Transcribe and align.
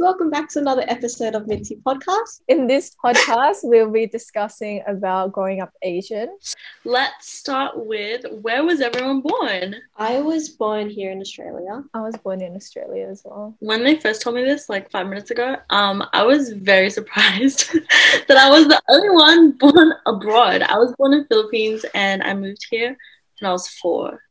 welcome 0.00 0.30
back 0.30 0.48
to 0.48 0.60
another 0.60 0.84
episode 0.86 1.34
of 1.34 1.48
Mint-Tea 1.48 1.78
Podcast. 1.84 2.42
In 2.46 2.66
this 2.68 2.94
podcast, 3.04 3.58
we'll 3.64 3.90
be 3.90 4.06
discussing 4.06 4.82
about 4.86 5.32
growing 5.32 5.60
up 5.60 5.72
Asian. 5.82 6.38
Let's 6.84 7.32
start 7.32 7.86
with 7.86 8.24
where 8.42 8.64
was 8.64 8.80
everyone 8.80 9.22
born? 9.22 9.76
I 9.96 10.20
was 10.20 10.50
born 10.50 10.88
here 10.88 11.10
in 11.10 11.20
Australia. 11.20 11.82
I 11.94 12.00
was 12.00 12.16
born 12.16 12.42
in 12.42 12.54
Australia 12.54 13.08
as 13.08 13.22
well. 13.24 13.56
When 13.58 13.82
they 13.82 13.96
first 13.96 14.22
told 14.22 14.36
me 14.36 14.44
this, 14.44 14.68
like 14.68 14.90
five 14.90 15.08
minutes 15.08 15.32
ago, 15.32 15.56
um, 15.70 16.04
I 16.12 16.24
was 16.24 16.50
very 16.50 16.90
surprised 16.98 17.70
that 18.28 18.36
I 18.36 18.50
was 18.50 18.68
the 18.68 18.80
only 18.88 19.10
one 19.10 19.52
born 19.52 19.94
abroad. 20.06 20.62
I 20.62 20.78
was 20.78 20.94
born 20.96 21.12
in 21.12 21.26
Philippines 21.26 21.84
and 21.94 22.22
I 22.22 22.34
moved 22.34 22.66
here 22.70 22.96
when 23.40 23.48
I 23.48 23.52
was 23.52 23.68
four. 23.68 24.22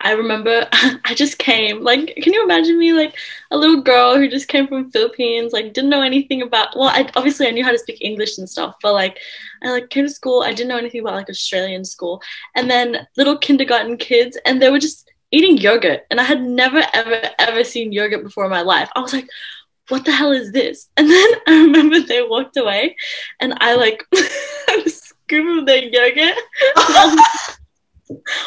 I 0.00 0.12
remember 0.12 0.68
I 0.72 1.14
just 1.14 1.38
came. 1.38 1.82
Like, 1.82 2.14
can 2.16 2.32
you 2.32 2.44
imagine 2.44 2.78
me 2.78 2.92
like 2.92 3.16
a 3.50 3.56
little 3.56 3.80
girl 3.80 4.16
who 4.16 4.28
just 4.28 4.48
came 4.48 4.66
from 4.66 4.90
Philippines, 4.90 5.52
like 5.52 5.72
didn't 5.72 5.90
know 5.90 6.02
anything 6.02 6.42
about 6.42 6.76
well, 6.76 6.88
I 6.88 7.08
obviously 7.16 7.46
I 7.46 7.50
knew 7.50 7.64
how 7.64 7.72
to 7.72 7.78
speak 7.78 7.98
English 8.00 8.38
and 8.38 8.48
stuff, 8.48 8.76
but 8.82 8.92
like 8.92 9.18
I 9.62 9.70
like 9.70 9.90
came 9.90 10.06
to 10.06 10.10
school, 10.10 10.42
I 10.42 10.52
didn't 10.52 10.68
know 10.68 10.78
anything 10.78 11.00
about 11.00 11.14
like 11.14 11.30
Australian 11.30 11.84
school. 11.84 12.20
And 12.54 12.70
then 12.70 13.06
little 13.16 13.38
kindergarten 13.38 13.96
kids 13.96 14.38
and 14.44 14.60
they 14.60 14.70
were 14.70 14.78
just 14.78 15.10
eating 15.30 15.56
yogurt. 15.58 16.02
And 16.10 16.20
I 16.20 16.24
had 16.24 16.42
never 16.42 16.82
ever 16.92 17.30
ever 17.38 17.64
seen 17.64 17.92
yogurt 17.92 18.22
before 18.22 18.44
in 18.44 18.50
my 18.50 18.62
life. 18.62 18.90
I 18.94 19.00
was 19.00 19.12
like, 19.12 19.28
what 19.88 20.04
the 20.04 20.12
hell 20.12 20.32
is 20.32 20.52
this? 20.52 20.88
And 20.96 21.08
then 21.10 21.28
I 21.46 21.52
remember 21.62 22.00
they 22.00 22.22
walked 22.22 22.56
away 22.56 22.96
and 23.40 23.54
I 23.60 23.74
like 23.74 24.04
I 24.14 24.82
was 24.84 25.02
scooping 25.02 25.64
their 25.64 25.84
yogurt 25.84 26.36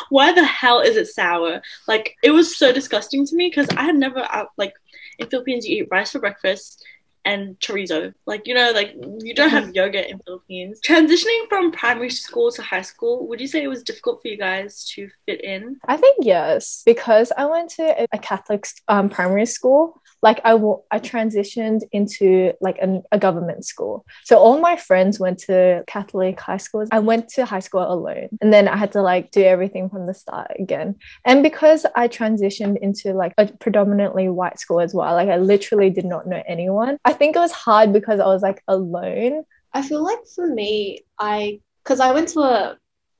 why 0.10 0.32
the 0.32 0.44
hell 0.44 0.80
is 0.80 0.96
it 0.96 1.08
sour? 1.08 1.62
Like 1.88 2.16
it 2.24 2.32
was 2.32 2.58
so 2.58 2.72
disgusting 2.72 3.26
to 3.26 3.36
me 3.36 3.50
because 3.50 3.68
I 3.76 3.84
had 3.84 3.96
never 3.96 4.20
uh, 4.20 4.46
like 4.58 4.74
in 5.18 5.28
Philippines 5.28 5.68
you 5.68 5.84
eat 5.84 5.90
rice 5.92 6.12
for 6.12 6.20
breakfast 6.20 6.84
and 7.30 7.60
chorizo. 7.60 8.14
Like 8.26 8.48
you 8.48 8.54
know, 8.54 8.72
like 8.72 8.96
you 9.20 9.34
don't 9.34 9.50
have 9.50 9.76
yogurt 9.80 10.08
in 10.08 10.20
Philippines. 10.26 10.80
Transitioning 10.86 11.48
from 11.48 11.72
primary 11.72 12.10
school 12.10 12.52
to 12.52 12.62
high 12.62 12.82
school, 12.82 13.28
would 13.28 13.40
you 13.40 13.48
say 13.48 13.64
it 13.64 13.68
was 13.68 13.84
difficult 13.84 14.22
for 14.22 14.28
you 14.30 14.38
guys 14.38 14.86
to 14.96 15.10
fit 15.26 15.42
in? 15.44 15.78
I 15.88 15.98
think 15.98 16.18
yes, 16.22 16.82
because 16.86 17.32
I 17.38 17.46
went 17.46 17.70
to 17.72 18.08
a 18.12 18.18
Catholic 18.18 18.66
um, 18.88 19.10
primary 19.10 19.46
school 19.46 20.02
like 20.22 20.42
I, 20.44 20.52
w- 20.52 20.82
I 20.92 21.00
transitioned 21.00 21.82
into 21.92 22.54
like 22.62 22.78
a, 22.80 23.02
a 23.12 23.20
government 23.20 23.66
school 23.66 24.06
so 24.24 24.38
all 24.38 24.60
my 24.60 24.76
friends 24.76 25.20
went 25.20 25.40
to 25.40 25.84
catholic 25.88 26.40
high 26.40 26.58
schools 26.58 26.90
i 26.92 27.00
went 27.00 27.30
to 27.30 27.46
high 27.46 27.60
school 27.60 27.82
alone 27.82 28.30
and 28.42 28.54
then 28.54 28.68
i 28.68 28.76
had 28.76 28.92
to 28.94 29.02
like 29.02 29.32
do 29.32 29.44
everything 29.44 29.90
from 29.90 30.06
the 30.08 30.14
start 30.14 30.52
again 30.60 30.96
and 31.26 31.44
because 31.44 31.86
i 31.96 32.08
transitioned 32.08 32.78
into 32.80 33.14
like 33.14 33.34
a 33.38 33.48
predominantly 33.48 34.30
white 34.30 34.60
school 34.60 34.80
as 34.80 34.94
well 34.94 35.14
like 35.14 35.30
i 35.30 35.38
literally 35.38 35.90
did 35.90 36.06
not 36.06 36.28
know 36.28 36.42
anyone 36.48 36.98
i 37.06 37.14
think 37.20 37.36
it 37.36 37.40
was 37.40 37.52
hard 37.52 37.94
because 37.94 38.20
i 38.20 38.26
was 38.26 38.42
like 38.42 38.64
alone 38.68 39.44
I 39.74 39.82
feel 39.82 40.04
like 40.04 40.26
for 40.36 40.48
me, 40.48 41.02
I 41.20 41.60
because 41.84 42.00
I 42.00 42.12
went 42.12 42.30
to 42.30 42.42
a 42.42 42.78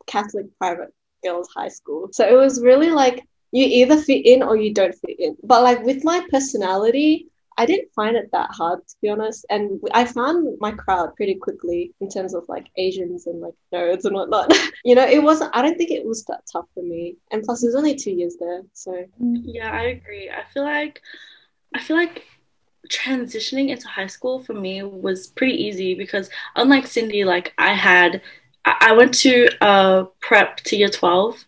Catholic 0.08 0.46
private 0.58 0.94
girls' 1.24 1.50
high 1.56 1.68
school, 1.70 2.10
so 2.12 2.28
it 2.28 2.36
was 2.36 2.62
really 2.62 2.90
like 2.90 3.24
you 3.52 3.66
either 3.66 3.98
fit 3.98 4.26
in 4.26 4.44
or 4.44 4.56
you 4.56 4.74
don't 4.74 4.96
fit 4.96 5.20
in. 5.20 5.38
But 5.44 5.64
like 5.64 5.84
with 5.84 6.04
my 6.04 6.26
personality, 6.32 7.28
I 7.58 7.66
didn't 7.66 7.94
find 7.96 8.16
it 8.16 8.30
that 8.32 8.50
hard 8.52 8.88
to 8.88 8.96
be 9.02 9.10
honest. 9.10 9.46
And 9.50 9.82
I 9.94 10.06
found 10.06 10.58
my 10.60 10.72
crowd 10.72 11.16
pretty 11.16 11.36
quickly 11.36 11.94
in 12.00 12.10
terms 12.10 12.34
of 12.34 12.46
like 12.48 12.68
Asians 12.78 13.28
and 13.28 13.42
like 13.42 13.56
nerds 13.74 14.06
and 14.06 14.16
whatnot. 14.16 14.54
you 14.86 14.96
know, 14.96 15.06
it 15.06 15.22
wasn't, 15.22 15.56
I 15.56 15.62
don't 15.62 15.78
think 15.78 15.92
it 15.92 16.06
was 16.06 16.24
that 16.26 16.44
tough 16.52 16.68
for 16.74 16.84
me. 16.84 17.18
And 17.32 17.44
plus, 17.44 17.62
there's 17.62 17.76
only 17.76 17.96
two 17.96 18.12
years 18.12 18.38
there. 18.40 18.62
So, 18.74 18.92
mm. 19.22 19.42
yeah, 19.44 19.72
I 19.72 19.84
agree. 19.84 20.30
I 20.30 20.44
feel 20.54 20.64
like, 20.64 21.02
I 21.76 21.82
feel 21.82 21.98
like 21.98 22.24
transitioning 22.88 23.70
into 23.70 23.88
high 23.88 24.08
school 24.08 24.40
for 24.40 24.54
me 24.54 24.84
was 24.84 25.28
pretty 25.28 25.54
easy 25.54 25.96
because 25.96 26.30
unlike 26.56 26.88
Cindy, 26.88 27.24
like 27.24 27.54
I 27.58 27.74
had, 27.74 28.22
I 28.66 28.94
went 28.94 29.14
to 29.20 29.50
a 29.62 30.06
prep 30.22 30.58
to 30.58 30.76
year 30.76 30.90
12 30.90 31.46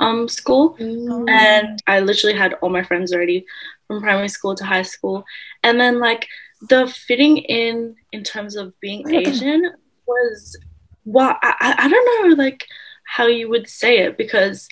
um 0.00 0.28
school 0.28 0.76
mm. 0.76 1.28
and 1.28 1.82
I 1.86 2.00
literally 2.00 2.36
had 2.36 2.54
all 2.54 2.68
my 2.68 2.82
friends 2.82 3.12
already 3.12 3.44
from 3.86 4.00
primary 4.00 4.28
school 4.28 4.54
to 4.54 4.64
high 4.64 4.82
school 4.82 5.24
and 5.64 5.80
then 5.80 5.98
like 5.98 6.28
the 6.68 6.86
fitting 6.86 7.38
in 7.38 7.96
in 8.12 8.22
terms 8.22 8.54
of 8.54 8.78
being 8.80 9.12
Asian 9.12 9.72
was 10.06 10.56
well 11.04 11.36
I, 11.42 11.74
I 11.78 11.88
don't 11.88 12.28
know 12.28 12.42
like 12.42 12.66
how 13.04 13.26
you 13.26 13.48
would 13.48 13.68
say 13.68 13.98
it 13.98 14.16
because 14.16 14.68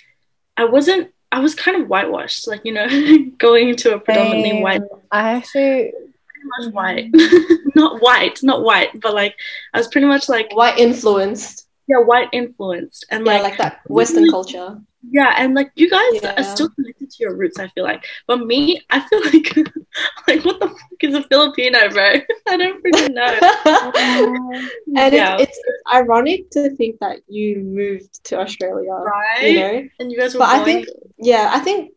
I 0.55 0.65
wasn't 0.65 1.11
I 1.37 1.39
was 1.39 1.53
kind 1.53 1.79
of 1.79 1.87
whitewashed 1.87 2.47
like 2.47 2.61
you 2.63 2.73
know 2.73 2.87
going 3.37 3.69
into 3.69 3.93
a 3.93 3.99
predominantly 3.99 4.59
white 4.59 4.81
I 5.11 5.33
actually 5.33 5.93
pretty 5.93 6.47
much 6.57 6.73
white. 6.73 7.11
Not 7.75 8.01
white 8.01 8.41
not 8.41 8.63
white 8.63 8.99
but 8.99 9.13
like 9.13 9.35
I 9.71 9.77
was 9.77 9.87
pretty 9.87 10.07
much 10.07 10.29
like 10.29 10.51
white 10.55 10.79
influenced. 10.79 11.67
Yeah 11.87 11.99
white 11.99 12.29
influenced 12.33 13.05
and 13.11 13.23
yeah, 13.23 13.33
like 13.33 13.43
like 13.43 13.57
that 13.59 13.81
western 13.87 14.31
culture 14.31 14.81
yeah 15.11 15.35
and 15.37 15.53
like 15.53 15.71
you 15.75 15.89
guys 15.89 16.03
Yeah. 16.21 16.33
are 16.37 16.43
still 16.43 16.69
connected 16.69 17.09
to 17.09 17.17
your 17.23 17.35
roots 17.35 17.59
i 17.59 17.67
feel 17.69 17.83
like 17.83 18.03
but 18.27 18.45
me 18.45 18.81
i 18.89 18.99
feel 18.99 19.21
like 19.31 19.55
like 20.27 20.45
what 20.45 20.59
the 20.59 20.67
fuck 20.67 21.01
is 21.01 21.15
a 21.15 21.23
filipino 21.23 21.89
bro 21.89 22.13
i 22.49 22.57
don't 22.57 22.83
freaking 22.83 23.13
know 23.13 23.33
and 24.95 25.13
Yeah. 25.13 25.37
it's, 25.39 25.57
it's 25.57 25.83
ironic 25.93 26.49
to 26.51 26.69
think 26.75 26.99
that 26.99 27.19
you 27.27 27.59
moved 27.59 28.23
to 28.25 28.39
Australia, 28.39 28.91
right 28.93 29.41
you 29.43 29.59
know. 29.59 29.87
and 29.99 30.11
you 30.11 30.17
guys 30.17 30.33
were 30.33 30.39
But 30.39 30.49
I 30.49 30.63
think, 30.63 30.87
yeah, 31.17 31.51
I 31.53 31.59
think 31.59 31.91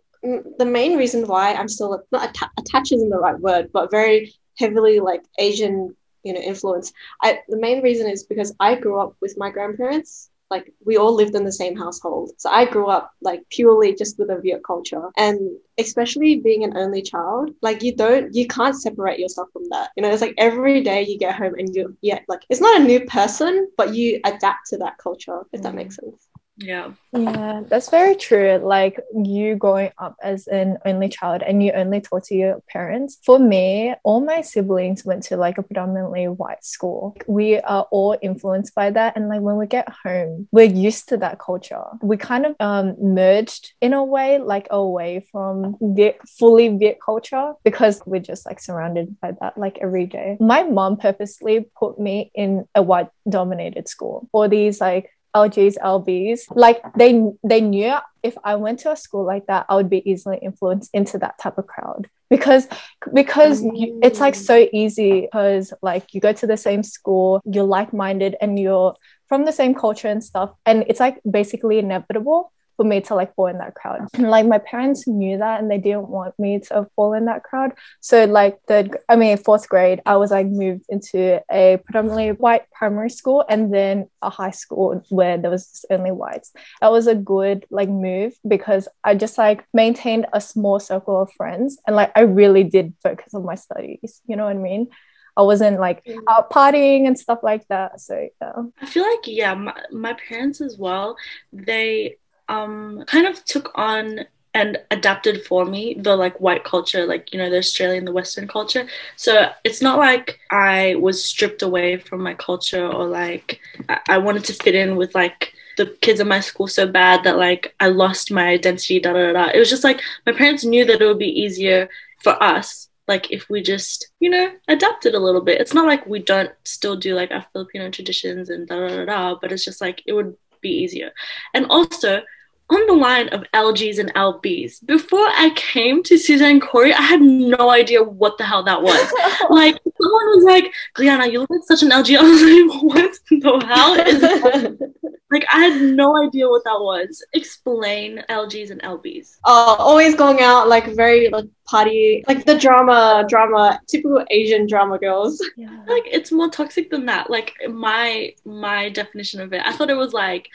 the 0.59 0.65
main 0.66 0.97
reason 0.97 1.27
why 1.27 1.54
I'm 1.54 1.69
still 1.69 2.03
not 2.12 2.28
atta- 2.28 2.50
attached 2.59 2.92
isn't 2.92 3.09
the 3.10 3.19
right 3.19 3.38
word, 3.38 3.71
but 3.72 3.91
very 3.91 4.34
heavily 4.59 5.00
like 5.00 5.22
Asian, 5.38 5.97
you 6.22 6.32
know, 6.34 6.41
influence. 6.41 6.92
I 7.22 7.41
the 7.48 7.56
main 7.59 7.82
reason 7.82 8.09
is 8.09 8.25
because 8.25 8.54
I 8.60 8.75
grew 8.75 8.98
up 9.00 9.16
with 9.21 9.34
my 9.38 9.50
grandparents. 9.50 10.29
Like 10.50 10.72
we 10.84 10.96
all 10.96 11.14
lived 11.14 11.34
in 11.34 11.44
the 11.44 11.52
same 11.52 11.76
household, 11.76 12.32
so 12.38 12.50
I 12.50 12.64
grew 12.64 12.88
up 12.88 13.12
like 13.22 13.42
purely 13.50 13.94
just 13.94 14.18
with 14.18 14.30
a 14.30 14.40
Viet 14.40 14.62
culture, 14.64 15.10
and 15.16 15.38
especially 15.78 16.36
being 16.36 16.64
an 16.64 16.76
only 16.76 17.02
child, 17.02 17.50
like 17.62 17.82
you 17.82 17.94
don't, 17.94 18.34
you 18.34 18.46
can't 18.46 18.76
separate 18.76 19.18
yourself 19.18 19.48
from 19.52 19.64
that. 19.70 19.90
You 19.96 20.02
know, 20.02 20.10
it's 20.10 20.22
like 20.22 20.34
every 20.38 20.82
day 20.82 21.02
you 21.02 21.18
get 21.18 21.34
home 21.34 21.54
and 21.58 21.74
you're, 21.74 21.92
yeah, 22.02 22.20
like 22.28 22.42
it's 22.48 22.60
not 22.60 22.80
a 22.80 22.84
new 22.84 23.04
person, 23.06 23.68
but 23.76 23.94
you 23.94 24.20
adapt 24.24 24.68
to 24.70 24.78
that 24.78 24.98
culture. 24.98 25.42
If 25.52 25.62
that 25.62 25.72
mm. 25.72 25.76
makes 25.76 25.96
sense. 25.96 26.29
Yeah 26.60 26.93
Yeah, 27.12 27.62
that's 27.66 27.91
very 27.91 28.15
true. 28.15 28.60
Like 28.62 29.00
you 29.15 29.56
growing 29.56 29.91
up 29.98 30.16
as 30.22 30.47
an 30.47 30.78
only 30.84 31.09
child 31.09 31.43
and 31.43 31.62
you 31.62 31.72
only 31.72 32.00
talk 32.00 32.25
to 32.26 32.34
your 32.34 32.62
parents. 32.69 33.19
For 33.25 33.38
me, 33.38 33.94
all 34.04 34.21
my 34.21 34.43
siblings 34.43 35.04
went 35.04 35.25
to 35.25 35.37
like 35.37 35.59
a 35.59 35.62
predominantly 35.62 36.28
white 36.28 36.65
school. 36.65 37.16
We 37.26 37.59
are 37.59 37.87
all 37.91 38.16
influenced 38.22 38.75
by 38.75 38.91
that. 38.91 39.16
And 39.16 39.28
like 39.28 39.41
when 39.41 39.56
we 39.56 39.66
get 39.66 39.88
home, 40.04 40.48
we're 40.53 40.65
used 40.65 41.09
to 41.09 41.16
that 41.16 41.41
culture. 41.41 41.82
We 42.00 42.16
kind 42.16 42.47
of 42.47 42.54
um, 42.60 42.94
merged 43.00 43.72
in 43.81 43.92
a 43.92 44.04
way, 44.04 44.38
like 44.38 44.69
away 44.71 45.27
from 45.32 45.77
Viet, 45.81 46.21
fully 46.38 46.69
Viet 46.69 46.98
culture 47.04 47.54
because 47.65 48.00
we're 48.06 48.21
just 48.21 48.47
like 48.47 48.60
surrounded 48.60 49.21
by 49.21 49.32
that 49.41 49.59
like 49.59 49.78
every 49.78 50.06
day. 50.06 50.37
My 50.38 50.62
mom 50.62 50.97
purposely 50.97 51.66
put 51.77 51.98
me 51.98 52.31
in 52.34 52.69
a 52.75 52.82
white 52.82 53.09
dominated 53.28 53.88
school 53.88 54.28
for 54.31 54.48
these 54.48 54.81
like 54.81 55.10
LGs, 55.34 55.76
LBs, 55.78 56.41
like 56.54 56.82
they 56.94 57.22
they 57.44 57.60
knew 57.60 57.94
if 58.22 58.36
I 58.44 58.56
went 58.56 58.80
to 58.80 58.92
a 58.92 58.96
school 58.96 59.24
like 59.24 59.46
that, 59.46 59.66
I 59.68 59.76
would 59.76 59.91
be 59.91 60.08
easily 60.10 60.38
influenced 60.42 60.91
into 60.92 61.18
that 61.18 61.38
type 61.38 61.58
of 61.58 61.66
crowd. 61.66 62.08
Because 62.28 62.68
because 63.12 63.62
you, 63.62 63.98
it's 64.02 64.20
like 64.20 64.36
so 64.36 64.68
easy 64.72 65.22
because 65.22 65.72
like 65.82 66.14
you 66.14 66.20
go 66.20 66.32
to 66.32 66.46
the 66.46 66.56
same 66.56 66.82
school, 66.82 67.41
you're 67.44 67.64
like 67.64 67.92
minded, 67.92 68.36
and 68.41 68.58
you're 68.58 68.94
from 69.28 69.44
the 69.44 69.52
same 69.52 69.74
culture 69.74 70.08
and 70.08 70.22
stuff, 70.22 70.50
and 70.64 70.84
it's 70.88 71.00
like 71.00 71.20
basically 71.28 71.78
inevitable 71.78 72.52
for 72.80 72.86
me 72.86 72.98
to 73.02 73.14
like 73.14 73.34
fall 73.34 73.46
in 73.46 73.58
that 73.58 73.74
crowd. 73.74 74.08
And 74.14 74.30
like 74.30 74.46
my 74.46 74.56
parents 74.56 75.06
knew 75.06 75.36
that 75.36 75.60
and 75.60 75.70
they 75.70 75.76
didn't 75.76 76.08
want 76.08 76.32
me 76.38 76.60
to 76.60 76.86
fall 76.96 77.12
in 77.12 77.26
that 77.26 77.42
crowd. 77.44 77.72
So 78.00 78.24
like 78.24 78.58
third, 78.66 78.96
I 79.06 79.16
mean 79.16 79.36
fourth 79.36 79.68
grade, 79.68 80.00
I 80.06 80.16
was 80.16 80.30
like 80.30 80.47
moved 80.47 80.86
into 80.88 81.42
a 81.53 81.78
predominantly 81.84 82.30
white 82.30 82.62
primary 82.71 83.10
school 83.10 83.44
and 83.50 83.74
then 83.74 84.09
a 84.22 84.30
high 84.30 84.53
school 84.53 85.04
where 85.10 85.36
there 85.36 85.50
was 85.50 85.66
just 85.66 85.84
only 85.91 86.10
whites. 86.10 86.54
That 86.80 86.91
was 86.91 87.06
a 87.06 87.15
good 87.15 87.66
like 87.71 87.91
move 87.91 88.32
because 88.48 88.88
I 89.04 89.15
just 89.15 89.36
like 89.36 89.62
maintained 89.74 90.24
a 90.32 90.41
small 90.41 90.80
circle 90.80 91.21
of 91.21 91.30
friends 91.36 91.77
and 91.86 91.94
like 91.94 92.12
I 92.16 92.21
really 92.22 92.65
did 92.65 92.94
focus 93.03 93.34
on 93.34 93.44
my 93.44 93.56
studies. 93.56 94.22
You 94.27 94.36
know 94.36 94.44
what 94.44 94.56
I 94.56 94.59
mean? 94.59 94.88
I 95.36 95.42
wasn't 95.42 95.80
like 95.80 96.03
Mm. 96.04 96.18
out 96.28 96.50
partying 96.50 97.06
and 97.06 97.18
stuff 97.18 97.41
like 97.42 97.66
that. 97.68 98.00
So 98.00 98.28
yeah. 98.42 98.53
I 98.80 98.86
feel 98.86 99.04
like 99.04 99.27
yeah, 99.27 99.54
my, 99.54 99.74
my 99.92 100.15
parents 100.15 100.60
as 100.60 100.78
well. 100.78 101.16
They 101.53 102.16
um 102.50 103.04
kind 103.06 103.26
of 103.26 103.44
took 103.44 103.70
on 103.76 104.26
and 104.52 104.78
adapted 104.91 105.44
for 105.47 105.64
me 105.64 105.94
the 105.94 106.16
like 106.16 106.41
white 106.41 106.64
culture, 106.64 107.06
like 107.06 107.32
you 107.32 107.38
know 107.38 107.48
the 107.48 107.58
Australian, 107.58 108.04
the 108.04 108.12
Western 108.12 108.48
culture. 108.48 108.86
So 109.16 109.50
it's 109.64 109.80
not 109.80 109.98
like 109.98 110.41
I 110.50 110.97
was 110.97 111.24
stripped 111.24 111.62
away 111.62 111.98
from 111.98 112.22
my 112.22 112.34
culture 112.34 112.86
or 112.86 113.06
like 113.06 113.60
I, 113.88 114.00
I 114.08 114.18
wanted 114.18 114.44
to 114.47 114.54
fit 114.54 114.74
in 114.74 114.97
with 114.97 115.14
like 115.14 115.54
the 115.76 115.97
kids 116.02 116.20
in 116.20 116.28
my 116.28 116.41
school 116.41 116.66
so 116.66 116.86
bad 116.86 117.24
that 117.24 117.38
like 117.38 117.74
I 117.78 117.88
lost 117.88 118.32
my 118.32 118.48
identity. 118.48 118.98
Da 119.00 119.12
da 119.12 119.32
da. 119.32 119.50
It 119.54 119.58
was 119.58 119.70
just 119.70 119.84
like 119.84 120.03
my 120.26 120.32
parents 120.32 120.64
knew 120.64 120.84
that 120.84 121.00
it 121.00 121.06
would 121.06 121.18
be 121.18 121.41
easier 121.41 121.88
for 122.22 122.42
us 122.42 122.88
like 123.08 123.32
if 123.32 123.48
we 123.48 123.60
just 123.62 124.08
you 124.20 124.30
know 124.30 124.53
adapted 124.68 125.14
a 125.14 125.18
little 125.18 125.41
bit 125.41 125.60
it's 125.60 125.74
not 125.74 125.86
like 125.86 126.06
we 126.06 126.20
don't 126.20 126.53
still 126.64 126.96
do 126.96 127.14
like 127.14 127.30
our 127.32 127.44
filipino 127.53 127.91
traditions 127.91 128.50
and 128.50 128.68
da 128.68 128.78
da 128.78 128.88
da 128.88 129.04
da 129.04 129.34
but 129.41 129.50
it's 129.50 129.64
just 129.64 129.80
like 129.80 130.03
it 130.06 130.12
would 130.12 130.36
be 130.60 130.68
easier 130.68 131.10
and 131.54 131.66
also 131.66 132.22
on 132.70 132.86
the 132.86 132.94
line 132.94 133.28
of 133.28 133.44
LGs 133.52 133.98
and 133.98 134.14
LBs. 134.14 134.86
Before 134.86 135.26
I 135.26 135.50
came 135.56 136.02
to 136.04 136.16
Suzanne 136.16 136.60
Cory, 136.60 136.94
I 136.94 137.02
had 137.02 137.20
no 137.20 137.70
idea 137.70 138.02
what 138.02 138.38
the 138.38 138.44
hell 138.44 138.62
that 138.64 138.82
was. 138.82 139.12
like 139.50 139.76
someone 140.00 140.26
was 140.36 140.44
like, 140.44 140.72
Gliana, 140.96 141.30
you 141.30 141.40
look 141.40 141.50
like 141.50 141.62
such 141.64 141.82
an 141.82 141.90
LG. 141.90 142.16
I 142.18 142.22
was 142.22 142.42
like, 142.42 142.82
what 142.82 143.18
the 143.30 143.66
hell 143.66 143.94
is 143.94 144.20
that? 144.20 144.92
like 145.30 145.44
I 145.52 145.64
had 145.66 145.82
no 145.82 146.22
idea 146.22 146.48
what 146.48 146.64
that 146.64 146.80
was. 146.80 147.24
Explain 147.32 148.24
LGs 148.28 148.70
and 148.70 148.82
LBs. 148.82 149.38
Oh, 149.44 149.76
always 149.78 150.14
going 150.14 150.40
out 150.40 150.68
like 150.68 150.86
very 150.94 151.28
like 151.28 151.46
party, 151.66 152.24
like 152.26 152.44
the 152.44 152.58
drama, 152.58 153.24
drama, 153.28 153.80
typical 153.86 154.24
Asian 154.30 154.66
drama 154.66 154.98
girls. 154.98 155.44
Yeah. 155.56 155.82
Like 155.86 156.04
it's 156.06 156.32
more 156.32 156.50
toxic 156.50 156.90
than 156.90 157.06
that. 157.06 157.30
Like 157.30 157.54
my 157.68 158.34
my 158.44 158.90
definition 158.90 159.40
of 159.40 159.52
it, 159.52 159.62
I 159.64 159.72
thought 159.72 159.90
it 159.90 159.96
was 159.96 160.12
like, 160.12 160.48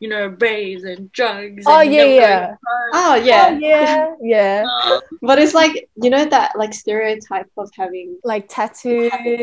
you 0.00 0.08
know, 0.08 0.26
raves 0.40 0.84
and 0.84 1.10
drugs. 1.12 1.64
Oh, 1.66 1.80
and 1.80 1.92
yeah, 1.92 2.04
yeah. 2.04 2.54
Oh 2.92 3.14
yeah. 3.14 3.48
Oh, 3.52 3.58
yeah, 3.58 4.14
yeah. 4.20 4.64
Uh, 4.84 5.00
But 5.22 5.38
it's 5.38 5.54
like 5.54 5.88
you 6.02 6.10
know 6.10 6.24
that 6.26 6.52
like 6.56 6.72
stereotype 6.74 7.50
of 7.56 7.70
having 7.74 8.18
Like 8.24 8.48
tattoos. 8.48 9.10
Like- 9.12 9.40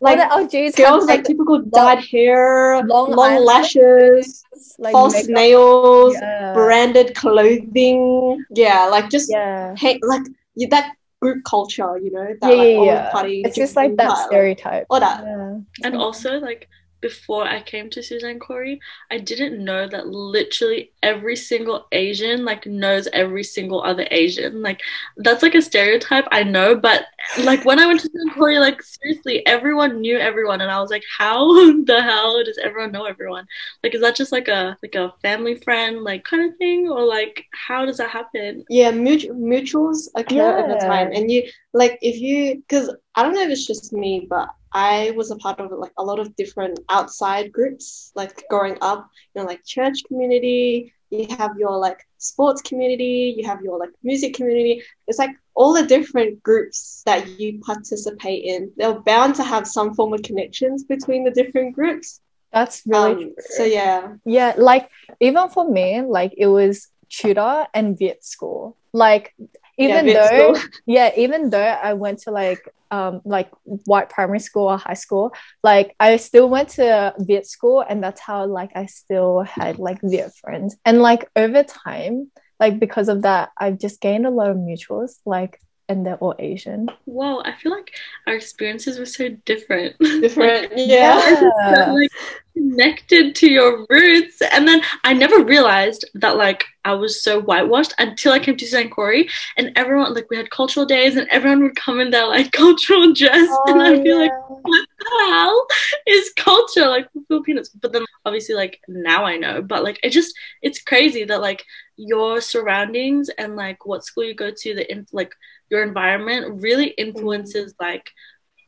Like, 0.00 0.18
like 0.18 0.30
all 0.30 0.44
the 0.44 0.56
LGs 0.56 0.76
girls 0.76 1.02
have, 1.08 1.08
like 1.18 1.24
typical 1.24 1.58
dyed 1.62 2.04
hair, 2.12 2.82
long 2.84 3.12
long, 3.12 3.44
lashes, 3.44 4.42
like 4.78 4.92
false 4.92 5.14
makeup. 5.14 5.30
nails, 5.30 6.14
Yeah. 6.20 6.52
branded 6.54 7.14
clothing. 7.14 8.44
Yeah, 8.50 8.86
like 8.86 9.08
just 9.10 9.30
yeah. 9.30 9.74
hey, 9.76 9.98
like 10.02 10.22
you, 10.54 10.68
that 10.68 10.92
group 11.20 11.42
culture, 11.44 11.98
you 11.98 12.10
know, 12.12 12.28
that 12.40 12.50
Yeah, 12.50 12.56
like 12.56 12.76
yeah, 12.76 12.82
yeah. 12.84 13.10
party. 13.10 13.42
It's 13.44 13.56
just 13.56 13.74
like 13.76 13.96
that 13.96 14.16
stereotype. 14.26 14.86
All 14.90 15.00
that. 15.00 15.24
Yeah. 15.24 15.58
And 15.84 15.96
also, 15.96 16.38
like, 16.38 16.68
before 17.00 17.44
I 17.46 17.62
came 17.62 17.90
to 17.90 18.02
Suzanne 18.02 18.38
Cory, 18.38 18.80
I 19.10 19.18
didn't 19.18 19.62
know 19.64 19.88
that 19.88 20.08
literally 20.08 20.92
every 21.02 21.36
single 21.36 21.86
Asian, 21.92 22.44
like, 22.44 22.66
knows 22.66 23.06
every 23.12 23.44
single 23.44 23.82
other 23.82 24.06
Asian. 24.10 24.62
Like, 24.62 24.80
that's 25.16 25.42
like 25.42 25.54
a 25.54 25.62
stereotype, 25.62 26.26
I 26.32 26.42
know, 26.44 26.76
but 26.76 27.06
like, 27.36 27.64
when 27.64 27.78
I 27.78 27.86
went 27.86 28.00
to 28.00 28.08
Suzanne 28.08 28.30
Cory, 28.30 28.58
like, 28.58 28.82
seriously, 28.82 29.46
everyone 29.46 30.00
knew 30.00 30.18
everyone. 30.18 30.60
And 30.60 30.70
I 30.70 30.80
was 30.80 30.90
like, 30.90 31.04
how 31.18 31.52
the 31.84 32.02
hell 32.02 32.42
does 32.44 32.58
everyone 32.58 32.92
know 32.92 33.04
everyone? 33.04 33.46
Like, 33.82 33.94
is 33.94 34.00
that 34.02 34.16
just 34.16 34.32
like 34.32 34.48
a, 34.48 34.76
like 34.82 34.94
a 34.94 35.14
family 35.22 35.56
friend, 35.56 36.02
like, 36.04 36.24
kind 36.24 36.50
of 36.50 36.56
thing? 36.58 36.88
Or 36.88 37.04
like, 37.04 37.46
how 37.52 37.84
does 37.86 37.98
that 37.98 38.10
happen? 38.10 38.64
Yeah, 38.68 38.90
mutual, 38.90 39.34
mutuals 39.34 40.08
occur 40.14 40.58
over 40.58 40.74
Yeah. 40.74 40.76
time, 40.76 41.10
and 41.12 41.30
you 41.30 41.50
like 41.72 41.98
if 42.02 42.20
you 42.20 42.56
because 42.56 42.94
I 43.14 43.22
don't 43.22 43.34
know 43.34 43.42
if 43.42 43.48
it's 43.50 43.66
just 43.66 43.92
me, 43.92 44.26
but 44.28 44.48
I 44.78 45.10
was 45.16 45.30
a 45.30 45.36
part 45.36 45.58
of 45.60 45.72
like 45.72 45.92
a 45.98 46.04
lot 46.04 46.20
of 46.20 46.36
different 46.36 46.78
outside 46.88 47.50
groups, 47.52 48.12
like 48.14 48.44
growing 48.48 48.78
up, 48.80 49.08
you 49.34 49.42
know, 49.42 49.46
like 49.46 49.64
church 49.64 49.98
community. 50.06 50.92
You 51.10 51.26
have 51.38 51.52
your 51.58 51.76
like 51.78 52.00
sports 52.18 52.60
community, 52.62 53.34
you 53.36 53.46
have 53.46 53.60
your 53.62 53.78
like 53.78 53.90
music 54.02 54.34
community. 54.34 54.82
It's 55.06 55.18
like 55.18 55.34
all 55.54 55.72
the 55.72 55.86
different 55.86 56.42
groups 56.42 57.02
that 57.06 57.26
you 57.40 57.60
participate 57.60 58.44
in. 58.44 58.70
They're 58.76 59.00
bound 59.00 59.34
to 59.36 59.42
have 59.42 59.66
some 59.66 59.94
form 59.94 60.12
of 60.12 60.22
connections 60.22 60.84
between 60.84 61.24
the 61.24 61.30
different 61.30 61.74
groups. 61.74 62.20
That's 62.52 62.82
really 62.86 63.24
Um, 63.24 63.34
so 63.56 63.64
yeah, 63.64 64.14
Yeah, 64.24 64.54
like 64.56 64.90
even 65.20 65.48
for 65.48 65.68
me, 65.68 66.02
like 66.02 66.32
it 66.36 66.46
was 66.46 66.88
tutor 67.08 67.66
and 67.74 67.98
Viet 67.98 68.24
school. 68.24 68.76
Like 68.92 69.34
even 69.78 70.06
yeah, 70.06 70.12
though 70.12 70.54
school. 70.54 70.70
yeah, 70.86 71.10
even 71.16 71.50
though 71.50 71.62
I 71.62 71.94
went 71.94 72.18
to 72.20 72.30
like 72.30 72.60
um 72.90 73.20
like 73.24 73.50
white 73.64 74.10
primary 74.10 74.40
school 74.40 74.68
or 74.68 74.78
high 74.78 74.94
school, 74.94 75.32
like 75.62 75.94
I 76.00 76.16
still 76.16 76.48
went 76.48 76.70
to 76.70 77.14
Viet 77.18 77.46
school 77.46 77.84
and 77.88 78.02
that's 78.02 78.20
how 78.20 78.46
like 78.46 78.70
I 78.74 78.86
still 78.86 79.42
had 79.42 79.78
like 79.78 80.00
Viet 80.02 80.32
friends. 80.36 80.76
And 80.84 81.00
like 81.00 81.30
over 81.36 81.62
time, 81.62 82.30
like 82.60 82.78
because 82.80 83.08
of 83.08 83.22
that, 83.22 83.50
I've 83.56 83.78
just 83.78 84.00
gained 84.00 84.26
a 84.26 84.30
lot 84.30 84.50
of 84.50 84.56
mutuals, 84.56 85.18
like 85.24 85.60
and 85.88 86.04
they're 86.04 86.16
all 86.16 86.34
Asian. 86.38 86.88
Whoa, 87.06 87.40
I 87.40 87.52
feel 87.52 87.72
like 87.72 87.94
our 88.26 88.34
experiences 88.34 88.98
were 88.98 89.06
so 89.06 89.30
different. 89.46 89.98
different, 90.00 90.72
yeah. 90.76 91.40
Yeah. 91.60 91.92
like 91.92 92.10
connected 92.58 93.34
to 93.36 93.50
your 93.50 93.86
roots. 93.88 94.40
And 94.52 94.66
then 94.66 94.82
I 95.04 95.12
never 95.12 95.44
realized 95.44 96.04
that 96.14 96.36
like 96.36 96.64
I 96.84 96.94
was 96.94 97.22
so 97.22 97.40
whitewashed 97.40 97.94
until 97.98 98.32
I 98.32 98.38
came 98.38 98.56
to 98.56 98.66
St. 98.66 98.90
Corey 98.90 99.28
and 99.56 99.72
everyone 99.76 100.14
like 100.14 100.28
we 100.30 100.36
had 100.36 100.50
cultural 100.50 100.86
days 100.86 101.16
and 101.16 101.28
everyone 101.28 101.62
would 101.62 101.76
come 101.76 102.00
in 102.00 102.10
their 102.10 102.26
like 102.26 102.52
cultural 102.64 103.12
dress 103.12 103.48
oh, 103.48 103.64
and 103.68 103.82
I'd 103.82 104.04
be 104.04 104.14
like, 104.14 104.32
what 104.48 104.88
the 104.98 105.26
hell 105.30 105.66
is 106.06 106.32
culture 106.36 106.88
like 106.88 107.10
for 107.12 107.20
Filipinos? 107.28 107.68
But 107.70 107.92
then 107.92 108.04
obviously 108.24 108.54
like 108.54 108.80
now 108.88 109.24
I 109.24 109.36
know. 109.36 109.62
But 109.62 109.84
like 109.84 110.00
it 110.02 110.10
just 110.10 110.34
it's 110.62 110.82
crazy 110.82 111.24
that 111.24 111.40
like 111.40 111.64
your 111.96 112.40
surroundings 112.40 113.28
and 113.38 113.56
like 113.56 113.86
what 113.86 114.04
school 114.04 114.24
you 114.24 114.34
go 114.34 114.50
to, 114.50 114.74
the 114.74 114.90
in 114.90 115.06
like 115.12 115.34
your 115.70 115.82
environment 115.82 116.62
really 116.62 116.90
mm-hmm. 116.90 117.08
influences 117.08 117.74
like 117.80 118.10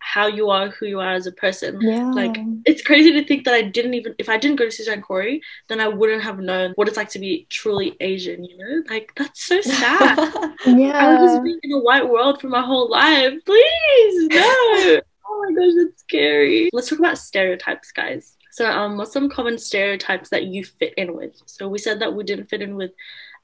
how 0.00 0.26
you 0.26 0.50
are, 0.50 0.68
who 0.68 0.86
you 0.86 0.98
are 0.98 1.12
as 1.12 1.26
a 1.26 1.32
person 1.32 1.80
yeah. 1.80 2.10
like 2.10 2.36
it's 2.64 2.82
crazy 2.82 3.12
to 3.12 3.24
think 3.24 3.44
that 3.44 3.54
I 3.54 3.62
didn't 3.62 3.94
even 3.94 4.14
if 4.18 4.28
I 4.28 4.36
didn't 4.36 4.56
go 4.56 4.64
to 4.64 4.70
Suzanne 4.70 5.02
Cory, 5.02 5.42
then 5.68 5.80
I 5.80 5.88
wouldn't 5.88 6.22
have 6.22 6.38
known 6.38 6.72
what 6.74 6.88
it's 6.88 6.96
like 6.96 7.10
to 7.10 7.18
be 7.18 7.46
truly 7.50 7.96
Asian, 8.00 8.44
you 8.44 8.56
know? 8.56 8.82
Like 8.88 9.12
that's 9.16 9.44
so 9.44 9.60
sad. 9.60 10.18
Yeah. 10.66 10.98
I 11.06 11.14
was 11.14 11.32
just 11.32 11.44
being 11.44 11.60
in 11.62 11.72
a 11.72 11.78
white 11.78 12.08
world 12.08 12.40
for 12.40 12.48
my 12.48 12.62
whole 12.62 12.90
life. 12.90 13.34
Please, 13.44 14.28
no. 14.28 14.40
oh 15.26 15.46
my 15.46 15.54
gosh, 15.54 15.72
that's 15.76 16.00
scary. 16.02 16.70
Let's 16.72 16.88
talk 16.88 16.98
about 16.98 17.18
stereotypes, 17.18 17.92
guys. 17.92 18.36
So, 18.52 18.68
um, 18.68 18.96
what's 18.96 19.12
some 19.12 19.30
common 19.30 19.58
stereotypes 19.58 20.30
that 20.30 20.44
you 20.44 20.64
fit 20.64 20.94
in 20.96 21.14
with? 21.14 21.40
So 21.46 21.68
we 21.68 21.78
said 21.78 22.00
that 22.00 22.14
we 22.14 22.24
didn't 22.24 22.50
fit 22.50 22.62
in 22.62 22.74
with 22.74 22.90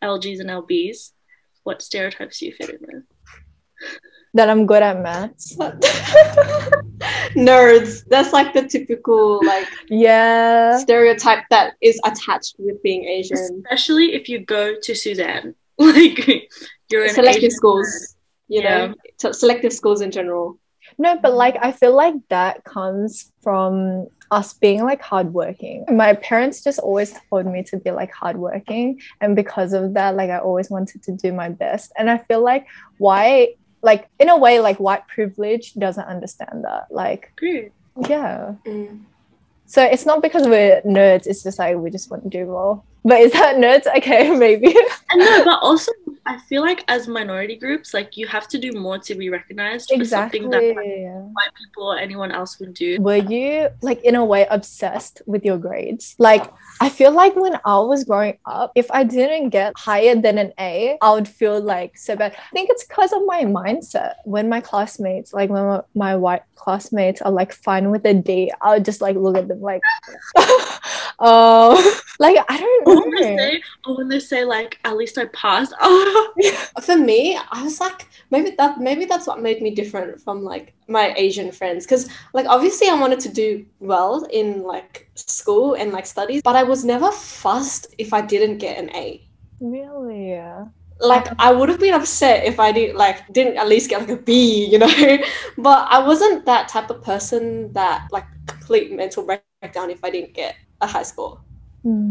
LGs 0.02 0.40
and 0.40 0.50
LBs. 0.50 1.12
What 1.62 1.82
stereotypes 1.82 2.40
do 2.40 2.46
you 2.46 2.52
fit 2.52 2.70
in 2.70 2.78
with? 2.80 3.04
That 4.34 4.50
I'm 4.50 4.66
good 4.66 4.82
at 4.82 5.00
maths. 5.00 5.56
Nerds. 7.36 8.04
That's 8.08 8.32
like 8.32 8.52
the 8.54 8.66
typical 8.66 9.44
like 9.44 9.68
Yeah. 9.88 10.78
stereotype 10.78 11.44
that 11.50 11.74
is 11.80 12.00
attached 12.04 12.56
with 12.58 12.82
being 12.82 13.04
Asian. 13.04 13.62
Especially 13.64 14.14
if 14.14 14.28
you 14.28 14.40
go 14.40 14.74
to 14.80 14.94
Suzanne. 14.94 15.54
Like 15.78 16.26
you're 16.88 17.04
in 17.04 17.14
Selective 17.14 17.38
Asian 17.38 17.50
schools, 17.50 18.16
you 18.48 18.62
Yeah. 18.62 18.86
know, 18.86 18.94
so 19.18 19.32
selective 19.32 19.72
schools 19.72 20.00
in 20.00 20.10
general. 20.10 20.58
No, 20.98 21.18
but 21.20 21.34
like 21.34 21.56
I 21.60 21.72
feel 21.72 21.94
like 21.94 22.14
that 22.30 22.64
comes 22.64 23.30
from 23.42 24.06
us 24.30 24.54
being 24.54 24.82
like 24.84 25.02
hardworking. 25.02 25.84
My 25.88 26.14
parents 26.14 26.64
just 26.64 26.78
always 26.78 27.12
told 27.28 27.44
me 27.46 27.62
to 27.64 27.76
be 27.76 27.90
like 27.90 28.10
hardworking, 28.12 29.00
and 29.20 29.36
because 29.36 29.72
of 29.74 29.94
that, 29.94 30.16
like 30.16 30.30
I 30.30 30.38
always 30.38 30.70
wanted 30.70 31.02
to 31.02 31.12
do 31.12 31.32
my 31.32 31.50
best. 31.50 31.92
And 31.98 32.08
I 32.10 32.18
feel 32.18 32.42
like 32.42 32.66
why, 32.98 33.54
like 33.86 34.08
in 34.18 34.28
a 34.28 34.36
way, 34.36 34.58
like 34.58 34.78
white 34.78 35.06
privilege 35.06 35.72
doesn't 35.74 36.04
understand 36.04 36.64
that. 36.64 36.88
Like, 36.90 37.32
Good. 37.36 37.70
yeah. 38.08 38.56
Mm. 38.66 39.02
So 39.66 39.82
it's 39.84 40.04
not 40.04 40.22
because 40.22 40.46
we're 40.46 40.82
nerds. 40.82 41.26
It's 41.26 41.44
just 41.44 41.58
like 41.60 41.76
we 41.76 41.90
just 41.90 42.10
want 42.10 42.24
to 42.24 42.28
do 42.28 42.46
well. 42.46 42.84
But 43.06 43.20
is 43.20 43.32
that 43.32 43.56
nerds? 43.56 43.86
Okay, 43.98 44.30
maybe. 44.44 44.74
And 45.10 45.20
no, 45.20 45.44
but 45.44 45.62
also 45.62 45.92
I 46.26 46.38
feel 46.38 46.60
like 46.60 46.84
as 46.88 47.06
minority 47.06 47.56
groups, 47.56 47.94
like 47.94 48.16
you 48.16 48.26
have 48.26 48.48
to 48.48 48.58
do 48.58 48.72
more 48.72 48.98
to 48.98 49.14
be 49.14 49.30
recognized 49.30 49.92
for 49.96 50.04
something 50.04 50.50
that 50.50 50.62
like, 50.62 50.76
white 50.76 51.54
people 51.56 51.84
or 51.84 51.96
anyone 51.96 52.32
else 52.32 52.58
would 52.58 52.74
do. 52.74 53.00
were 53.00 53.16
you 53.16 53.68
like 53.82 54.02
in 54.02 54.16
a 54.16 54.24
way 54.24 54.46
obsessed 54.50 55.22
with 55.26 55.44
your 55.44 55.58
grades 55.58 56.14
like 56.18 56.50
i 56.80 56.88
feel 56.88 57.12
like 57.12 57.34
when 57.36 57.58
i 57.64 57.78
was 57.78 58.04
growing 58.04 58.36
up 58.46 58.72
if 58.74 58.90
i 58.90 59.04
didn't 59.04 59.50
get 59.50 59.72
higher 59.76 60.14
than 60.14 60.38
an 60.38 60.52
a 60.58 60.98
i 61.02 61.12
would 61.12 61.28
feel 61.28 61.60
like 61.60 61.96
so 61.96 62.16
bad 62.16 62.32
i 62.32 62.52
think 62.52 62.70
it's 62.70 62.84
because 62.84 63.12
of 63.12 63.22
my 63.26 63.44
mindset 63.44 64.14
when 64.24 64.48
my 64.48 64.60
classmates 64.60 65.32
like 65.32 65.50
when 65.50 65.64
my, 65.64 65.80
my 65.94 66.16
white 66.16 66.42
classmates 66.54 67.22
are 67.22 67.32
like 67.32 67.52
fine 67.52 67.90
with 67.90 68.04
a 68.04 68.14
d 68.14 68.50
i 68.60 68.74
would 68.74 68.84
just 68.84 69.00
like 69.00 69.16
look 69.16 69.36
at 69.36 69.46
them 69.48 69.60
like 69.60 69.82
oh 71.20 72.00
like 72.18 72.36
i 72.48 72.58
don't 72.58 72.84
when 73.02 73.14
they 73.14 73.26
know 73.30 73.36
say, 73.36 73.62
or 73.86 73.96
when 73.96 74.08
they 74.08 74.20
say 74.20 74.44
like, 74.44 74.78
at 74.84 74.96
least 74.96 75.18
I 75.18 75.26
passed. 75.26 75.74
Oh, 75.80 76.34
For 76.82 76.96
me, 76.96 77.38
I 77.50 77.62
was 77.64 77.80
like, 77.80 78.08
maybe 78.30 78.50
that 78.58 78.78
maybe 78.80 79.04
that's 79.06 79.26
what 79.26 79.40
made 79.42 79.62
me 79.62 79.74
different 79.74 80.20
from 80.20 80.42
like 80.44 80.74
my 80.88 81.14
Asian 81.16 81.50
friends. 81.52 81.84
Because 81.86 82.08
like 82.34 82.46
obviously 82.48 82.88
I 82.88 82.94
wanted 82.94 83.20
to 83.20 83.28
do 83.32 83.66
well 83.80 84.24
in 84.30 84.62
like 84.62 85.10
school 85.14 85.74
and 85.74 85.92
like 85.92 86.06
studies, 86.06 86.42
but 86.44 86.56
I 86.56 86.62
was 86.64 86.84
never 86.84 87.10
fussed 87.12 87.94
if 87.98 88.12
I 88.12 88.20
didn't 88.22 88.58
get 88.58 88.78
an 88.78 88.90
A. 88.94 89.22
really 89.60 90.30
yeah 90.30 90.66
Like 91.00 91.26
I 91.38 91.52
would 91.52 91.68
have 91.68 91.80
been 91.80 91.94
upset 91.94 92.44
if 92.46 92.58
I 92.60 92.72
did 92.72 92.96
like 92.96 93.26
didn't 93.32 93.56
at 93.58 93.68
least 93.68 93.90
get 93.90 94.00
like 94.00 94.10
a 94.10 94.16
B, 94.16 94.66
you 94.72 94.78
know. 94.78 94.88
but 95.58 95.86
I 95.90 96.00
wasn't 96.06 96.46
that 96.46 96.68
type 96.68 96.90
of 96.90 97.02
person 97.02 97.72
that 97.74 98.08
like 98.12 98.24
complete 98.46 98.92
mental 98.92 99.24
breakdown 99.24 99.90
if 99.90 100.04
I 100.04 100.10
didn't 100.10 100.34
get 100.34 100.56
a 100.80 100.86
high 100.86 101.02
score. 101.02 101.40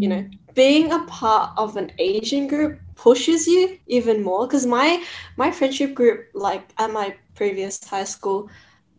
You 0.01 0.07
know 0.07 0.23
mm. 0.23 0.39
being 0.53 0.91
a 0.91 0.99
part 1.05 1.51
of 1.57 1.75
an 1.77 1.91
asian 1.99 2.47
group 2.47 2.79
pushes 2.95 3.45
you 3.47 3.77
even 3.87 4.23
more 4.23 4.47
because 4.47 4.65
my 4.65 5.03
my 5.37 5.51
friendship 5.51 5.93
group 5.93 6.27
like 6.33 6.63
at 6.77 6.91
my 6.91 7.15
previous 7.35 7.83
high 7.83 8.05
school, 8.05 8.49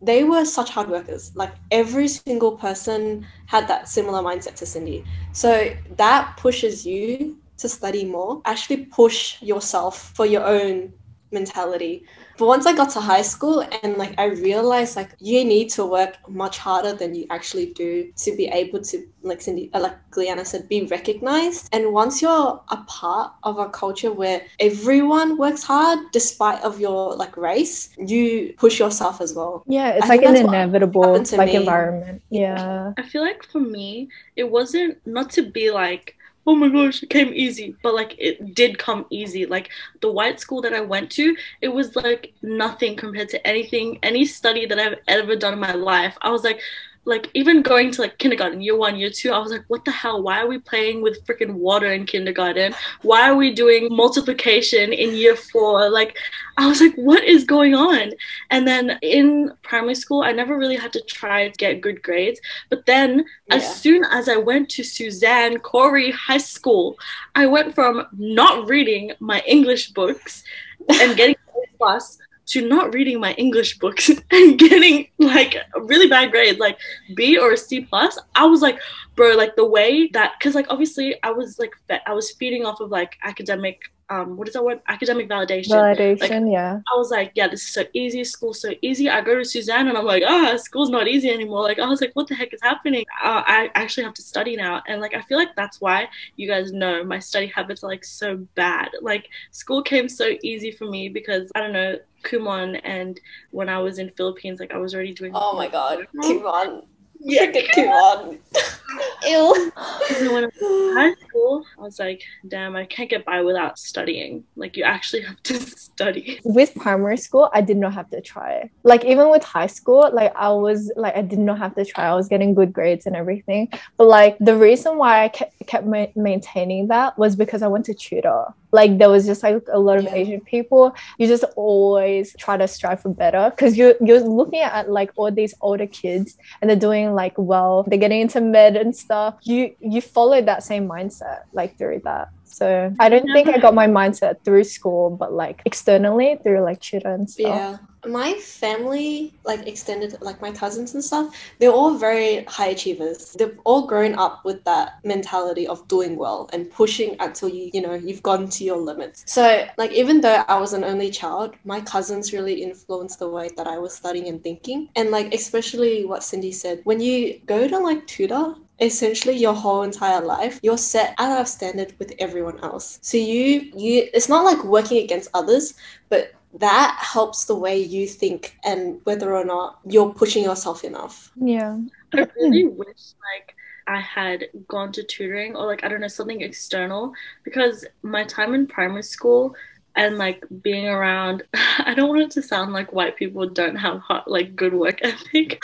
they 0.01 0.23
were 0.23 0.45
such 0.45 0.69
hard 0.69 0.89
workers. 0.89 1.35
Like 1.35 1.53
every 1.71 2.07
single 2.07 2.55
person 2.55 3.27
had 3.47 3.67
that 3.67 3.89
similar 3.89 4.21
mindset 4.21 4.55
to 4.55 4.65
Cindy. 4.65 5.03
So 5.33 5.75
that 5.97 6.37
pushes 6.37 6.85
you 6.85 7.37
to 7.57 7.67
study 7.67 8.05
more, 8.05 8.41
actually 8.45 8.85
push 8.85 9.41
yourself 9.41 10.11
for 10.15 10.25
your 10.25 10.45
own 10.45 10.93
mentality. 11.31 12.05
But 12.37 12.47
once 12.47 12.65
I 12.65 12.73
got 12.73 12.89
to 12.91 13.01
high 13.01 13.21
school 13.21 13.65
and 13.83 13.97
like 13.97 14.13
I 14.17 14.25
realized 14.25 14.95
like 14.95 15.15
you 15.19 15.43
need 15.43 15.69
to 15.71 15.85
work 15.85 16.17
much 16.29 16.57
harder 16.57 16.93
than 16.93 17.15
you 17.15 17.25
actually 17.29 17.73
do 17.73 18.11
to 18.15 18.35
be 18.35 18.47
able 18.47 18.81
to 18.81 19.07
like 19.23 19.41
Cindy 19.41 19.69
uh, 19.73 19.79
like 19.79 19.97
Gliana 20.11 20.45
said 20.45 20.69
be 20.69 20.85
recognized. 20.85 21.69
And 21.71 21.93
once 21.93 22.21
you're 22.21 22.61
a 22.69 22.77
part 22.87 23.33
of 23.43 23.57
a 23.57 23.69
culture 23.69 24.11
where 24.11 24.41
everyone 24.59 25.37
works 25.37 25.63
hard 25.63 25.99
despite 26.11 26.61
of 26.63 26.79
your 26.79 27.15
like 27.15 27.37
race, 27.37 27.89
you 27.97 28.53
push 28.57 28.79
yourself 28.79 29.21
as 29.21 29.33
well. 29.33 29.63
Yeah, 29.67 29.89
it's 29.91 30.05
I 30.05 30.09
like 30.09 30.23
an 30.23 30.35
inevitable 30.35 31.17
like 31.17 31.49
me. 31.49 31.55
environment. 31.55 32.21
Yeah. 32.29 32.93
I 32.97 33.03
feel 33.03 33.21
like 33.21 33.43
for 33.43 33.59
me, 33.59 34.09
it 34.35 34.49
wasn't 34.49 34.99
not 35.05 35.29
to 35.31 35.43
be 35.43 35.71
like, 35.71 36.16
oh 36.47 36.55
my 36.55 36.69
gosh, 36.69 37.03
it 37.03 37.09
came 37.09 37.33
easy, 37.33 37.75
but 37.83 37.93
like 37.93 38.15
it 38.17 38.55
did 38.55 38.79
come 38.79 39.05
easy. 39.09 39.45
Like 39.45 39.69
the 39.99 40.09
white 40.09 40.39
school 40.39 40.61
that 40.61 40.73
I 40.73 40.79
went 40.79 41.11
to, 41.11 41.35
it 41.61 41.67
was 41.67 41.95
like 41.97 42.33
nothing 42.41 42.95
compared 42.95 43.27
to 43.29 43.45
anything, 43.45 43.99
any 44.01 44.25
study 44.25 44.65
that 44.65 44.79
I've 44.79 44.97
ever 45.09 45.35
done 45.35 45.53
in 45.53 45.59
my 45.59 45.73
life. 45.73 46.17
I 46.21 46.31
was 46.31 46.45
like, 46.45 46.61
like 47.07 47.29
even 47.33 47.61
going 47.61 47.89
to 47.91 48.01
like 48.01 48.17
kindergarten, 48.17 48.61
year 48.61 48.75
one, 48.75 48.97
year 48.97 49.09
two, 49.09 49.31
I 49.31 49.39
was 49.39 49.51
like, 49.51 49.63
what 49.67 49.85
the 49.85 49.91
hell? 49.91 50.21
Why 50.21 50.41
are 50.41 50.47
we 50.47 50.59
playing 50.59 51.01
with 51.01 51.25
freaking 51.25 51.53
water 51.53 51.91
in 51.91 52.05
kindergarten? 52.05 52.75
Why 53.01 53.29
are 53.29 53.35
we 53.35 53.53
doing 53.53 53.87
multiplication 53.89 54.91
in 54.91 55.15
year 55.15 55.35
four? 55.35 55.89
Like, 55.89 56.17
I 56.57 56.67
was 56.67 56.81
like, 56.81 56.93
what 56.95 57.23
is 57.23 57.45
going 57.45 57.73
on? 57.73 58.11
And 58.49 58.67
then 58.67 58.99
in 59.01 59.53
primary 59.61 59.95
school, 59.95 60.21
I 60.21 60.33
never 60.33 60.57
really 60.57 60.75
had 60.75 60.91
to 60.93 61.01
try 61.01 61.47
to 61.47 61.57
get 61.57 61.81
good 61.81 62.03
grades. 62.03 62.41
But 62.69 62.85
then 62.85 63.25
as 63.51 63.81
soon 63.81 64.03
as 64.11 64.27
I 64.27 64.35
went 64.35 64.69
to 64.71 64.83
Suzanne 64.83 65.59
Cory 65.59 66.11
High 66.11 66.37
School, 66.37 66.97
I 67.35 67.45
went 67.45 67.73
from 67.73 68.05
not 68.17 68.67
reading 68.67 69.13
my 69.19 69.41
English 69.47 69.91
books 69.91 70.43
and 70.89 71.15
getting 71.15 71.35
plus 71.77 72.17
to 72.47 72.67
not 72.67 72.93
reading 72.93 73.19
my 73.19 73.33
English 73.33 73.77
books 73.79 74.09
and 74.31 74.57
getting 74.57 75.07
like 75.17 75.57
really 75.75 76.07
bad 76.07 76.31
grades, 76.31 76.59
like 76.59 76.77
B 77.15 77.37
or 77.37 77.55
C 77.55 77.81
plus. 77.81 78.17
I 78.35 78.45
was 78.45 78.61
like, 78.61 78.79
bro, 79.15 79.35
like 79.35 79.55
the 79.55 79.65
way 79.65 80.07
that, 80.13 80.33
because 80.37 80.55
like 80.55 80.67
obviously 80.69 81.21
I 81.23 81.31
was 81.31 81.59
like, 81.59 81.73
I 82.05 82.13
was 82.13 82.31
feeding 82.31 82.65
off 82.65 82.79
of 82.79 82.89
like 82.89 83.17
academic, 83.23 83.81
um, 84.09 84.37
what 84.37 84.47
is 84.47 84.53
that 84.53 84.63
word? 84.63 84.79
Academic 84.87 85.27
validation. 85.27 85.71
Validation, 85.71 86.49
yeah. 86.49 86.79
I 86.93 86.97
was 86.97 87.11
like, 87.11 87.33
yeah, 87.35 87.49
this 87.49 87.61
is 87.61 87.73
so 87.73 87.83
easy. 87.91 88.23
School's 88.23 88.61
so 88.61 88.71
easy. 88.81 89.09
I 89.09 89.19
go 89.19 89.35
to 89.35 89.43
Suzanne 89.43 89.89
and 89.89 89.97
I'm 89.97 90.05
like, 90.05 90.23
ah, 90.25 90.55
school's 90.55 90.89
not 90.89 91.09
easy 91.09 91.29
anymore. 91.29 91.63
Like, 91.63 91.79
I 91.79 91.87
was 91.87 91.99
like, 91.99 92.11
what 92.13 92.27
the 92.27 92.35
heck 92.35 92.53
is 92.53 92.61
happening? 92.61 93.03
Uh, 93.21 93.43
I 93.45 93.69
actually 93.75 94.03
have 94.03 94.13
to 94.13 94.21
study 94.21 94.55
now. 94.55 94.81
And 94.87 95.01
like, 95.01 95.13
I 95.13 95.21
feel 95.23 95.37
like 95.37 95.53
that's 95.57 95.81
why 95.81 96.07
you 96.37 96.47
guys 96.47 96.71
know 96.71 97.03
my 97.03 97.19
study 97.19 97.47
habits 97.47 97.83
are 97.83 97.87
like 97.87 98.05
so 98.05 98.37
bad. 98.55 98.91
Like, 99.01 99.27
school 99.51 99.81
came 99.81 100.07
so 100.07 100.35
easy 100.41 100.71
for 100.71 100.85
me 100.85 101.09
because 101.09 101.51
I 101.53 101.59
don't 101.59 101.73
know, 101.73 101.97
Kumon 102.23 102.79
and 102.83 103.19
when 103.51 103.69
I 103.69 103.79
was 103.79 103.99
in 103.99 104.09
Philippines, 104.11 104.59
like 104.59 104.73
I 104.73 104.77
was 104.77 104.93
already 104.93 105.13
doing. 105.13 105.31
Oh 105.35 105.55
my 105.55 105.67
god. 105.67 106.07
Kumon. 106.23 106.85
Yeah. 107.19 107.47
Freaking 107.47 107.73
come 107.73 107.87
on. 107.87 108.37
Ew. 109.27 109.71
And 110.19 110.31
when 110.31 110.43
I 110.45 110.47
was 110.47 110.61
in 110.61 110.97
high 110.97 111.13
school, 111.27 111.65
I 111.77 111.81
was 111.81 111.97
like, 111.99 112.21
damn, 112.47 112.75
I 112.75 112.85
can't 112.85 113.09
get 113.09 113.25
by 113.25 113.41
without 113.41 113.79
studying. 113.79 114.43
Like, 114.55 114.77
you 114.77 114.83
actually 114.83 115.23
have 115.23 115.41
to 115.43 115.59
study. 115.97 116.39
with 116.43 116.75
primary 116.75 117.17
school 117.17 117.49
i 117.55 117.59
did 117.59 117.75
not 117.75 117.91
have 117.91 118.07
to 118.11 118.21
try 118.21 118.69
like 118.83 119.03
even 119.03 119.31
with 119.31 119.43
high 119.43 119.65
school 119.65 120.07
like 120.13 120.31
i 120.35 120.47
was 120.47 120.91
like 120.95 121.15
i 121.17 121.23
did 121.23 121.39
not 121.39 121.57
have 121.57 121.73
to 121.73 121.83
try 121.83 122.05
i 122.05 122.13
was 122.13 122.27
getting 122.27 122.53
good 122.53 122.71
grades 122.71 123.07
and 123.07 123.15
everything 123.15 123.67
but 123.97 124.05
like 124.05 124.37
the 124.39 124.55
reason 124.55 124.97
why 124.97 125.23
i 125.23 125.27
kept, 125.27 125.55
kept 125.65 125.87
ma- 125.87 126.05
maintaining 126.15 126.87
that 126.87 127.17
was 127.17 127.35
because 127.35 127.63
i 127.63 127.67
went 127.67 127.83
to 127.83 127.95
tutor 127.95 128.45
like 128.71 128.97
there 128.97 129.09
was 129.09 129.25
just 129.25 129.43
like 129.43 129.63
a 129.71 129.79
lot 129.79 129.97
of 129.97 130.03
Yeah. 130.05 130.15
asian 130.15 130.41
people. 130.41 130.93
You 131.17 131.27
just 131.27 131.45
always 131.55 132.35
try 132.37 132.57
to 132.57 132.67
strive 132.67 133.01
for 133.01 133.09
better 133.09 133.49
because 133.49 133.77
you're 133.77 133.95
you're 134.01 134.19
looking 134.19 134.59
at 134.61 134.89
like 134.91 135.11
all 135.15 135.31
these 135.31 135.53
older 135.61 135.87
kids 135.87 136.37
and 136.61 136.69
they're 136.69 136.77
doing 136.77 137.13
like 137.13 137.33
well 137.37 137.83
they're 137.87 137.99
getting 137.99 138.21
into 138.21 138.41
med 138.41 138.75
and 138.75 138.95
stuff. 138.95 139.35
You 139.43 139.75
you 139.79 140.01
follow 140.01 140.41
that 140.41 140.63
same 140.63 140.87
mindset 140.87 141.43
like 141.53 141.77
through 141.77 142.01
that 142.03 142.29
so 142.47 142.93
i 142.99 143.09
don't 143.09 143.31
think 143.33 143.47
i 143.49 143.57
got 143.57 143.73
my 143.73 143.87
mindset 143.87 144.43
through 144.43 144.63
school 144.63 145.09
but 145.09 145.33
like 145.33 145.61
externally 145.65 146.37
through 146.43 146.61
like 146.61 146.79
tutor 146.79 147.13
and 147.13 147.29
stuff 147.29 147.45
Yeah. 147.45 147.77
Oh. 147.79 147.87
My 148.07 148.35
family, 148.35 149.33
like 149.43 149.67
extended, 149.67 150.15
like 150.21 150.39
my 150.41 150.51
cousins 150.51 150.93
and 150.93 151.03
stuff, 151.03 151.35
they're 151.59 151.71
all 151.71 151.97
very 151.97 152.45
high 152.45 152.67
achievers. 152.67 153.33
They've 153.33 153.57
all 153.65 153.85
grown 153.85 154.15
up 154.15 154.45
with 154.45 154.63
that 154.63 154.99
mentality 155.03 155.67
of 155.67 155.85
doing 155.89 156.15
well 156.15 156.49
and 156.53 156.71
pushing 156.71 157.17
until 157.19 157.49
you, 157.49 157.69
you 157.73 157.81
know, 157.81 157.95
you've 157.95 158.23
gone 158.23 158.47
to 158.49 158.63
your 158.63 158.77
limits. 158.77 159.23
So, 159.25 159.67
like, 159.77 159.91
even 159.91 160.21
though 160.21 160.43
I 160.47 160.57
was 160.57 160.71
an 160.73 160.85
only 160.85 161.09
child, 161.09 161.55
my 161.65 161.81
cousins 161.81 162.31
really 162.31 162.63
influenced 162.63 163.19
the 163.19 163.29
way 163.29 163.49
that 163.57 163.67
I 163.67 163.77
was 163.77 163.93
studying 163.93 164.27
and 164.27 164.41
thinking. 164.41 164.89
And, 164.95 165.09
like, 165.11 165.33
especially 165.33 166.05
what 166.05 166.23
Cindy 166.23 166.53
said, 166.53 166.81
when 166.85 167.01
you 167.01 167.41
go 167.45 167.67
to 167.67 167.77
like 167.77 168.07
tutor, 168.07 168.55
essentially 168.79 169.35
your 169.35 169.53
whole 169.53 169.81
entire 169.81 170.21
life 170.21 170.59
you're 170.61 170.77
set 170.77 171.15
out 171.17 171.39
of 171.39 171.47
standard 171.47 171.93
with 171.99 172.13
everyone 172.19 172.59
else. 172.63 172.99
So 173.01 173.17
you 173.17 173.71
you 173.75 174.07
it's 174.13 174.29
not 174.29 174.45
like 174.45 174.63
working 174.63 175.03
against 175.03 175.29
others 175.33 175.73
but 176.09 176.33
that 176.53 176.97
helps 176.99 177.45
the 177.45 177.55
way 177.55 177.77
you 177.77 178.07
think 178.07 178.57
and 178.63 178.99
whether 179.03 179.35
or 179.35 179.45
not 179.45 179.79
you're 179.85 180.13
pushing 180.13 180.43
yourself 180.43 180.83
enough. 180.83 181.31
Yeah. 181.35 181.77
I 182.13 182.17
mm. 182.17 182.31
really 182.35 182.65
wish 182.65 183.13
like 183.35 183.55
I 183.87 183.99
had 183.99 184.45
gone 184.67 184.91
to 184.93 185.03
tutoring 185.03 185.55
or 185.55 185.65
like 185.65 185.83
I 185.83 185.87
don't 185.87 186.01
know 186.01 186.07
something 186.07 186.41
external 186.41 187.13
because 187.43 187.85
my 188.01 188.23
time 188.25 188.53
in 188.53 188.67
primary 188.67 189.03
school 189.03 189.55
and 189.97 190.17
like 190.17 190.43
being 190.61 190.87
around 190.87 191.43
I 191.53 191.93
don't 191.93 192.09
want 192.09 192.21
it 192.21 192.31
to 192.31 192.41
sound 192.41 192.71
like 192.71 192.93
white 192.93 193.17
people 193.17 193.47
don't 193.49 193.75
have 193.75 193.99
hot, 193.99 194.29
like 194.29 194.55
good 194.55 194.73
work 194.73 194.99
ethic 195.03 195.61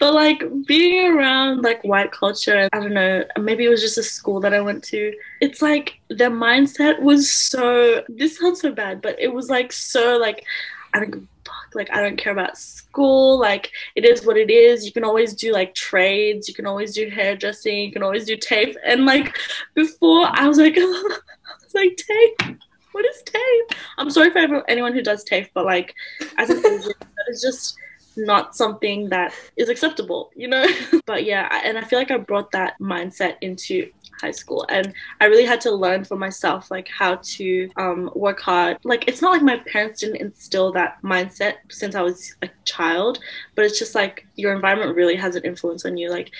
but 0.00 0.14
like 0.14 0.42
being 0.66 1.12
around 1.12 1.62
like 1.62 1.82
white 1.84 2.12
culture 2.12 2.68
I 2.72 2.78
don't 2.78 2.94
know 2.94 3.24
maybe 3.38 3.64
it 3.64 3.68
was 3.68 3.82
just 3.82 3.98
a 3.98 4.02
school 4.02 4.40
that 4.40 4.54
I 4.54 4.60
went 4.60 4.82
to 4.84 5.12
it's 5.40 5.60
like 5.60 6.00
their 6.08 6.30
mindset 6.30 7.00
was 7.02 7.30
so 7.30 8.02
this 8.08 8.38
sounds 8.38 8.60
so 8.60 8.72
bad 8.72 9.02
but 9.02 9.20
it 9.20 9.32
was 9.32 9.50
like 9.50 9.72
so 9.72 10.16
like 10.16 10.44
I 10.94 11.00
don't 11.00 11.28
fuck 11.44 11.74
like 11.74 11.92
I 11.92 12.00
don't 12.00 12.16
care 12.16 12.32
about 12.32 12.56
school 12.56 13.38
like 13.38 13.70
it 13.94 14.04
is 14.04 14.24
what 14.26 14.36
it 14.36 14.50
is. 14.50 14.84
You 14.84 14.92
can 14.92 15.04
always 15.04 15.34
do 15.34 15.52
like 15.52 15.74
trades, 15.74 16.48
you 16.48 16.54
can 16.54 16.66
always 16.66 16.94
do 16.94 17.08
hairdressing, 17.08 17.78
you 17.78 17.92
can 17.92 18.02
always 18.02 18.26
do 18.26 18.36
tape. 18.36 18.76
And 18.84 19.06
like 19.06 19.36
before, 19.74 20.28
I 20.30 20.46
was 20.46 20.58
like, 20.58 20.74
I 20.76 20.80
was 20.80 21.74
like 21.74 21.96
tape. 21.96 22.60
What 22.92 23.04
is 23.06 23.22
tape? 23.22 23.78
I'm 23.98 24.10
sorry 24.10 24.30
for 24.30 24.68
anyone 24.70 24.92
who 24.92 25.02
does 25.02 25.24
tape, 25.24 25.50
but 25.54 25.64
like 25.64 25.94
as 26.38 26.50
an 26.50 26.58
Asian, 26.58 26.92
is 27.28 27.42
just 27.42 27.76
not 28.16 28.54
something 28.54 29.08
that 29.08 29.34
is 29.56 29.68
acceptable, 29.68 30.30
you 30.36 30.48
know. 30.48 30.66
but 31.06 31.24
yeah, 31.24 31.60
and 31.64 31.78
I 31.78 31.82
feel 31.82 31.98
like 31.98 32.10
I 32.10 32.18
brought 32.18 32.50
that 32.52 32.78
mindset 32.80 33.36
into 33.40 33.90
high 34.22 34.30
school 34.30 34.64
and 34.68 34.94
i 35.20 35.24
really 35.24 35.44
had 35.44 35.60
to 35.60 35.70
learn 35.70 36.04
for 36.04 36.16
myself 36.16 36.70
like 36.70 36.88
how 36.88 37.16
to 37.22 37.68
um, 37.76 38.08
work 38.14 38.40
hard 38.40 38.78
like 38.84 39.06
it's 39.08 39.20
not 39.20 39.32
like 39.32 39.42
my 39.42 39.58
parents 39.66 40.00
didn't 40.00 40.16
instill 40.16 40.72
that 40.72 40.96
mindset 41.02 41.54
since 41.68 41.94
i 41.94 42.00
was 42.00 42.36
a 42.42 42.48
child 42.64 43.18
but 43.56 43.64
it's 43.64 43.78
just 43.78 43.94
like 43.94 44.24
your 44.36 44.54
environment 44.54 44.96
really 44.96 45.16
has 45.16 45.34
an 45.34 45.44
influence 45.44 45.84
on 45.84 45.96
you 45.96 46.08
like 46.08 46.30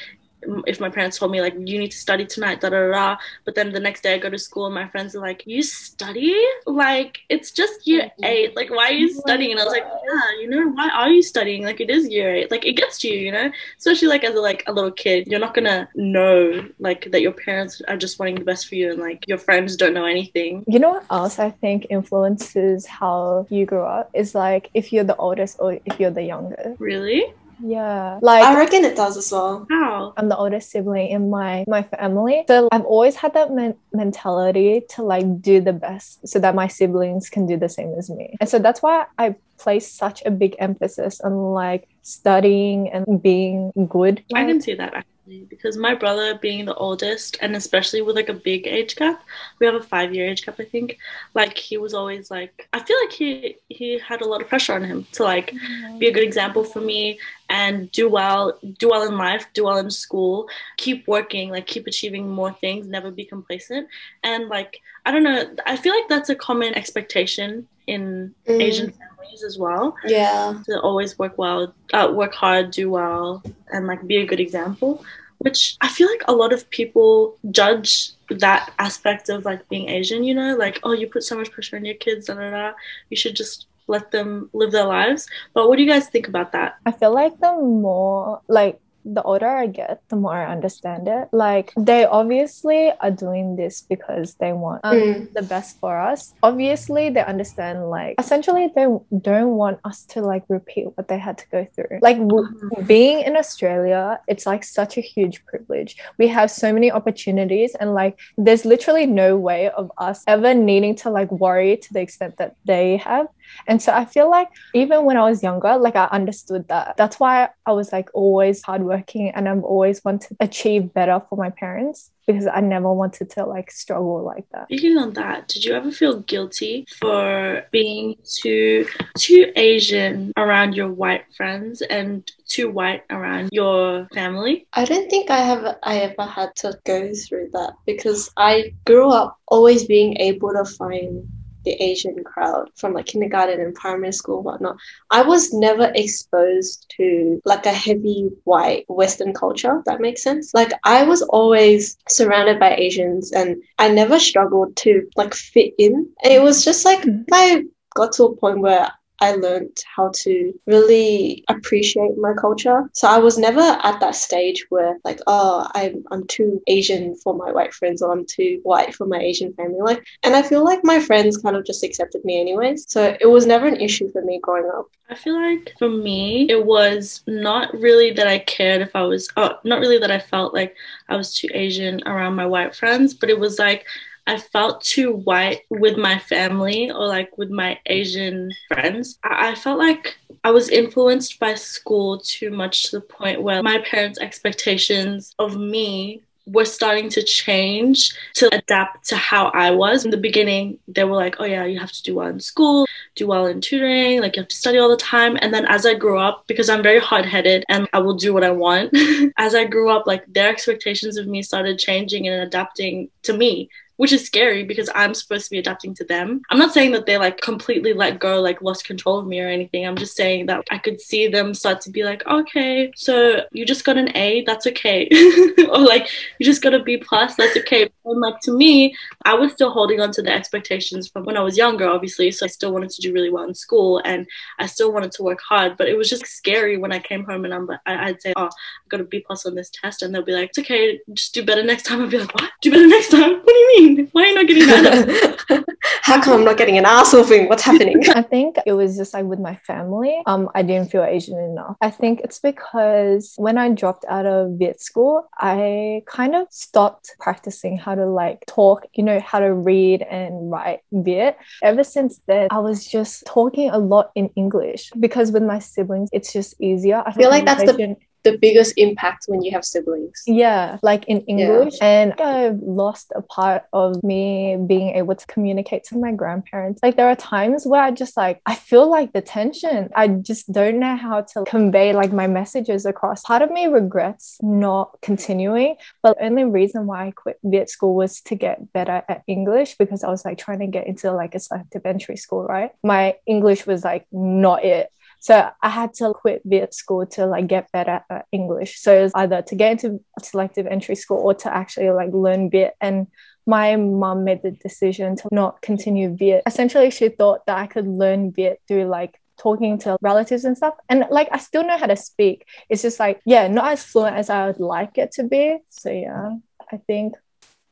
if 0.66 0.80
my 0.80 0.88
parents 0.88 1.18
told 1.18 1.30
me 1.30 1.40
like 1.40 1.54
you 1.54 1.78
need 1.78 1.90
to 1.90 1.96
study 1.96 2.26
tonight 2.26 2.60
da 2.60 2.68
da 2.68 2.90
da, 2.90 3.16
but 3.44 3.54
then 3.54 3.72
the 3.72 3.80
next 3.80 4.02
day 4.02 4.14
i 4.14 4.18
go 4.18 4.30
to 4.30 4.38
school 4.38 4.66
and 4.66 4.74
my 4.74 4.88
friends 4.88 5.14
are 5.14 5.20
like 5.20 5.42
you 5.46 5.62
study? 5.62 6.36
Like 6.66 7.18
it's 7.28 7.50
just 7.50 7.86
year 7.86 8.02
mm-hmm. 8.02 8.24
eight. 8.24 8.56
Like 8.56 8.70
why 8.70 8.88
are 8.90 8.92
you 8.92 9.12
studying? 9.12 9.52
And 9.52 9.60
i 9.60 9.64
was 9.64 9.72
like 9.72 9.84
yeah 9.84 10.40
you 10.40 10.48
know 10.48 10.68
why 10.70 10.88
are 10.88 11.10
you 11.10 11.22
studying? 11.22 11.64
Like 11.64 11.80
it 11.80 11.90
is 11.90 12.08
year 12.08 12.34
eight. 12.34 12.50
Like 12.50 12.64
it 12.64 12.74
gets 12.74 12.98
to 13.00 13.08
you 13.08 13.18
you 13.18 13.32
know? 13.32 13.50
Especially 13.78 14.08
like 14.08 14.24
as 14.24 14.34
a, 14.34 14.40
like 14.40 14.62
a 14.66 14.72
little 14.72 14.90
kid 14.90 15.28
you're 15.28 15.40
not 15.40 15.54
gonna 15.54 15.88
know 15.94 16.68
like 16.78 17.10
that 17.12 17.22
your 17.22 17.32
parents 17.32 17.80
are 17.88 17.96
just 17.96 18.18
wanting 18.18 18.36
the 18.36 18.44
best 18.44 18.68
for 18.68 18.74
you 18.74 18.92
and 18.92 19.00
like 19.00 19.26
your 19.28 19.38
friends 19.38 19.76
don't 19.76 19.94
know 19.94 20.06
anything. 20.06 20.64
You 20.66 20.78
know 20.78 20.90
what 20.90 21.04
else 21.10 21.38
I 21.38 21.50
think 21.50 21.86
influences 21.90 22.86
how 22.86 23.46
you 23.50 23.66
grow 23.66 23.86
up 23.86 24.10
is 24.14 24.34
like 24.34 24.70
if 24.74 24.92
you're 24.92 25.04
the 25.04 25.16
oldest 25.16 25.56
or 25.58 25.78
if 25.84 26.00
you're 26.00 26.10
the 26.10 26.22
youngest. 26.22 26.80
really 26.80 27.24
Yeah. 27.58 28.18
Like 28.22 28.44
i 28.44 28.56
reckon 28.56 28.84
it 28.84 28.96
does 28.96 29.16
as 29.16 29.30
well 29.30 29.66
how 29.70 30.12
I'm 30.16 30.28
the 30.28 30.36
oldest 30.36 30.70
sibling 30.70 31.08
in 31.08 31.30
my 31.30 31.64
my 31.68 31.82
family. 31.82 32.44
So 32.48 32.68
I've 32.72 32.84
always 32.84 33.16
had 33.16 33.34
that 33.34 33.52
men- 33.52 33.78
mentality 33.92 34.82
to 34.90 35.02
like 35.02 35.40
do 35.40 35.60
the 35.60 35.72
best 35.72 36.26
so 36.26 36.38
that 36.38 36.54
my 36.54 36.68
siblings 36.68 37.30
can 37.30 37.46
do 37.46 37.56
the 37.56 37.68
same 37.68 37.94
as 37.98 38.10
me. 38.10 38.36
And 38.40 38.48
so 38.48 38.58
that's 38.58 38.82
why 38.82 39.06
I 39.18 39.36
place 39.58 39.90
such 39.90 40.22
a 40.26 40.30
big 40.30 40.56
emphasis 40.58 41.20
on 41.20 41.32
like 41.54 41.88
studying 42.02 42.90
and 42.90 43.22
being 43.22 43.70
good. 43.88 44.24
i 44.34 44.40
Like, 44.40 44.48
can 44.48 44.60
see 44.60 44.74
that 44.74 45.06
because 45.48 45.76
my 45.76 45.94
brother 45.94 46.36
being 46.38 46.64
the 46.64 46.74
oldest 46.74 47.36
and 47.40 47.54
especially 47.54 48.02
with 48.02 48.16
like 48.16 48.28
a 48.28 48.34
big 48.34 48.66
age 48.66 48.96
gap 48.96 49.22
we 49.60 49.66
have 49.66 49.74
a 49.74 49.82
five 49.82 50.12
year 50.12 50.28
age 50.28 50.44
gap 50.44 50.56
i 50.58 50.64
think 50.64 50.98
like 51.34 51.56
he 51.56 51.76
was 51.76 51.94
always 51.94 52.30
like 52.30 52.68
i 52.72 52.80
feel 52.80 52.96
like 53.02 53.12
he 53.12 53.56
he 53.68 53.98
had 54.00 54.20
a 54.20 54.28
lot 54.28 54.42
of 54.42 54.48
pressure 54.48 54.74
on 54.74 54.82
him 54.82 55.06
to 55.12 55.22
like 55.22 55.52
mm-hmm. 55.52 55.98
be 55.98 56.08
a 56.08 56.12
good 56.12 56.24
example 56.24 56.64
for 56.64 56.80
me 56.80 57.18
and 57.48 57.90
do 57.92 58.08
well 58.08 58.58
do 58.78 58.88
well 58.88 59.06
in 59.06 59.16
life 59.16 59.46
do 59.54 59.64
well 59.64 59.78
in 59.78 59.90
school 59.90 60.48
keep 60.76 61.06
working 61.06 61.50
like 61.50 61.66
keep 61.66 61.86
achieving 61.86 62.28
more 62.28 62.52
things 62.54 62.88
never 62.88 63.10
be 63.10 63.24
complacent 63.24 63.86
and 64.24 64.48
like 64.48 64.80
i 65.06 65.12
don't 65.12 65.22
know 65.22 65.54
i 65.66 65.76
feel 65.76 65.94
like 65.94 66.08
that's 66.08 66.30
a 66.30 66.34
common 66.34 66.74
expectation 66.74 67.68
in 67.86 68.34
mm. 68.46 68.60
asian 68.60 68.90
families 68.92 69.42
as 69.44 69.58
well 69.58 69.94
yeah 70.06 70.54
to 70.64 70.80
always 70.80 71.18
work 71.18 71.36
well 71.38 71.74
uh, 71.92 72.10
work 72.12 72.34
hard 72.34 72.70
do 72.70 72.90
well 72.90 73.42
and 73.72 73.86
like 73.86 74.06
be 74.06 74.16
a 74.16 74.26
good 74.26 74.40
example 74.40 75.04
which 75.42 75.76
I 75.80 75.88
feel 75.88 76.08
like 76.08 76.22
a 76.28 76.32
lot 76.32 76.52
of 76.52 76.70
people 76.70 77.36
judge 77.50 78.10
that 78.30 78.72
aspect 78.78 79.28
of 79.28 79.44
like 79.44 79.68
being 79.68 79.88
Asian, 79.88 80.22
you 80.22 80.34
know, 80.34 80.56
like, 80.56 80.78
oh, 80.84 80.92
you 80.92 81.08
put 81.08 81.24
so 81.24 81.36
much 81.36 81.50
pressure 81.50 81.76
on 81.76 81.84
your 81.84 81.96
kids, 81.96 82.26
da, 82.26 82.34
da, 82.34 82.50
da. 82.50 82.72
you 83.10 83.16
should 83.16 83.34
just 83.34 83.66
let 83.88 84.12
them 84.12 84.48
live 84.52 84.70
their 84.70 84.84
lives. 84.84 85.28
But 85.52 85.68
what 85.68 85.76
do 85.76 85.82
you 85.82 85.90
guys 85.90 86.08
think 86.08 86.28
about 86.28 86.52
that? 86.52 86.78
I 86.86 86.92
feel 86.92 87.12
like 87.12 87.38
the 87.40 87.52
more 87.56 88.40
like 88.46 88.80
the 89.04 89.22
older 89.22 89.48
I 89.48 89.66
get, 89.66 90.02
the 90.08 90.16
more 90.16 90.34
I 90.34 90.50
understand 90.50 91.08
it. 91.08 91.28
Like 91.32 91.72
they 91.76 92.04
obviously 92.04 92.92
are 93.00 93.10
doing 93.10 93.56
this 93.56 93.82
because 93.82 94.34
they 94.34 94.52
want 94.52 94.80
um, 94.84 94.96
mm. 94.96 95.32
the 95.32 95.42
best 95.42 95.78
for 95.80 95.98
us. 95.98 96.34
Obviously, 96.42 97.10
they 97.10 97.24
understand 97.24 97.90
like 97.90 98.14
essentially 98.18 98.70
they 98.74 98.86
don't 99.20 99.56
want 99.56 99.80
us 99.84 100.04
to 100.06 100.20
like 100.20 100.44
repeat 100.48 100.86
what 100.96 101.08
they 101.08 101.18
had 101.18 101.38
to 101.38 101.46
go 101.50 101.66
through. 101.74 101.98
Like 102.00 102.18
w- 102.18 102.48
mm-hmm. 102.48 102.86
being 102.86 103.20
in 103.20 103.36
Australia, 103.36 104.20
it's 104.28 104.46
like 104.46 104.64
such 104.64 104.96
a 104.96 105.00
huge 105.00 105.44
privilege. 105.46 105.96
We 106.18 106.28
have 106.28 106.50
so 106.50 106.72
many 106.72 106.90
opportunities, 106.90 107.74
and 107.74 107.94
like 107.94 108.18
there's 108.36 108.64
literally 108.64 109.06
no 109.06 109.36
way 109.36 109.70
of 109.70 109.90
us 109.98 110.22
ever 110.26 110.54
needing 110.54 110.94
to 110.96 111.10
like 111.10 111.30
worry 111.30 111.76
to 111.76 111.92
the 111.92 112.00
extent 112.00 112.36
that 112.38 112.56
they 112.64 112.98
have. 112.98 113.26
And 113.66 113.80
so 113.80 113.92
I 113.92 114.04
feel 114.04 114.30
like 114.30 114.48
even 114.74 115.04
when 115.04 115.16
I 115.16 115.28
was 115.28 115.42
younger, 115.42 115.76
like 115.76 115.96
I 115.96 116.06
understood 116.06 116.68
that. 116.68 116.96
That's 116.96 117.18
why 117.20 117.48
I 117.66 117.72
was 117.72 117.92
like 117.92 118.08
always 118.14 118.62
hardworking 118.62 119.30
and 119.30 119.48
I've 119.48 119.64
always 119.64 120.04
wanted 120.04 120.28
to 120.28 120.36
achieve 120.40 120.92
better 120.92 121.20
for 121.28 121.36
my 121.36 121.50
parents 121.50 122.10
because 122.26 122.46
I 122.46 122.60
never 122.60 122.92
wanted 122.92 123.30
to 123.30 123.46
like 123.46 123.70
struggle 123.70 124.22
like 124.22 124.44
that. 124.52 124.66
Speaking 124.66 124.96
on 124.98 125.12
that, 125.14 125.48
did 125.48 125.64
you 125.64 125.74
ever 125.74 125.90
feel 125.90 126.20
guilty 126.20 126.86
for 126.98 127.64
being 127.70 128.16
too 128.24 128.86
too 129.16 129.52
Asian 129.56 130.32
around 130.36 130.74
your 130.74 130.92
white 130.92 131.24
friends 131.34 131.82
and 131.82 132.30
too 132.46 132.70
white 132.70 133.02
around 133.10 133.48
your 133.52 134.08
family? 134.14 134.66
I 134.72 134.84
don't 134.84 135.10
think 135.10 135.30
I 135.30 135.38
have 135.38 135.78
I 135.82 135.98
ever 135.98 136.24
had 136.24 136.54
to 136.56 136.78
go 136.84 137.12
through 137.14 137.50
that 137.52 137.74
because 137.86 138.30
I 138.36 138.74
grew 138.86 139.10
up 139.10 139.38
always 139.48 139.84
being 139.84 140.16
able 140.18 140.52
to 140.52 140.64
find 140.64 141.28
the 141.64 141.72
Asian 141.72 142.22
crowd 142.24 142.70
from 142.76 142.94
like 142.94 143.06
kindergarten 143.06 143.60
and 143.60 143.74
primary 143.74 144.12
school, 144.12 144.42
whatnot. 144.42 144.76
I 145.10 145.22
was 145.22 145.52
never 145.52 145.92
exposed 145.94 146.92
to 146.96 147.40
like 147.44 147.66
a 147.66 147.72
heavy 147.72 148.30
white 148.44 148.84
Western 148.88 149.32
culture, 149.32 149.82
that 149.86 150.00
makes 150.00 150.22
sense. 150.22 150.54
Like 150.54 150.72
I 150.84 151.04
was 151.04 151.22
always 151.22 151.96
surrounded 152.08 152.58
by 152.58 152.76
Asians 152.76 153.32
and 153.32 153.62
I 153.78 153.88
never 153.88 154.18
struggled 154.18 154.76
to 154.78 155.08
like 155.16 155.34
fit 155.34 155.74
in. 155.78 156.08
And 156.22 156.32
it 156.32 156.42
was 156.42 156.64
just 156.64 156.84
like 156.84 157.00
mm-hmm. 157.02 157.22
I 157.32 157.64
got 157.94 158.12
to 158.12 158.24
a 158.24 158.36
point 158.36 158.60
where 158.60 158.90
I 159.22 159.36
learned 159.36 159.78
how 159.94 160.10
to 160.24 160.52
really 160.66 161.44
appreciate 161.48 162.18
my 162.18 162.32
culture. 162.34 162.90
So 162.92 163.06
I 163.06 163.18
was 163.18 163.38
never 163.38 163.60
at 163.60 164.00
that 164.00 164.16
stage 164.16 164.66
where 164.68 164.98
like, 165.04 165.20
oh, 165.28 165.68
I'm 165.74 166.02
I'm 166.10 166.26
too 166.26 166.60
Asian 166.66 167.14
for 167.14 167.32
my 167.32 167.52
white 167.52 167.72
friends 167.72 168.02
or 168.02 168.10
I'm 168.10 168.26
too 168.26 168.58
white 168.64 168.96
for 168.96 169.06
my 169.06 169.20
Asian 169.20 169.52
family. 169.54 169.78
Like 169.80 170.04
and 170.24 170.34
I 170.34 170.42
feel 170.42 170.64
like 170.64 170.80
my 170.82 170.98
friends 170.98 171.36
kind 171.36 171.54
of 171.54 171.64
just 171.64 171.84
accepted 171.84 172.24
me 172.24 172.40
anyways. 172.40 172.90
So 172.90 173.16
it 173.20 173.26
was 173.26 173.46
never 173.46 173.68
an 173.68 173.80
issue 173.80 174.10
for 174.10 174.22
me 174.22 174.40
growing 174.42 174.68
up. 174.76 174.88
I 175.08 175.14
feel 175.14 175.40
like 175.40 175.72
for 175.78 175.88
me 175.88 176.48
it 176.50 176.66
was 176.66 177.22
not 177.28 177.72
really 177.74 178.10
that 178.14 178.26
I 178.26 178.40
cared 178.40 178.82
if 178.82 178.96
I 178.96 179.02
was 179.02 179.28
oh 179.36 179.54
not 179.62 179.78
really 179.78 179.98
that 179.98 180.10
I 180.10 180.18
felt 180.18 180.52
like 180.52 180.74
I 181.08 181.14
was 181.14 181.32
too 181.32 181.48
Asian 181.54 182.02
around 182.06 182.34
my 182.34 182.46
white 182.46 182.74
friends, 182.74 183.14
but 183.14 183.30
it 183.30 183.38
was 183.38 183.56
like 183.60 183.86
I 184.26 184.38
felt 184.38 184.82
too 184.82 185.12
white 185.12 185.62
with 185.68 185.96
my 185.96 186.18
family 186.18 186.90
or 186.90 187.06
like 187.06 187.36
with 187.38 187.50
my 187.50 187.78
Asian 187.86 188.52
friends. 188.68 189.18
I, 189.24 189.54
felt 189.54 189.78
like 189.78 190.16
I 190.44 190.50
was 190.50 190.68
influenced 190.68 191.38
by 191.40 191.54
school 191.54 192.18
too 192.18 192.50
much 192.50 192.84
to 192.84 192.98
the 192.98 193.00
point 193.00 193.42
where 193.42 193.62
my 193.62 193.78
parents' 193.78 194.20
expectations 194.20 195.34
of 195.38 195.56
me 195.56 196.22
were 196.46 196.64
starting 196.64 197.08
to 197.08 197.22
change 197.22 198.12
to 198.34 198.52
adapt 198.54 199.08
to 199.08 199.16
how 199.16 199.46
I 199.54 199.70
was. 199.70 200.04
In 200.04 200.10
the 200.10 200.16
beginning, 200.16 200.78
they 200.88 201.04
were 201.04 201.16
like, 201.16 201.36
oh, 201.38 201.44
yeah, 201.44 201.64
you 201.64 201.78
have 201.78 201.92
to 201.92 202.02
do 202.02 202.16
well 202.16 202.26
in 202.26 202.40
school, 202.40 202.86
do 203.14 203.26
well 203.26 203.46
in 203.46 203.60
tutoring, 203.60 204.20
like 204.20 204.36
you 204.36 204.42
have 204.42 204.48
to 204.48 204.56
study 204.56 204.78
all 204.78 204.88
the 204.88 204.96
time. 204.96 205.38
And 205.40 205.54
then 205.54 205.66
as 205.66 205.86
I 205.86 205.94
grew 205.94 206.18
up, 206.18 206.44
because 206.46 206.68
I'm 206.68 206.82
very 206.82 206.98
hard 206.98 207.26
headed 207.26 207.64
and 207.68 207.88
I 207.92 208.00
will 208.00 208.14
do 208.14 208.34
what 208.34 208.44
I 208.44 208.50
want, 208.50 208.92
as 209.36 209.54
I 209.54 209.64
grew 209.64 209.90
up, 209.90 210.06
like 210.06 210.24
their 210.32 210.48
expectations 210.48 211.16
of 211.16 211.26
me 211.26 211.42
started 211.42 211.78
changing 211.78 212.26
and 212.26 212.42
adapting 212.42 213.08
to 213.22 213.36
me 213.36 213.68
which 213.96 214.12
is 214.12 214.24
scary 214.24 214.64
because 214.64 214.88
I'm 214.94 215.14
supposed 215.14 215.44
to 215.44 215.50
be 215.50 215.58
adapting 215.58 215.94
to 215.94 216.04
them. 216.04 216.42
I'm 216.50 216.58
not 216.58 216.72
saying 216.72 216.92
that 216.92 217.06
they 217.06 217.18
like 217.18 217.40
completely 217.40 217.92
let 217.92 218.18
go, 218.18 218.40
like 218.40 218.62
lost 218.62 218.86
control 218.86 219.18
of 219.18 219.26
me 219.26 219.40
or 219.40 219.48
anything. 219.48 219.86
I'm 219.86 219.96
just 219.96 220.16
saying 220.16 220.46
that 220.46 220.64
I 220.70 220.78
could 220.78 221.00
see 221.00 221.28
them 221.28 221.54
start 221.54 221.80
to 221.82 221.90
be 221.90 222.04
like, 222.04 222.26
okay, 222.26 222.92
so 222.94 223.42
you 223.52 223.66
just 223.66 223.84
got 223.84 223.96
an 223.96 224.16
A, 224.16 224.42
that's 224.44 224.66
okay. 224.66 225.08
or 225.70 225.78
like 225.78 226.08
you 226.38 226.46
just 226.46 226.62
got 226.62 226.74
a 226.74 226.82
B 226.82 226.96
plus, 226.96 227.34
that's 227.36 227.56
okay. 227.56 227.88
And 228.04 228.20
like 228.20 228.40
to 228.40 228.52
me, 228.56 228.94
I 229.24 229.34
was 229.34 229.52
still 229.52 229.70
holding 229.70 230.00
on 230.00 230.12
to 230.12 230.22
the 230.22 230.32
expectations 230.32 231.08
from 231.08 231.24
when 231.24 231.36
I 231.36 231.42
was 231.42 231.56
younger, 231.56 231.88
obviously. 231.88 232.30
So 232.30 232.46
I 232.46 232.48
still 232.48 232.72
wanted 232.72 232.90
to 232.90 233.02
do 233.02 233.12
really 233.12 233.30
well 233.30 233.44
in 233.44 233.54
school 233.54 234.00
and 234.04 234.26
I 234.58 234.66
still 234.66 234.92
wanted 234.92 235.12
to 235.12 235.22
work 235.22 235.40
hard. 235.40 235.76
But 235.76 235.88
it 235.88 235.96
was 235.96 236.08
just 236.08 236.26
scary 236.26 236.76
when 236.76 236.92
I 236.92 236.98
came 236.98 237.24
home 237.24 237.44
and 237.44 237.54
I'm 237.54 237.68
I'd 237.86 238.20
say, 238.20 238.32
oh, 238.36 238.46
I 238.46 238.88
got 238.88 239.00
a 239.00 239.04
B 239.04 239.22
plus 239.26 239.46
on 239.46 239.54
this 239.54 239.70
test, 239.70 240.02
and 240.02 240.14
they'll 240.14 240.22
be 240.22 240.32
like, 240.32 240.50
it's 240.50 240.58
okay, 240.58 241.00
just 241.14 241.34
do 241.34 241.44
better 241.44 241.62
next 241.62 241.84
time. 241.84 242.02
I'd 242.02 242.10
be 242.10 242.18
like, 242.18 242.34
what? 242.34 242.50
Do 242.60 242.70
better 242.70 242.86
next 242.86 243.10
time? 243.10 243.32
What 243.32 243.46
do 243.46 243.52
you 243.52 243.74
mean? 243.76 243.81
Why 244.12 244.22
are 244.22 244.26
you 244.26 244.34
not 244.34 244.46
getting 244.46 244.66
that? 244.66 245.64
How 246.02 246.20
come 246.20 246.34
I'm 246.34 246.44
not 246.44 246.56
getting 246.56 246.78
an 246.78 246.84
ass 246.84 247.12
thing? 247.28 247.48
What's 247.48 247.62
happening? 247.62 248.02
I 248.14 248.22
think 248.22 248.56
it 248.66 248.72
was 248.72 248.96
just 248.96 249.14
like 249.14 249.24
with 249.24 249.38
my 249.38 249.56
family. 249.66 250.22
Um, 250.26 250.48
I 250.54 250.62
didn't 250.62 250.90
feel 250.90 251.04
Asian 251.04 251.38
enough. 251.38 251.76
I 251.80 251.90
think 251.90 252.20
it's 252.20 252.38
because 252.38 253.34
when 253.36 253.58
I 253.58 253.70
dropped 253.70 254.04
out 254.08 254.26
of 254.26 254.58
Viet 254.58 254.80
school, 254.80 255.28
I 255.38 256.02
kind 256.06 256.34
of 256.34 256.46
stopped 256.50 257.14
practicing 257.18 257.76
how 257.76 257.94
to 257.94 258.06
like 258.06 258.44
talk, 258.46 258.86
you 258.94 259.02
know, 259.02 259.20
how 259.20 259.40
to 259.40 259.52
read 259.52 260.02
and 260.02 260.50
write 260.50 260.80
Viet. 260.92 261.36
Ever 261.62 261.84
since 261.84 262.20
then, 262.26 262.48
I 262.50 262.58
was 262.58 262.86
just 262.86 263.24
talking 263.26 263.70
a 263.70 263.78
lot 263.78 264.10
in 264.14 264.30
English 264.36 264.90
because 264.98 265.32
with 265.32 265.42
my 265.42 265.58
siblings, 265.58 266.08
it's 266.12 266.32
just 266.32 266.60
easier. 266.60 267.02
I 267.04 267.12
feel 267.12 267.30
like 267.30 267.44
that's 267.44 267.64
the 267.64 267.96
the 268.24 268.38
biggest 268.38 268.74
impact 268.76 269.24
when 269.26 269.42
you 269.42 269.50
have 269.52 269.64
siblings. 269.64 270.22
Yeah, 270.26 270.78
like 270.82 271.04
in 271.06 271.20
English. 271.22 271.74
Yeah. 271.80 272.02
And 272.02 272.12
I've 272.20 272.60
lost 272.60 273.12
a 273.14 273.22
part 273.22 273.64
of 273.72 274.02
me 274.02 274.56
being 274.66 274.94
able 274.96 275.14
to 275.14 275.26
communicate 275.26 275.84
to 275.84 275.98
my 275.98 276.12
grandparents. 276.12 276.80
Like 276.82 276.96
there 276.96 277.08
are 277.08 277.16
times 277.16 277.66
where 277.66 277.82
I 277.82 277.90
just 277.90 278.16
like, 278.16 278.40
I 278.46 278.54
feel 278.54 278.88
like 278.90 279.12
the 279.12 279.20
tension. 279.20 279.90
I 279.94 280.08
just 280.08 280.50
don't 280.52 280.78
know 280.78 280.96
how 280.96 281.22
to 281.22 281.44
convey 281.44 281.92
like 281.92 282.12
my 282.12 282.26
messages 282.26 282.86
across. 282.86 283.22
Part 283.22 283.42
of 283.42 283.50
me 283.50 283.66
regrets 283.66 284.38
not 284.42 284.98
continuing, 285.02 285.76
but 286.02 286.18
the 286.18 286.24
only 286.24 286.44
reason 286.44 286.86
why 286.86 287.06
I 287.06 287.10
quit 287.10 287.38
Viet 287.42 287.70
school 287.70 287.94
was 287.94 288.20
to 288.22 288.34
get 288.34 288.72
better 288.72 289.02
at 289.08 289.22
English 289.26 289.76
because 289.78 290.04
I 290.04 290.08
was 290.08 290.24
like 290.24 290.38
trying 290.38 290.60
to 290.60 290.66
get 290.66 290.86
into 290.86 291.12
like 291.12 291.34
a 291.34 291.40
selective 291.40 291.84
entry 291.84 292.16
school, 292.16 292.44
right? 292.44 292.72
My 292.82 293.16
English 293.26 293.66
was 293.66 293.84
like 293.84 294.06
not 294.12 294.64
it. 294.64 294.90
So 295.22 295.48
I 295.62 295.68
had 295.68 295.94
to 295.94 296.12
quit 296.12 296.42
Viet 296.44 296.74
school 296.74 297.06
to 297.06 297.26
like 297.26 297.46
get 297.46 297.70
better 297.70 297.92
at 297.92 298.04
uh, 298.10 298.22
English. 298.32 298.80
So 298.80 298.92
it 298.92 299.02
was 299.04 299.12
either 299.14 299.40
to 299.40 299.54
get 299.54 299.70
into 299.70 300.00
selective 300.20 300.66
entry 300.66 300.96
school 300.96 301.18
or 301.18 301.32
to 301.34 301.54
actually 301.54 301.90
like 301.90 302.12
learn 302.12 302.50
Viet. 302.50 302.74
And 302.80 303.06
my 303.46 303.76
mom 303.76 304.24
made 304.24 304.42
the 304.42 304.50
decision 304.50 305.14
to 305.14 305.28
not 305.30 305.62
continue 305.62 306.16
Viet. 306.16 306.42
Essentially, 306.44 306.90
she 306.90 307.08
thought 307.08 307.46
that 307.46 307.56
I 307.56 307.68
could 307.68 307.86
learn 307.86 308.32
Viet 308.32 308.62
through 308.66 308.86
like 308.86 309.20
talking 309.38 309.78
to 309.78 309.96
relatives 310.00 310.44
and 310.44 310.56
stuff. 310.56 310.74
And 310.88 311.06
like 311.08 311.28
I 311.30 311.38
still 311.38 311.64
know 311.64 311.78
how 311.78 311.86
to 311.86 311.96
speak. 311.96 312.44
It's 312.68 312.82
just 312.82 312.98
like, 312.98 313.20
yeah, 313.24 313.46
not 313.46 313.70
as 313.70 313.84
fluent 313.84 314.16
as 314.16 314.28
I 314.28 314.48
would 314.48 314.58
like 314.58 314.98
it 314.98 315.12
to 315.12 315.22
be. 315.22 315.58
So 315.70 315.88
yeah, 315.88 316.30
I 316.72 316.78
think 316.78 317.14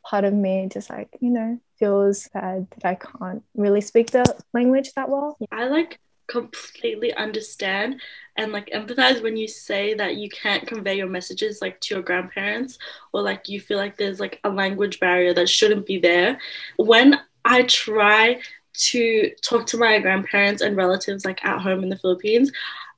part 0.04 0.22
of 0.22 0.32
me 0.32 0.68
just 0.70 0.88
like, 0.88 1.08
you 1.20 1.30
know, 1.30 1.60
feels 1.80 2.28
bad 2.32 2.68
that 2.70 2.88
I 2.88 2.94
can't 2.94 3.42
really 3.56 3.80
speak 3.80 4.12
the 4.12 4.24
language 4.54 4.92
that 4.94 5.08
well. 5.08 5.36
I 5.50 5.66
like 5.66 5.98
completely 6.30 7.12
understand 7.14 8.00
and 8.36 8.52
like 8.52 8.70
empathize 8.70 9.22
when 9.22 9.36
you 9.36 9.48
say 9.48 9.94
that 9.94 10.16
you 10.16 10.28
can't 10.30 10.66
convey 10.66 10.96
your 10.96 11.08
messages 11.08 11.60
like 11.60 11.80
to 11.80 11.94
your 11.94 12.02
grandparents 12.02 12.78
or 13.12 13.20
like 13.22 13.48
you 13.48 13.60
feel 13.60 13.78
like 13.78 13.96
there's 13.96 14.20
like 14.20 14.38
a 14.44 14.48
language 14.48 15.00
barrier 15.00 15.34
that 15.34 15.48
shouldn't 15.48 15.86
be 15.86 15.98
there. 15.98 16.38
When 16.76 17.18
i 17.44 17.62
try 17.64 18.40
to 18.72 19.30
talk 19.42 19.66
to 19.66 19.76
my 19.76 19.98
grandparents 19.98 20.62
and 20.62 20.76
relatives 20.76 21.24
like 21.24 21.44
at 21.44 21.60
home 21.60 21.82
in 21.82 21.88
the 21.88 21.98
philippines 21.98 22.52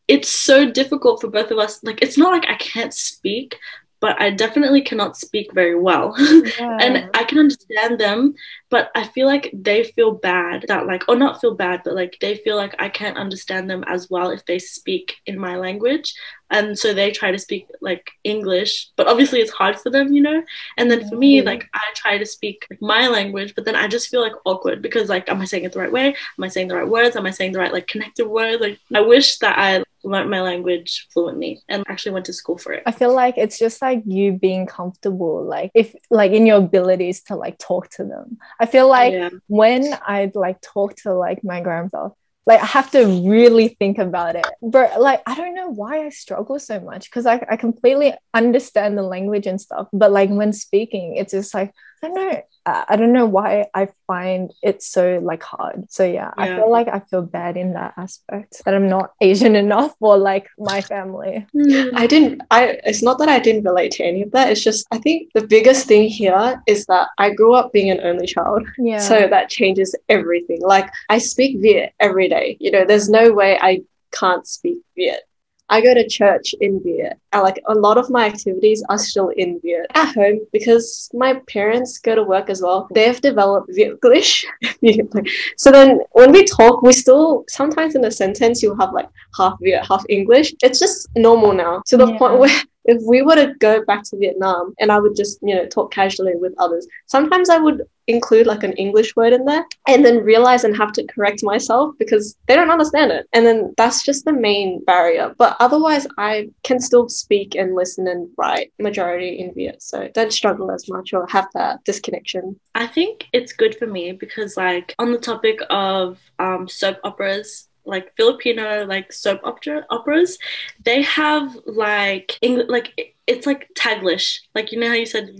it's 0.08 0.28
so 0.28 0.70
difficult 0.70 1.20
for 1.20 1.28
both 1.28 1.50
of 1.50 1.58
us 1.58 1.82
like 1.82 2.02
it's 2.02 2.18
not 2.18 2.32
like 2.32 2.48
i 2.48 2.56
can't 2.56 2.92
speak 2.92 3.58
but 4.02 4.20
I 4.20 4.30
definitely 4.30 4.82
cannot 4.82 5.16
speak 5.16 5.48
very 5.54 5.78
well. 5.88 6.14
Yeah. 6.58 6.78
and 6.84 6.94
I 7.14 7.22
can 7.24 7.38
understand 7.38 7.98
them, 7.98 8.34
but 8.68 8.90
I 8.94 9.04
feel 9.14 9.26
like 9.26 9.48
they 9.54 9.84
feel 9.84 10.12
bad 10.12 10.64
that 10.68 10.86
like 10.86 11.04
or 11.08 11.16
not 11.16 11.40
feel 11.40 11.54
bad, 11.54 11.82
but 11.84 11.94
like 11.94 12.16
they 12.20 12.34
feel 12.44 12.56
like 12.56 12.74
I 12.86 12.88
can't 12.88 13.16
understand 13.16 13.70
them 13.70 13.84
as 13.86 14.10
well 14.10 14.28
if 14.30 14.44
they 14.44 14.58
speak 14.58 15.06
in 15.24 15.38
my 15.38 15.56
language. 15.56 16.12
And 16.50 16.78
so 16.78 16.92
they 16.92 17.10
try 17.12 17.30
to 17.32 17.38
speak 17.38 17.64
like 17.80 18.10
English, 18.24 18.72
but 18.96 19.06
obviously 19.08 19.40
it's 19.40 19.52
hard 19.60 19.76
for 19.78 19.88
them, 19.88 20.12
you 20.12 20.20
know? 20.28 20.42
And 20.76 20.90
then 20.90 21.08
for 21.08 21.16
me, 21.16 21.40
Mhm. 21.40 21.46
like 21.46 21.64
I 21.72 21.86
try 21.94 22.18
to 22.18 22.26
speak 22.26 22.66
my 22.80 23.08
language, 23.08 23.54
but 23.54 23.64
then 23.64 23.76
I 23.76 23.86
just 23.88 24.08
feel 24.10 24.20
like 24.20 24.36
awkward 24.44 24.82
because 24.82 25.08
like 25.08 25.28
am 25.30 25.40
I 25.40 25.46
saying 25.46 25.64
it 25.64 25.72
the 25.72 25.78
right 25.84 25.92
way? 25.98 26.08
Am 26.08 26.44
I 26.44 26.48
saying 26.48 26.68
the 26.68 26.76
right 26.80 26.88
words? 26.96 27.14
Am 27.16 27.26
I 27.26 27.30
saying 27.38 27.52
the 27.52 27.60
right 27.60 27.72
like 27.72 27.86
connected 27.86 28.26
words? 28.26 28.60
Like 28.60 28.78
I 28.94 29.00
wish 29.00 29.38
that 29.38 29.56
I 29.58 29.84
learned 30.04 30.30
my 30.30 30.40
language 30.40 31.06
fluently 31.12 31.62
and 31.68 31.84
actually 31.88 32.12
went 32.12 32.26
to 32.26 32.32
school 32.32 32.58
for 32.58 32.72
it. 32.72 32.82
I 32.86 32.92
feel 32.92 33.14
like 33.14 33.38
it's 33.38 33.58
just 33.58 33.80
like 33.80 34.02
you 34.06 34.32
being 34.32 34.66
comfortable, 34.66 35.44
like 35.44 35.70
if 35.74 35.94
like 36.10 36.32
in 36.32 36.46
your 36.46 36.58
abilities 36.58 37.22
to 37.24 37.36
like 37.36 37.58
talk 37.58 37.88
to 37.90 38.04
them. 38.04 38.38
I 38.60 38.66
feel 38.66 38.88
like 38.88 39.12
yeah. 39.12 39.30
when 39.46 39.94
I'd 40.06 40.34
like 40.34 40.60
talk 40.60 40.96
to 41.02 41.14
like 41.14 41.44
my 41.44 41.60
grandpa, 41.60 42.10
like 42.46 42.60
I 42.60 42.66
have 42.66 42.90
to 42.92 43.04
really 43.28 43.68
think 43.68 43.98
about 43.98 44.36
it. 44.36 44.46
But 44.60 45.00
like 45.00 45.22
I 45.26 45.34
don't 45.34 45.54
know 45.54 45.68
why 45.68 46.04
I 46.04 46.08
struggle 46.08 46.58
so 46.58 46.80
much 46.80 47.10
because 47.10 47.26
I, 47.26 47.44
I 47.48 47.56
completely 47.56 48.14
understand 48.34 48.98
the 48.98 49.02
language 49.02 49.46
and 49.46 49.60
stuff. 49.60 49.88
But 49.92 50.10
like 50.12 50.30
when 50.30 50.52
speaking, 50.52 51.16
it's 51.16 51.32
just 51.32 51.54
like 51.54 51.72
I 52.02 52.08
don't 52.08 52.14
know. 52.14 52.42
I 52.66 52.84
I 52.88 52.96
don't 52.96 53.12
know 53.12 53.26
why 53.26 53.66
I 53.74 53.88
find 54.06 54.52
it 54.62 54.82
so 54.82 55.20
like 55.22 55.42
hard. 55.42 55.90
So 55.90 56.04
yeah, 56.04 56.32
I 56.36 56.48
feel 56.48 56.70
like 56.70 56.88
I 56.88 57.00
feel 57.00 57.22
bad 57.22 57.56
in 57.56 57.74
that 57.74 57.94
aspect 57.96 58.62
that 58.64 58.74
I'm 58.74 58.88
not 58.88 59.12
Asian 59.20 59.56
enough 59.64 59.96
for 59.98 60.16
like 60.16 60.48
my 60.58 60.80
family. 60.80 61.46
Hmm. 61.52 61.94
I 61.94 62.06
didn't 62.06 62.42
I 62.50 62.78
it's 62.84 63.02
not 63.02 63.18
that 63.18 63.28
I 63.28 63.38
didn't 63.38 63.64
relate 63.64 63.92
to 63.92 64.04
any 64.04 64.22
of 64.22 64.30
that. 64.32 64.50
It's 64.50 64.62
just 64.62 64.86
I 64.90 64.98
think 64.98 65.32
the 65.34 65.46
biggest 65.46 65.86
thing 65.86 66.08
here 66.08 66.62
is 66.66 66.86
that 66.86 67.08
I 67.18 67.30
grew 67.30 67.54
up 67.54 67.72
being 67.72 67.90
an 67.90 68.00
only 68.00 68.26
child. 68.26 68.66
Yeah. 68.78 68.98
So 68.98 69.28
that 69.28 69.48
changes 69.48 69.94
everything. 70.08 70.60
Like 70.62 70.90
I 71.08 71.18
speak 71.18 71.60
Viet 71.60 71.94
every 72.00 72.28
day. 72.28 72.56
You 72.60 72.70
know, 72.70 72.84
there's 72.84 73.08
no 73.08 73.32
way 73.32 73.58
I 73.60 73.82
can't 74.12 74.46
speak 74.46 74.78
Viet. 74.96 75.22
I 75.68 75.80
go 75.80 75.94
to 75.94 76.06
church 76.06 76.54
in 76.60 76.82
Viet. 76.82 77.18
I 77.32 77.38
uh, 77.38 77.42
like 77.42 77.58
a 77.66 77.74
lot 77.74 77.96
of 77.96 78.10
my 78.10 78.26
activities 78.26 78.84
are 78.90 78.98
still 78.98 79.28
in 79.30 79.58
Viet 79.60 79.86
at 79.94 80.14
home 80.14 80.40
because 80.52 81.08
my 81.14 81.40
parents 81.48 81.98
go 81.98 82.14
to 82.14 82.22
work 82.22 82.50
as 82.50 82.60
well. 82.60 82.88
They've 82.94 83.20
developed 83.20 83.70
Vietglish. 83.70 84.44
so 85.56 85.70
then 85.70 86.00
when 86.12 86.32
we 86.32 86.44
talk, 86.44 86.82
we 86.82 86.92
still 86.92 87.44
sometimes 87.48 87.94
in 87.94 88.04
a 88.04 88.10
sentence 88.10 88.62
you'll 88.62 88.80
have 88.80 88.92
like 88.92 89.08
half 89.38 89.54
Viet, 89.62 89.86
half 89.86 90.04
English. 90.08 90.52
It's 90.62 90.78
just 90.78 91.08
normal 91.16 91.54
now 91.54 91.82
to 91.86 91.96
the 91.96 92.06
Yeah. 92.06 92.18
point 92.18 92.38
where 92.38 92.62
if 92.84 93.02
we 93.06 93.22
were 93.22 93.36
to 93.36 93.54
go 93.60 93.84
back 93.84 94.02
to 94.04 94.16
Vietnam 94.16 94.74
and 94.80 94.90
I 94.92 94.98
would 94.98 95.16
just, 95.16 95.38
you 95.42 95.54
know, 95.54 95.66
talk 95.66 95.92
casually 95.92 96.34
with 96.34 96.54
others, 96.58 96.86
sometimes 97.06 97.48
I 97.48 97.58
would 97.58 97.82
include 98.06 98.46
like 98.46 98.62
an 98.62 98.72
English 98.74 99.14
word 99.16 99.32
in 99.32 99.44
there 99.44 99.64
and 99.86 100.04
then 100.04 100.24
realize 100.24 100.64
and 100.64 100.76
have 100.76 100.92
to 100.92 101.06
correct 101.06 101.42
myself 101.42 101.94
because 101.98 102.36
they 102.46 102.54
don't 102.54 102.70
understand 102.70 103.12
it. 103.12 103.26
And 103.32 103.46
then 103.46 103.74
that's 103.76 104.04
just 104.04 104.24
the 104.24 104.32
main 104.32 104.84
barrier. 104.84 105.34
But 105.38 105.56
otherwise, 105.60 106.06
I 106.18 106.50
can 106.64 106.80
still 106.80 107.08
speak 107.08 107.54
and 107.54 107.74
listen 107.74 108.08
and 108.08 108.28
write 108.36 108.72
majority 108.78 109.38
in 109.38 109.54
Viet. 109.54 109.82
So 109.82 110.08
don't 110.14 110.32
struggle 110.32 110.70
as 110.70 110.88
much 110.88 111.12
or 111.12 111.26
have 111.28 111.48
that 111.54 111.84
disconnection. 111.84 112.58
I 112.74 112.86
think 112.86 113.26
it's 113.32 113.52
good 113.52 113.76
for 113.76 113.86
me 113.86 114.12
because, 114.12 114.56
like, 114.56 114.94
on 114.98 115.12
the 115.12 115.18
topic 115.18 115.60
of 115.70 116.18
um, 116.38 116.68
soap 116.68 116.98
operas, 117.04 117.68
like 117.84 118.14
Filipino 118.16 118.86
like 118.86 119.12
soap 119.12 119.40
opera 119.42 119.84
operas, 119.90 120.38
they 120.84 121.02
have 121.02 121.56
like 121.66 122.38
Eng- 122.40 122.68
like 122.68 123.16
it's 123.26 123.46
like 123.46 123.68
Taglish. 123.74 124.38
Like 124.54 124.70
you 124.70 124.78
know 124.78 124.88
how 124.88 124.94
you 124.94 125.06
said 125.06 125.30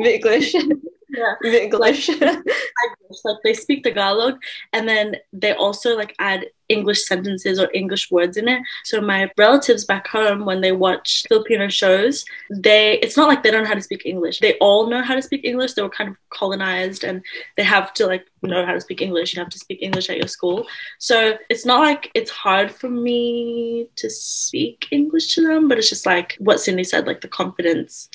Vietglish. 0.00 0.54
yeah. 1.08 1.34
Vietglish. 1.44 2.08
Taglish. 2.08 3.20
Like 3.24 3.36
they 3.44 3.54
speak 3.54 3.84
Tagalog, 3.84 4.38
and 4.72 4.88
then 4.88 5.16
they 5.32 5.52
also 5.52 5.96
like 5.96 6.14
add 6.18 6.46
English 6.68 7.06
sentences 7.06 7.60
or 7.60 7.70
English 7.72 8.10
words 8.10 8.36
in 8.36 8.48
it. 8.48 8.60
So 8.84 9.00
my 9.00 9.30
relatives 9.38 9.84
back 9.84 10.08
home, 10.08 10.44
when 10.44 10.60
they 10.60 10.72
watch 10.72 11.24
Filipino 11.28 11.68
shows, 11.68 12.24
they 12.50 12.98
it's 12.98 13.16
not 13.16 13.28
like 13.28 13.42
they 13.42 13.50
don't 13.50 13.62
know 13.62 13.68
how 13.68 13.74
to 13.74 13.80
speak 13.80 14.04
English. 14.04 14.40
They 14.40 14.54
all 14.58 14.88
know 14.88 15.02
how 15.02 15.14
to 15.14 15.22
speak 15.22 15.44
English. 15.44 15.74
They 15.74 15.82
were 15.82 15.88
kind 15.88 16.10
of 16.10 16.16
colonized, 16.30 17.04
and 17.04 17.22
they 17.56 17.62
have 17.62 17.92
to 17.94 18.06
like 18.06 18.26
know 18.42 18.66
how 18.66 18.72
to 18.72 18.80
speak 18.80 19.02
English. 19.02 19.34
You 19.34 19.40
have 19.40 19.50
to 19.50 19.58
speak 19.58 19.82
English 19.82 20.10
at 20.10 20.18
your 20.18 20.28
school. 20.28 20.66
So 20.98 21.38
it's 21.48 21.64
not 21.64 21.80
like 21.80 22.10
it's 22.14 22.30
hard 22.30 22.70
for 22.70 22.88
me 22.88 23.88
to 23.96 24.10
speak 24.10 24.88
English 24.90 25.34
to 25.34 25.46
them, 25.46 25.68
but 25.68 25.78
it's 25.78 25.88
just 25.88 26.06
like 26.06 26.36
what 26.38 26.60
Cindy 26.60 26.84
said, 26.84 27.06
like 27.06 27.20
the 27.20 27.28
confidence 27.28 28.08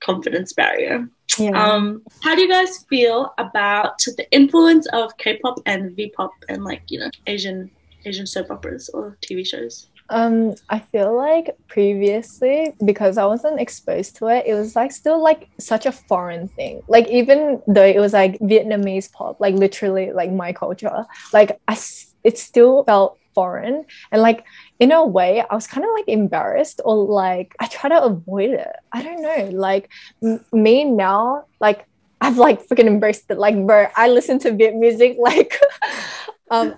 confidence 0.00 0.52
barrier. 0.52 1.08
yeah. 1.38 1.50
Um, 1.50 2.02
how 2.22 2.34
do 2.34 2.42
you 2.42 2.48
guys 2.50 2.84
feel 2.88 3.32
about 3.38 3.98
the 4.16 4.26
influence 4.30 4.86
of 4.92 5.16
K-pop 5.18 5.60
and 5.66 5.94
V-pop 5.96 6.32
and 6.48 6.64
like 6.64 6.82
you 6.88 6.98
know 7.00 7.10
Asian 7.26 7.70
Asian 8.04 8.26
soap 8.26 8.50
operas 8.50 8.88
or 8.94 9.16
TV 9.22 9.46
shows? 9.46 9.88
Um, 10.08 10.54
I 10.70 10.78
feel 10.78 11.16
like 11.16 11.56
previously, 11.66 12.74
because 12.84 13.18
I 13.18 13.24
wasn't 13.24 13.58
exposed 13.60 14.14
to 14.16 14.28
it, 14.28 14.44
it 14.46 14.54
was 14.54 14.76
like 14.76 14.92
still 14.92 15.20
like 15.20 15.48
such 15.58 15.84
a 15.86 15.90
foreign 15.92 16.46
thing. 16.48 16.82
Like 16.86 17.08
even 17.08 17.60
though 17.66 17.84
it 17.84 17.98
was 17.98 18.12
like 18.12 18.38
Vietnamese 18.38 19.10
pop, 19.10 19.40
like 19.40 19.54
literally 19.56 20.12
like 20.12 20.30
my 20.30 20.52
culture, 20.52 21.04
like 21.32 21.58
I, 21.66 21.72
s- 21.72 22.14
it 22.22 22.38
still 22.38 22.84
felt 22.84 23.18
foreign. 23.34 23.84
And 24.12 24.22
like 24.22 24.44
in 24.78 24.92
a 24.92 25.04
way, 25.04 25.42
I 25.48 25.54
was 25.54 25.66
kind 25.66 25.84
of 25.84 25.90
like 25.94 26.08
embarrassed 26.08 26.80
or 26.84 26.96
like 26.96 27.54
I 27.58 27.66
try 27.66 27.88
to 27.88 28.02
avoid 28.02 28.50
it. 28.50 28.72
I 28.92 29.02
don't 29.02 29.22
know. 29.22 29.50
Like 29.52 29.90
m- 30.22 30.44
me 30.52 30.84
now, 30.84 31.44
like 31.60 31.86
I've 32.20 32.38
like 32.38 32.66
freaking 32.66 32.86
embraced 32.86 33.24
it. 33.30 33.38
Like, 33.38 33.54
bro, 33.66 33.86
I 33.96 34.08
listen 34.08 34.38
to 34.40 34.52
Viet 34.52 34.74
music 34.74 35.16
like 35.20 35.58
um 36.50 36.74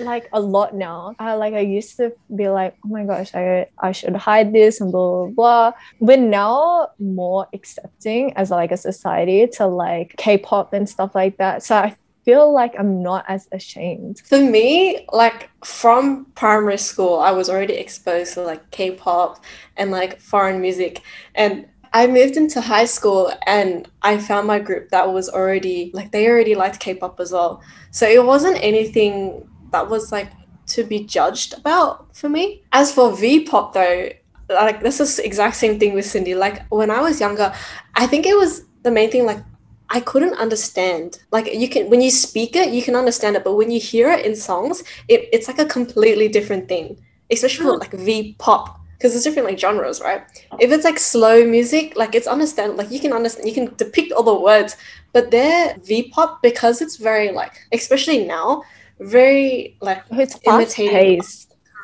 like 0.00 0.28
a 0.32 0.40
lot 0.40 0.74
now. 0.74 1.14
I 1.18 1.34
like 1.34 1.54
I 1.54 1.60
used 1.60 1.96
to 1.96 2.12
be 2.34 2.48
like, 2.48 2.76
oh 2.84 2.88
my 2.88 3.04
gosh, 3.04 3.34
I 3.34 3.66
I 3.78 3.92
should 3.92 4.14
hide 4.14 4.52
this 4.52 4.80
and 4.80 4.92
blah 4.92 5.26
blah 5.26 5.30
blah. 5.30 5.72
We're 6.00 6.16
now 6.16 6.90
more 6.98 7.48
accepting 7.52 8.34
as 8.36 8.50
like 8.50 8.72
a 8.72 8.76
society 8.76 9.46
to 9.54 9.66
like 9.66 10.14
K-pop 10.16 10.72
and 10.72 10.88
stuff 10.88 11.14
like 11.14 11.38
that. 11.38 11.62
So 11.62 11.76
I 11.76 11.96
feel 12.26 12.52
like 12.52 12.74
I'm 12.76 13.04
not 13.04 13.24
as 13.28 13.48
ashamed. 13.52 14.20
For 14.26 14.40
me, 14.40 15.06
like 15.12 15.48
from 15.64 16.26
primary 16.34 16.76
school, 16.76 17.20
I 17.20 17.30
was 17.30 17.48
already 17.48 17.74
exposed 17.74 18.34
to 18.34 18.42
like 18.42 18.68
K-pop 18.72 19.42
and 19.76 19.92
like 19.92 20.20
foreign 20.20 20.60
music. 20.60 21.02
And 21.36 21.68
I 21.92 22.08
moved 22.08 22.36
into 22.36 22.60
high 22.60 22.84
school 22.84 23.32
and 23.46 23.88
I 24.02 24.18
found 24.18 24.48
my 24.48 24.58
group 24.58 24.88
that 24.90 25.10
was 25.10 25.28
already 25.28 25.92
like 25.94 26.10
they 26.10 26.28
already 26.28 26.56
liked 26.56 26.80
K-pop 26.80 27.20
as 27.20 27.30
well. 27.30 27.62
So 27.92 28.08
it 28.08 28.22
wasn't 28.22 28.58
anything 28.60 29.48
that 29.70 29.88
was 29.88 30.10
like 30.10 30.32
to 30.74 30.82
be 30.82 31.04
judged 31.04 31.54
about 31.54 32.14
for 32.14 32.28
me. 32.28 32.64
As 32.72 32.92
for 32.92 33.16
V-pop 33.16 33.72
though, 33.72 34.10
like 34.48 34.82
this 34.82 34.98
is 34.98 35.16
the 35.16 35.24
exact 35.24 35.54
same 35.54 35.78
thing 35.78 35.94
with 35.94 36.04
Cindy. 36.04 36.34
Like 36.34 36.66
when 36.70 36.90
I 36.90 37.00
was 37.00 37.20
younger, 37.20 37.54
I 37.94 38.08
think 38.08 38.26
it 38.26 38.36
was 38.36 38.62
the 38.82 38.90
main 38.90 39.12
thing 39.12 39.26
like 39.26 39.42
I 39.90 40.00
couldn't 40.00 40.34
understand. 40.34 41.20
Like 41.30 41.52
you 41.54 41.68
can 41.68 41.88
when 41.90 42.00
you 42.00 42.10
speak 42.10 42.56
it, 42.56 42.72
you 42.72 42.82
can 42.82 42.96
understand 42.96 43.36
it, 43.36 43.44
but 43.44 43.54
when 43.54 43.70
you 43.70 43.80
hear 43.80 44.10
it 44.10 44.26
in 44.26 44.34
songs, 44.34 44.82
it, 45.08 45.28
it's 45.32 45.48
like 45.48 45.58
a 45.58 45.66
completely 45.66 46.28
different 46.28 46.68
thing. 46.68 46.98
Especially 47.30 47.64
for 47.66 47.76
like 47.76 47.92
V 47.92 48.34
pop. 48.38 48.80
Because 48.96 49.12
there's 49.12 49.24
different 49.24 49.46
like 49.46 49.58
genres, 49.58 50.00
right? 50.00 50.22
Oh. 50.50 50.56
If 50.58 50.72
it's 50.72 50.84
like 50.84 50.98
slow 50.98 51.44
music, 51.46 51.96
like 51.96 52.14
it's 52.14 52.26
understand 52.26 52.76
like 52.76 52.90
you 52.90 52.98
can 52.98 53.12
understand 53.12 53.46
you 53.46 53.54
can 53.54 53.74
depict 53.76 54.12
all 54.12 54.22
the 54.22 54.40
words, 54.40 54.76
but 55.12 55.30
their 55.30 55.76
V 55.84 56.08
pop, 56.10 56.40
because 56.42 56.80
it's 56.80 56.96
very 56.96 57.30
like 57.30 57.52
especially 57.72 58.24
now, 58.24 58.62
very 59.00 59.76
like 59.80 60.02
oh, 60.10 60.18
It's 60.18 60.38
fast 60.38 60.78
Imitating-. 60.78 61.20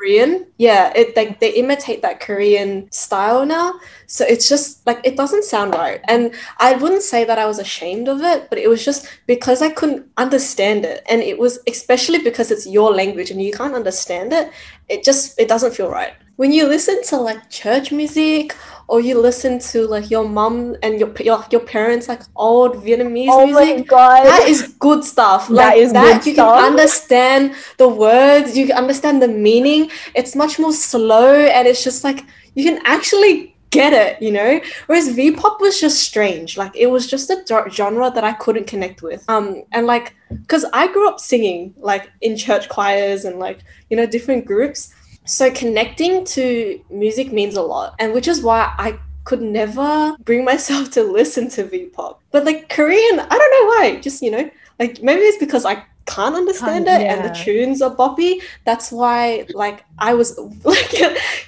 Korean. 0.02 0.46
Yeah, 0.58 0.92
it 0.96 1.16
like 1.16 1.38
they 1.38 1.52
imitate 1.54 2.02
that 2.02 2.18
Korean 2.18 2.90
style 2.90 3.46
now. 3.46 3.74
So 4.06 4.24
it's 4.24 4.48
just 4.48 4.84
like 4.84 5.00
it 5.04 5.16
doesn't 5.16 5.44
sound 5.44 5.74
right. 5.74 6.00
And 6.08 6.34
I 6.58 6.74
wouldn't 6.74 7.02
say 7.02 7.24
that 7.24 7.38
I 7.38 7.46
was 7.46 7.60
ashamed 7.60 8.08
of 8.08 8.20
it, 8.20 8.50
but 8.50 8.58
it 8.58 8.68
was 8.68 8.84
just 8.84 9.06
because 9.26 9.62
I 9.62 9.70
couldn't 9.70 10.04
understand 10.16 10.84
it. 10.84 11.04
And 11.08 11.22
it 11.22 11.38
was 11.38 11.60
especially 11.68 12.18
because 12.18 12.50
it's 12.50 12.66
your 12.66 12.92
language 12.92 13.30
and 13.30 13.40
you 13.40 13.52
can't 13.52 13.74
understand 13.74 14.32
it, 14.32 14.50
it 14.88 15.04
just 15.04 15.38
it 15.38 15.48
doesn't 15.48 15.74
feel 15.74 15.88
right. 15.88 16.14
When 16.34 16.50
you 16.50 16.66
listen 16.66 17.02
to 17.04 17.16
like 17.18 17.48
church 17.48 17.92
music 17.92 18.56
or 18.88 19.00
you 19.00 19.18
listen 19.18 19.58
to 19.58 19.86
like 19.86 20.10
your 20.10 20.28
mom 20.28 20.76
and 20.82 20.98
your 21.00 21.12
your, 21.20 21.44
your 21.50 21.60
parents 21.60 22.08
like 22.08 22.22
old 22.36 22.76
Vietnamese 22.84 23.12
music. 23.12 23.30
Oh 23.32 23.46
music, 23.46 23.76
my 23.78 23.82
god. 23.82 24.24
that 24.26 24.48
is 24.48 24.74
good 24.78 25.04
stuff. 25.04 25.48
That 25.48 25.54
Like 25.54 25.76
is 25.78 25.92
that 25.92 26.26
you 26.26 26.32
stuff. 26.34 26.58
can 26.58 26.72
understand 26.72 27.54
the 27.78 27.88
words, 27.88 28.56
you 28.56 28.66
can 28.66 28.76
understand 28.76 29.22
the 29.22 29.28
meaning. 29.28 29.90
It's 30.14 30.34
much 30.36 30.58
more 30.58 30.72
slow 30.72 31.34
and 31.34 31.66
it's 31.68 31.82
just 31.84 32.04
like 32.04 32.24
you 32.54 32.64
can 32.64 32.80
actually 32.84 33.56
get 33.70 33.94
it, 33.94 34.20
you 34.20 34.30
know? 34.30 34.60
Whereas 34.86 35.08
V-pop 35.08 35.58
was 35.58 35.80
just 35.80 36.00
strange. 36.02 36.58
Like 36.58 36.76
it 36.76 36.88
was 36.88 37.06
just 37.06 37.30
a 37.30 37.42
genre 37.70 38.10
that 38.10 38.22
I 38.24 38.32
couldn't 38.34 38.66
connect 38.66 39.00
with. 39.02 39.24
Um 39.28 39.62
and 39.72 39.86
like 39.86 40.14
cuz 40.48 40.64
I 40.72 40.92
grew 40.92 41.08
up 41.08 41.18
singing 41.20 41.74
like 41.78 42.10
in 42.20 42.36
church 42.36 42.68
choirs 42.68 43.24
and 43.24 43.38
like, 43.38 43.60
you 43.88 43.96
know, 43.96 44.06
different 44.06 44.44
groups. 44.44 44.92
So 45.24 45.50
connecting 45.52 46.24
to 46.26 46.80
music 46.90 47.32
means 47.32 47.56
a 47.56 47.62
lot. 47.62 47.94
And 47.98 48.12
which 48.12 48.28
is 48.28 48.42
why 48.42 48.74
I 48.78 48.98
could 49.24 49.40
never 49.42 50.16
bring 50.24 50.44
myself 50.44 50.90
to 50.92 51.02
listen 51.04 51.48
to 51.50 51.64
V-pop. 51.64 52.20
But 52.32 52.44
like 52.44 52.68
Korean, 52.68 53.20
I 53.20 53.28
don't 53.38 53.50
know 53.56 53.66
why. 53.72 54.00
Just 54.00 54.22
you 54.22 54.30
know, 54.30 54.50
like 54.78 55.02
maybe 55.02 55.22
it's 55.22 55.38
because 55.38 55.64
I 55.64 55.85
can't 56.06 56.35
understand 56.35 56.87
Can't- 56.87 57.02
it 57.02 57.06
and 57.06 57.24
the 57.24 57.32
tunes 57.35 57.80
are 57.82 57.94
boppy. 57.94 58.42
That's 58.64 58.90
why 58.90 59.46
like 59.54 59.85
I 59.98 60.14
was 60.14 60.37
like 60.64 60.92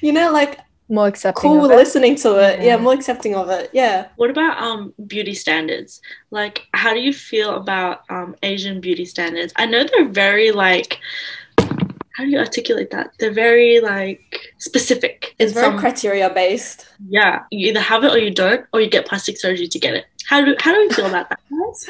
you 0.01 0.13
know 0.13 0.31
like 0.31 0.61
More 0.89 1.09
accepting. 1.09 1.43
cool 1.43 1.65
of 1.65 1.73
it. 1.73 1.77
listening 1.77 2.15
to 2.17 2.37
it. 2.39 2.61
Yeah. 2.61 2.65
Yeah. 2.67 2.77
more 2.77 2.93
accepting 2.95 3.35
of 3.35 3.51
it. 3.51 3.71
Yeah. 3.73 4.07
What 4.17 4.31
about 4.31 4.63
um 4.63 4.95
beauty 5.09 5.35
standards? 5.35 6.01
Like, 6.31 6.69
how 6.75 6.93
do 6.95 7.01
you 7.01 7.13
feel 7.13 7.57
about 7.57 8.03
um 8.09 8.37
Asian 8.45 8.81
beauty 8.81 9.05
standards? 9.07 9.53
I 9.57 9.67
know 9.67 9.83
they're 9.85 10.09
very 10.09 10.53
like, 10.53 11.01
how 12.15 12.25
do 12.25 12.31
you 12.31 12.39
articulate 12.39 12.91
that? 12.93 13.11
They're 13.19 13.33
very 13.33 13.81
like 13.81 14.53
specific. 14.59 15.35
It's 15.39 15.53
very 15.53 15.67
some- 15.67 15.79
criteria 15.79 16.31
based. 16.31 16.87
yeah. 17.09 17.43
You 17.51 17.69
either 17.69 17.81
have 17.81 18.05
it 18.05 18.13
or 18.13 18.19
you 18.19 18.31
don't, 18.31 18.65
or 18.73 18.81
you 18.81 18.89
get 18.89 19.07
plastic 19.07 19.37
surgery 19.39 19.69
to 19.69 19.79
get 19.79 19.95
it. 19.95 20.05
How 20.27 20.45
do 20.45 20.55
how 20.59 20.73
do 20.73 20.81
you 20.81 20.91
feel 20.91 21.07
about 21.07 21.29
that, 21.29 21.41
guys? 21.51 21.89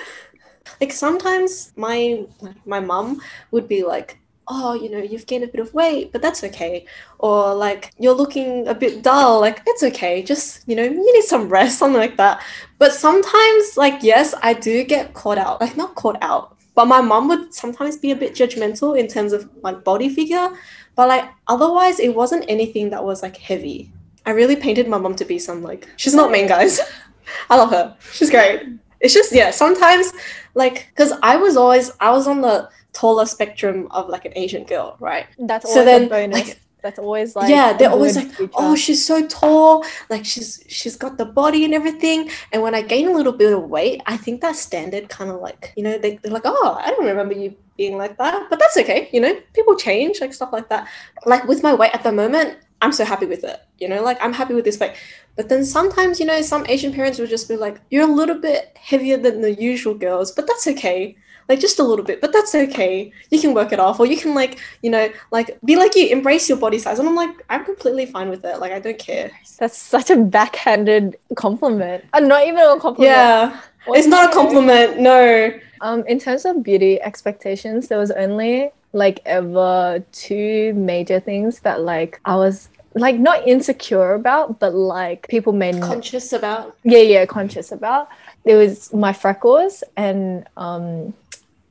Like 0.80 0.92
sometimes 0.92 1.72
my 1.76 2.24
my 2.66 2.80
mum 2.80 3.20
would 3.52 3.68
be 3.68 3.84
like, 3.84 4.18
"Oh, 4.48 4.74
you 4.74 4.90
know, 4.90 4.98
you've 4.98 5.26
gained 5.26 5.44
a 5.44 5.46
bit 5.46 5.60
of 5.60 5.72
weight, 5.72 6.10
but 6.12 6.20
that's 6.20 6.42
okay." 6.44 6.84
Or 7.18 7.54
like, 7.54 7.92
"You're 7.98 8.14
looking 8.22 8.66
a 8.66 8.74
bit 8.74 9.02
dull, 9.02 9.40
like 9.40 9.62
it's 9.66 9.82
okay. 9.84 10.22
Just, 10.22 10.66
you 10.68 10.74
know, 10.74 10.82
you 10.82 11.12
need 11.14 11.22
some 11.24 11.48
rest, 11.48 11.78
something 11.78 12.00
like 12.00 12.16
that." 12.16 12.42
But 12.78 12.92
sometimes 12.92 13.76
like, 13.76 14.02
yes, 14.02 14.34
I 14.42 14.52
do 14.54 14.82
get 14.84 15.14
caught 15.14 15.38
out. 15.38 15.60
Like 15.60 15.76
not 15.76 15.94
caught 15.94 16.18
out, 16.22 16.53
but 16.74 16.86
my 16.86 17.00
mom 17.00 17.28
would 17.28 17.54
sometimes 17.54 17.96
be 17.96 18.10
a 18.10 18.16
bit 18.16 18.34
judgmental 18.34 18.98
in 18.98 19.06
terms 19.08 19.32
of 19.32 19.48
my 19.62 19.72
body 19.72 20.08
figure, 20.08 20.48
but 20.96 21.08
like 21.08 21.24
otherwise 21.46 22.00
it 22.00 22.14
wasn't 22.14 22.44
anything 22.48 22.90
that 22.90 23.04
was 23.04 23.22
like 23.22 23.36
heavy. 23.36 23.90
I 24.26 24.30
really 24.30 24.56
painted 24.56 24.88
my 24.88 24.98
mom 24.98 25.14
to 25.16 25.24
be 25.24 25.38
some 25.38 25.62
like 25.62 25.88
she's 25.96 26.14
not 26.14 26.30
mean, 26.30 26.46
guys. 26.46 26.80
I 27.50 27.56
love 27.56 27.70
her. 27.70 27.96
She's 28.12 28.30
great. 28.30 28.62
It's 29.00 29.14
just 29.14 29.32
yeah, 29.34 29.50
sometimes 29.50 30.12
like 30.54 30.88
because 30.90 31.12
I 31.22 31.36
was 31.36 31.56
always 31.56 31.92
I 32.00 32.10
was 32.10 32.26
on 32.26 32.40
the 32.40 32.68
taller 32.92 33.26
spectrum 33.26 33.88
of 33.90 34.08
like 34.08 34.24
an 34.24 34.32
Asian 34.36 34.64
girl, 34.64 34.96
right? 35.00 35.26
That's 35.38 35.72
So 35.72 35.84
then, 35.84 36.08
like- 36.30 36.58
That's 36.84 36.98
always 36.98 37.34
like 37.34 37.48
yeah, 37.48 37.72
they're 37.72 37.90
always 37.90 38.14
like, 38.14 38.30
feature. 38.30 38.52
oh, 38.54 38.76
she's 38.76 39.02
so 39.02 39.26
tall, 39.26 39.86
like 40.10 40.26
she's 40.26 40.62
she's 40.68 40.96
got 40.96 41.16
the 41.16 41.24
body 41.24 41.64
and 41.64 41.72
everything. 41.72 42.28
And 42.52 42.60
when 42.60 42.74
I 42.74 42.82
gain 42.82 43.08
a 43.08 43.12
little 43.12 43.32
bit 43.32 43.54
of 43.54 43.70
weight, 43.70 44.02
I 44.04 44.18
think 44.18 44.42
that 44.42 44.54
standard 44.54 45.08
kind 45.08 45.30
of 45.30 45.40
like 45.40 45.72
you 45.76 45.82
know 45.82 45.96
they, 45.96 46.16
they're 46.16 46.30
like, 46.30 46.42
oh, 46.44 46.78
I 46.78 46.90
don't 46.90 47.06
remember 47.06 47.32
you 47.32 47.56
being 47.78 47.96
like 47.96 48.18
that, 48.18 48.50
but 48.50 48.58
that's 48.58 48.76
okay. 48.76 49.08
You 49.14 49.22
know, 49.22 49.34
people 49.54 49.76
change, 49.76 50.20
like 50.20 50.34
stuff 50.34 50.52
like 50.52 50.68
that. 50.68 50.86
Like 51.24 51.44
with 51.44 51.62
my 51.62 51.72
weight 51.72 51.94
at 51.94 52.02
the 52.02 52.12
moment, 52.12 52.58
I'm 52.82 52.92
so 52.92 53.06
happy 53.06 53.24
with 53.24 53.44
it. 53.44 53.60
You 53.78 53.88
know, 53.88 54.02
like 54.02 54.22
I'm 54.22 54.34
happy 54.34 54.52
with 54.52 54.66
this 54.66 54.78
weight. 54.78 54.92
But 55.36 55.48
then 55.48 55.64
sometimes, 55.64 56.20
you 56.20 56.26
know, 56.26 56.42
some 56.42 56.66
Asian 56.68 56.92
parents 56.92 57.18
will 57.18 57.26
just 57.26 57.48
be 57.48 57.56
like, 57.56 57.80
you're 57.90 58.06
a 58.06 58.12
little 58.12 58.38
bit 58.38 58.76
heavier 58.78 59.16
than 59.16 59.40
the 59.40 59.54
usual 59.54 59.94
girls, 59.94 60.32
but 60.32 60.46
that's 60.46 60.66
okay. 60.66 61.16
Like 61.48 61.60
just 61.60 61.78
a 61.78 61.82
little 61.82 62.04
bit, 62.04 62.20
but 62.20 62.32
that's 62.32 62.54
okay. 62.54 63.12
You 63.30 63.40
can 63.40 63.52
work 63.54 63.72
it 63.72 63.78
off, 63.78 64.00
or 64.00 64.06
you 64.06 64.16
can 64.16 64.34
like, 64.34 64.58
you 64.82 64.90
know, 64.90 65.08
like 65.30 65.58
be 65.64 65.76
like 65.76 65.94
you, 65.94 66.06
embrace 66.08 66.48
your 66.48 66.58
body 66.58 66.78
size. 66.78 66.98
And 66.98 67.08
I'm 67.08 67.14
like, 67.14 67.30
I'm 67.50 67.64
completely 67.64 68.06
fine 68.06 68.30
with 68.30 68.44
it. 68.44 68.58
Like 68.60 68.72
I 68.72 68.78
don't 68.78 68.98
care. 68.98 69.30
That's 69.58 69.76
such 69.76 70.10
a 70.10 70.16
backhanded 70.16 71.16
compliment. 71.36 72.04
Uh, 72.12 72.20
not 72.20 72.46
even 72.46 72.60
a 72.60 72.78
compliment. 72.80 73.14
Yeah, 73.16 73.60
What 73.84 73.98
it's 73.98 74.08
not 74.08 74.30
a 74.30 74.32
compliment. 74.32 74.98
No. 75.00 75.52
Um, 75.80 76.04
in 76.06 76.18
terms 76.18 76.46
of 76.46 76.62
beauty 76.62 77.00
expectations, 77.02 77.88
there 77.88 77.98
was 77.98 78.10
only 78.10 78.70
like 78.94 79.20
ever 79.26 80.02
two 80.12 80.72
major 80.74 81.20
things 81.20 81.60
that 81.60 81.80
like 81.82 82.20
I 82.24 82.36
was 82.36 82.68
like 82.94 83.18
not 83.18 83.46
insecure 83.46 84.14
about, 84.14 84.60
but 84.60 84.72
like 84.72 85.26
people 85.28 85.52
made 85.52 85.82
Conscious 85.82 86.32
about. 86.32 86.76
yeah 86.84 87.00
yeah 87.00 87.26
conscious 87.26 87.72
about. 87.72 88.08
It 88.44 88.54
was 88.54 88.92
my 88.94 89.12
freckles 89.12 89.82
and 89.96 90.46
um 90.56 91.12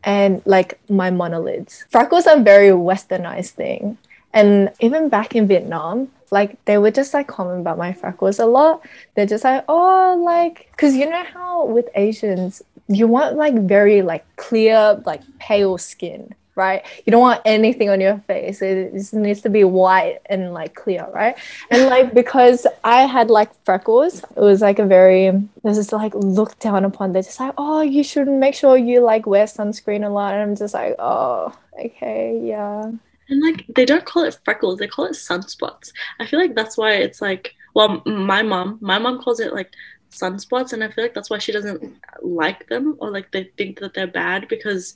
and 0.03 0.41
like 0.45 0.79
my 0.89 1.09
monolids. 1.09 1.85
Freckles 1.89 2.27
are 2.27 2.37
a 2.37 2.41
very 2.41 2.69
westernized 2.69 3.51
thing. 3.51 3.97
And 4.33 4.71
even 4.79 5.09
back 5.09 5.35
in 5.35 5.47
Vietnam, 5.47 6.09
like 6.31 6.63
they 6.65 6.77
were 6.77 6.91
just 6.91 7.13
like 7.13 7.27
comment 7.27 7.61
about 7.61 7.77
my 7.77 7.93
freckles 7.93 8.39
a 8.39 8.45
lot. 8.45 8.81
They're 9.15 9.27
just 9.27 9.43
like, 9.43 9.63
oh, 9.69 10.21
like, 10.25 10.67
because 10.71 10.95
you 10.95 11.09
know 11.09 11.23
how 11.23 11.65
with 11.65 11.87
Asians, 11.95 12.61
you 12.87 13.07
want 13.07 13.37
like 13.37 13.53
very 13.53 14.01
like 14.01 14.25
clear, 14.35 15.01
like 15.05 15.21
pale 15.39 15.77
skin, 15.77 16.33
right? 16.55 16.83
You 17.05 17.11
don't 17.11 17.21
want 17.21 17.41
anything 17.45 17.89
on 17.89 17.99
your 18.01 18.17
face. 18.19 18.61
It 18.61 18.93
just 18.93 19.13
needs 19.13 19.41
to 19.41 19.49
be 19.49 19.63
white 19.63 20.19
and 20.27 20.53
like 20.53 20.75
clear, 20.75 21.07
right? 21.13 21.35
And 21.71 21.85
like 21.87 22.13
because 22.13 22.67
I 22.83 23.01
had 23.01 23.29
like 23.29 23.53
freckles, 23.63 24.19
it 24.23 24.39
was 24.39 24.61
like 24.61 24.79
a 24.79 24.85
very 24.85 25.31
this 25.63 25.77
is 25.77 25.91
like 25.91 26.13
looked 26.15 26.59
down 26.59 26.85
upon. 26.85 27.13
They're 27.13 27.23
just 27.23 27.39
like, 27.39 27.53
oh, 27.57 27.81
you 27.81 28.03
should 28.03 28.27
make 28.27 28.55
sure 28.55 28.77
you 28.77 29.01
like 29.01 29.25
wear 29.25 29.45
sunscreen 29.45 30.05
a 30.05 30.09
lot. 30.09 30.33
And 30.33 30.43
I'm 30.43 30.55
just 30.55 30.73
like, 30.73 30.95
oh, 30.99 31.55
okay, 31.79 32.39
yeah. 32.43 32.91
And 33.29 33.41
like 33.41 33.65
they 33.75 33.85
don't 33.85 34.05
call 34.05 34.23
it 34.23 34.37
freckles, 34.45 34.79
they 34.79 34.87
call 34.87 35.05
it 35.05 35.13
sunspots. 35.13 35.91
I 36.19 36.25
feel 36.25 36.39
like 36.39 36.55
that's 36.55 36.77
why 36.77 36.93
it's 36.93 37.21
like 37.21 37.55
well, 37.73 38.01
my 38.05 38.43
mom, 38.43 38.77
my 38.81 38.99
mom 38.99 39.21
calls 39.21 39.39
it 39.39 39.53
like 39.53 39.73
sunspots, 40.11 40.73
and 40.73 40.83
I 40.83 40.89
feel 40.89 41.03
like 41.03 41.13
that's 41.13 41.29
why 41.29 41.39
she 41.39 41.51
doesn't 41.51 41.95
like 42.21 42.67
them 42.67 42.97
or 42.99 43.09
like 43.11 43.31
they 43.31 43.45
think 43.57 43.79
that 43.79 43.93
they're 43.93 44.07
bad 44.07 44.47
because 44.47 44.95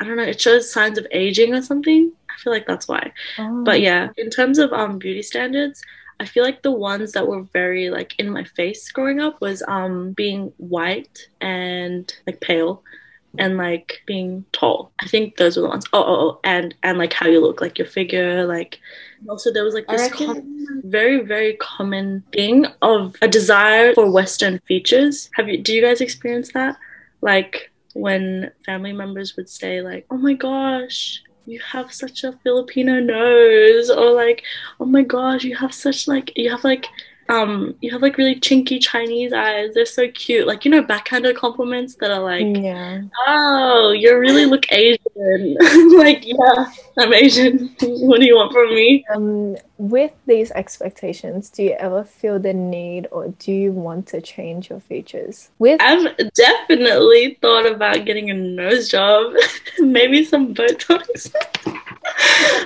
I 0.00 0.04
don't 0.04 0.16
know, 0.16 0.22
it 0.22 0.40
shows 0.40 0.72
signs 0.72 0.98
of 0.98 1.06
aging 1.12 1.54
or 1.54 1.62
something. 1.62 2.12
I 2.28 2.40
feel 2.40 2.52
like 2.52 2.66
that's 2.66 2.88
why. 2.88 3.12
Oh. 3.38 3.64
But 3.64 3.80
yeah, 3.80 4.10
in 4.16 4.30
terms 4.30 4.58
of 4.58 4.72
um 4.72 4.98
beauty 4.98 5.22
standards, 5.22 5.82
I 6.20 6.26
feel 6.26 6.44
like 6.44 6.62
the 6.62 6.72
ones 6.72 7.12
that 7.12 7.26
were 7.26 7.42
very 7.42 7.90
like 7.90 8.14
in 8.18 8.30
my 8.30 8.44
face 8.44 8.90
growing 8.90 9.20
up 9.20 9.40
was 9.40 9.62
um 9.68 10.12
being 10.12 10.52
white 10.58 11.28
and 11.40 12.12
like 12.26 12.40
pale 12.40 12.82
and 13.38 13.56
like 13.56 14.02
being 14.06 14.44
tall. 14.52 14.92
I 15.00 15.06
think 15.08 15.36
those 15.36 15.56
were 15.56 15.62
the 15.62 15.68
ones. 15.68 15.84
Oh, 15.92 16.02
oh, 16.02 16.20
oh 16.20 16.40
and 16.44 16.74
and 16.82 16.98
like 16.98 17.12
how 17.12 17.26
you 17.26 17.40
look, 17.40 17.60
like 17.60 17.78
your 17.78 17.86
figure, 17.86 18.46
like 18.46 18.80
also 19.28 19.52
there 19.52 19.64
was 19.64 19.74
like 19.74 19.86
this 19.88 20.12
com- 20.12 20.82
very 20.84 21.20
very 21.20 21.54
common 21.54 22.22
thing 22.32 22.66
of 22.82 23.16
a 23.22 23.28
desire 23.28 23.94
for 23.94 24.10
Western 24.10 24.58
features. 24.60 25.30
Have 25.34 25.48
you? 25.48 25.58
Do 25.58 25.72
you 25.74 25.82
guys 25.82 26.00
experience 26.00 26.52
that? 26.52 26.76
Like 27.20 27.72
when 27.94 28.50
family 28.66 28.92
members 28.92 29.36
would 29.36 29.48
say 29.48 29.80
like, 29.80 30.06
"Oh 30.10 30.18
my 30.18 30.34
gosh." 30.34 31.22
You 31.46 31.60
have 31.60 31.92
such 31.92 32.24
a 32.24 32.32
Filipino 32.42 33.00
nose, 33.00 33.90
or 33.90 34.12
like, 34.12 34.42
oh 34.80 34.86
my 34.86 35.02
gosh, 35.02 35.44
you 35.44 35.54
have 35.56 35.74
such 35.74 36.08
like 36.08 36.32
you 36.36 36.50
have 36.50 36.64
like 36.64 36.86
um 37.28 37.74
you 37.80 37.90
have 37.90 38.02
like 38.02 38.18
really 38.18 38.36
chinky 38.36 38.80
Chinese 38.80 39.32
eyes. 39.32 39.74
They're 39.74 39.86
so 39.86 40.08
cute. 40.08 40.46
Like 40.46 40.64
you 40.64 40.70
know, 40.70 40.82
backhanded 40.82 41.36
compliments 41.36 41.96
that 41.96 42.10
are 42.10 42.20
like, 42.20 42.46
yeah. 42.56 43.02
Oh, 43.26 43.92
you 43.92 44.18
really 44.18 44.46
look 44.46 44.70
Asian. 44.72 45.56
like, 45.96 46.24
yeah, 46.26 46.66
I'm 46.98 47.12
Asian. 47.12 47.74
what 47.80 48.20
do 48.20 48.26
you 48.26 48.36
want 48.36 48.52
from 48.52 48.68
me? 48.74 49.04
Um, 49.14 49.56
with 49.78 50.12
these 50.26 50.50
expectations, 50.52 51.50
do 51.50 51.62
you 51.64 51.72
ever 51.72 52.04
feel 52.04 52.38
the 52.38 52.52
need 52.52 53.08
or 53.10 53.28
do 53.38 53.52
you 53.52 53.72
want 53.72 54.06
to 54.08 54.20
change 54.20 54.70
your 54.70 54.80
features? 54.80 55.50
With 55.58 55.80
I've 55.80 56.16
definitely 56.34 57.38
thought 57.42 57.66
about 57.66 58.04
getting 58.04 58.30
a 58.30 58.34
nose 58.34 58.88
job, 58.88 59.34
maybe 59.78 60.24
some 60.24 60.54
Botox. 60.54 61.32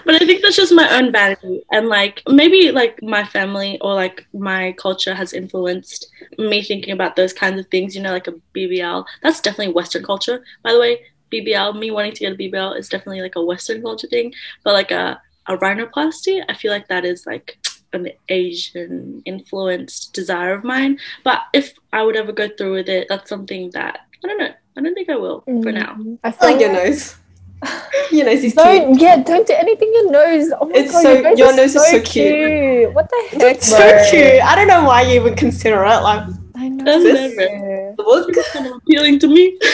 But 0.04 0.14
I 0.14 0.26
think 0.26 0.42
that's 0.42 0.56
just 0.56 0.72
my 0.72 0.88
own 0.96 1.12
vanity. 1.12 1.62
And 1.72 1.88
like, 1.88 2.22
maybe 2.28 2.70
like 2.72 3.02
my 3.02 3.24
family 3.24 3.78
or 3.80 3.94
like 3.94 4.26
my 4.32 4.72
culture 4.72 5.14
has 5.14 5.32
influenced 5.32 6.06
me 6.38 6.62
thinking 6.62 6.92
about 6.92 7.16
those 7.16 7.32
kinds 7.32 7.60
of 7.60 7.66
things, 7.68 7.94
you 7.94 8.02
know, 8.02 8.12
like 8.12 8.28
a 8.28 8.34
BBL. 8.54 9.04
That's 9.22 9.40
definitely 9.40 9.74
Western 9.74 10.04
culture, 10.04 10.44
by 10.62 10.72
the 10.72 10.80
way. 10.80 11.00
BBL, 11.32 11.78
me 11.78 11.90
wanting 11.90 12.12
to 12.12 12.20
get 12.20 12.32
a 12.32 12.36
BBL 12.36 12.78
is 12.78 12.88
definitely 12.88 13.20
like 13.20 13.36
a 13.36 13.44
Western 13.44 13.82
culture 13.82 14.08
thing. 14.08 14.32
But 14.64 14.74
like 14.74 14.90
a, 14.90 15.20
a 15.46 15.56
rhinoplasty, 15.56 16.44
I 16.48 16.54
feel 16.54 16.72
like 16.72 16.88
that 16.88 17.04
is 17.04 17.26
like 17.26 17.58
an 17.92 18.08
Asian 18.28 19.22
influenced 19.24 20.12
desire 20.12 20.52
of 20.52 20.64
mine. 20.64 20.98
But 21.24 21.42
if 21.52 21.74
I 21.92 22.02
would 22.02 22.16
ever 22.16 22.32
go 22.32 22.48
through 22.48 22.74
with 22.74 22.88
it, 22.88 23.06
that's 23.08 23.28
something 23.28 23.70
that 23.72 24.00
I 24.24 24.28
don't 24.28 24.38
know. 24.38 24.52
I 24.76 24.80
don't 24.80 24.94
think 24.94 25.10
I 25.10 25.16
will 25.16 25.42
for 25.42 25.72
now. 25.72 25.94
Mm, 25.94 26.18
I 26.22 26.28
I 26.28 26.32
feel 26.32 26.50
like 26.50 26.60
your 26.60 26.72
nose. 26.72 27.16
Your 28.12 28.24
nose 28.26 28.44
is. 28.44 28.54
Don't 28.54 28.98
yeah, 28.98 29.16
don't 29.22 29.46
do 29.46 29.52
anything 29.54 29.90
your 29.92 30.10
nose. 30.10 30.50
Oh 30.60 30.66
my 30.66 30.72
It's 30.76 30.92
god, 30.92 31.02
so- 31.02 31.12
your 31.12 31.22
nose, 31.22 31.38
your 31.38 31.50
is, 31.50 31.56
nose 31.56 31.72
so 31.74 31.80
is 31.82 31.90
so 31.90 32.00
cute. 32.12 32.94
What 32.94 33.10
the 33.10 33.28
heck? 33.30 33.56
It's 33.56 33.68
so 33.68 33.76
bro? 33.78 34.10
cute. 34.10 34.42
I 34.42 34.54
don't 34.54 34.68
know 34.68 34.84
why 34.84 35.02
you 35.02 35.22
would 35.22 35.36
consider 35.36 35.84
it. 35.84 36.00
Like, 36.02 36.26
I 36.56 36.68
know. 36.68 36.84
That's 36.84 37.02
Sis? 37.02 37.36
never- 37.36 37.94
look. 37.98 38.28
It's 38.30 38.52
kind 38.52 38.66
of 38.66 38.76
appealing 38.76 39.18
to 39.20 39.26
me. 39.28 39.58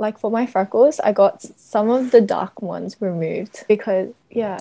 Like 0.00 0.16
for 0.20 0.30
my 0.30 0.46
freckles, 0.46 1.00
I 1.00 1.10
got 1.12 1.42
some 1.58 1.90
of 1.90 2.12
the 2.12 2.20
dark 2.20 2.62
ones 2.62 2.96
removed 3.00 3.64
because 3.66 4.14
yeah. 4.30 4.60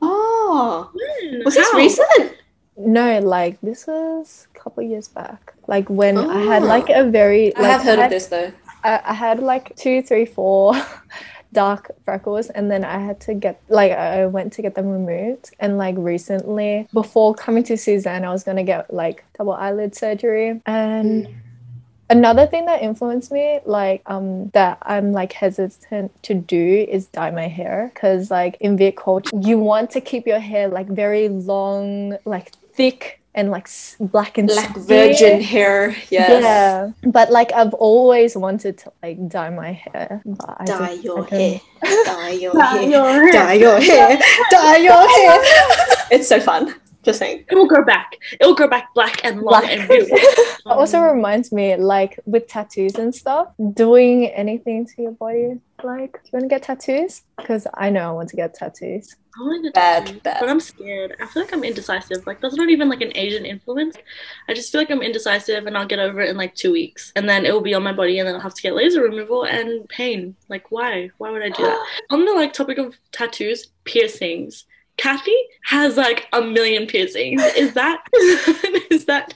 oh, 0.00 0.90
When? 0.92 1.44
was 1.44 1.54
this 1.54 1.70
How? 1.70 1.78
recent? 1.78 2.34
No, 2.76 3.20
like 3.20 3.60
this 3.60 3.86
was 3.86 4.48
a 4.52 4.58
couple 4.58 4.82
years 4.82 5.06
back. 5.06 5.54
Like 5.68 5.88
when 5.88 6.18
I 6.18 6.40
had 6.42 6.64
Oh. 6.64 6.66
like 6.66 6.90
a 6.90 7.04
very 7.08 7.52
Like, 7.54 7.58
I 7.58 7.68
have 7.68 7.82
heard 7.82 7.98
had, 8.00 8.06
of 8.06 8.10
this 8.10 8.26
though. 8.26 8.50
I, 8.84 9.00
I 9.04 9.14
had 9.14 9.40
like 9.40 9.74
two, 9.76 10.02
three, 10.02 10.26
four 10.26 10.74
dark 11.52 11.90
freckles 12.04 12.48
and 12.50 12.70
then 12.70 12.84
I 12.84 12.98
had 12.98 13.20
to 13.22 13.34
get 13.34 13.62
like 13.68 13.92
I 13.92 14.26
went 14.26 14.52
to 14.54 14.62
get 14.62 14.74
them 14.74 14.88
removed. 14.88 15.50
And 15.60 15.78
like 15.78 15.94
recently 15.98 16.88
before 16.92 17.34
coming 17.34 17.62
to 17.64 17.76
Suzanne 17.76 18.24
I 18.24 18.30
was 18.30 18.42
gonna 18.44 18.64
get 18.64 18.92
like 18.92 19.24
double 19.36 19.52
eyelid 19.52 19.94
surgery. 19.94 20.60
And 20.66 21.26
Mm. 21.26 21.34
another 22.10 22.46
thing 22.46 22.66
that 22.66 22.82
influenced 22.82 23.32
me 23.32 23.60
like 23.64 24.02
um 24.06 24.48
that 24.50 24.76
i'm 24.82 25.12
like 25.12 25.32
hesitant 25.32 26.10
to 26.22 26.34
do 26.34 26.86
is 26.88 27.06
dye 27.06 27.30
my 27.30 27.48
hair. 27.48 27.90
Because 27.94 28.30
like 28.30 28.56
in 28.60 28.76
viet 28.76 28.96
culture 28.96 29.30
you 29.40 29.58
want 29.58 29.90
to 29.92 30.00
keep 30.00 30.26
your 30.26 30.40
hair 30.40 30.68
like 30.68 30.88
very 30.88 31.28
long 31.28 32.16
like 32.24 32.52
thick 32.74 33.21
and 33.34 33.50
like 33.50 33.64
s- 33.64 33.96
black 33.98 34.36
and 34.38 34.46
Black 34.48 34.74
silky. 34.74 34.86
virgin 34.88 35.40
hair. 35.40 35.96
Yes. 36.10 36.42
yeah 36.42 36.90
but 37.10 37.30
like 37.30 37.50
i've 37.52 37.72
always 37.74 38.36
wanted 38.36 38.76
to 38.78 38.92
like 39.02 39.16
dye 39.28 39.48
my 39.50 39.72
hair 39.72 40.22
Dye 40.66 40.98
your 41.02 41.24
hair. 41.24 41.60
Dye 42.04 42.30
your 42.38 42.52
hair. 42.62 43.32
Dye 43.32 43.54
your 43.54 43.80
hair. 43.80 44.18
Dye 44.50 44.76
your 44.76 45.08
hair. 45.08 45.38
It's 46.10 46.28
so 46.28 46.38
fun. 46.40 46.74
Just 47.02 47.18
saying. 47.18 47.44
It 47.50 47.54
will 47.54 47.66
grow 47.66 47.84
back. 47.84 48.16
It 48.40 48.46
will 48.46 48.54
grow 48.54 48.68
back 48.68 48.94
black 48.94 49.24
and 49.24 49.42
long 49.42 49.60
Black. 49.62 49.70
and 49.72 49.88
beautiful. 49.88 50.18
It 50.64 50.68
also 50.68 50.98
Um, 50.98 51.16
reminds 51.16 51.50
me, 51.50 51.74
like 51.76 52.20
with 52.24 52.46
tattoos 52.46 52.94
and 52.94 53.12
stuff, 53.12 53.48
doing 53.74 54.26
anything 54.28 54.86
to 54.86 55.02
your 55.02 55.10
body. 55.12 55.58
Like, 55.82 56.12
do 56.12 56.18
you 56.24 56.30
want 56.34 56.44
to 56.44 56.48
get 56.48 56.62
tattoos? 56.62 57.22
Because 57.36 57.66
I 57.74 57.90
know 57.90 58.08
I 58.08 58.12
want 58.12 58.28
to 58.28 58.36
get 58.36 58.54
tattoos. 58.54 59.16
I 59.36 59.40
want 59.42 59.56
to 59.64 59.68
get 59.70 59.74
Bad, 59.74 60.06
tattoos, 60.06 60.22
bad. 60.22 60.36
but 60.38 60.48
I'm 60.48 60.60
scared. 60.60 61.16
I 61.20 61.26
feel 61.26 61.42
like 61.42 61.52
I'm 61.52 61.64
indecisive. 61.64 62.24
Like 62.28 62.40
that's 62.40 62.54
not 62.54 62.68
even 62.68 62.88
like 62.88 63.00
an 63.00 63.10
Asian 63.16 63.44
influence. 63.44 63.96
I 64.48 64.54
just 64.54 64.70
feel 64.70 64.80
like 64.80 64.90
I'm 64.92 65.02
indecisive, 65.02 65.66
and 65.66 65.76
I'll 65.76 65.86
get 65.86 65.98
over 65.98 66.20
it 66.20 66.30
in 66.30 66.36
like 66.36 66.54
two 66.54 66.70
weeks, 66.70 67.12
and 67.16 67.28
then 67.28 67.44
it 67.44 67.52
will 67.52 67.60
be 67.62 67.74
on 67.74 67.82
my 67.82 67.92
body, 67.92 68.20
and 68.20 68.28
then 68.28 68.36
I'll 68.36 68.40
have 68.48 68.54
to 68.54 68.62
get 68.62 68.76
laser 68.76 69.02
removal 69.02 69.42
and 69.42 69.88
pain. 69.88 70.36
Like 70.48 70.70
why? 70.70 71.10
Why 71.18 71.30
would 71.32 71.42
I 71.42 71.48
do 71.48 71.64
that? 71.64 71.84
on 72.10 72.24
the 72.24 72.32
like 72.34 72.52
topic 72.52 72.78
of 72.78 72.96
tattoos, 73.10 73.66
piercings. 73.82 74.66
Kathy 74.96 75.34
has 75.64 75.96
like 75.96 76.28
a 76.32 76.40
million 76.42 76.86
piercings. 76.86 77.42
Is 77.56 77.74
that 77.74 78.02
is 78.90 79.06
that 79.06 79.34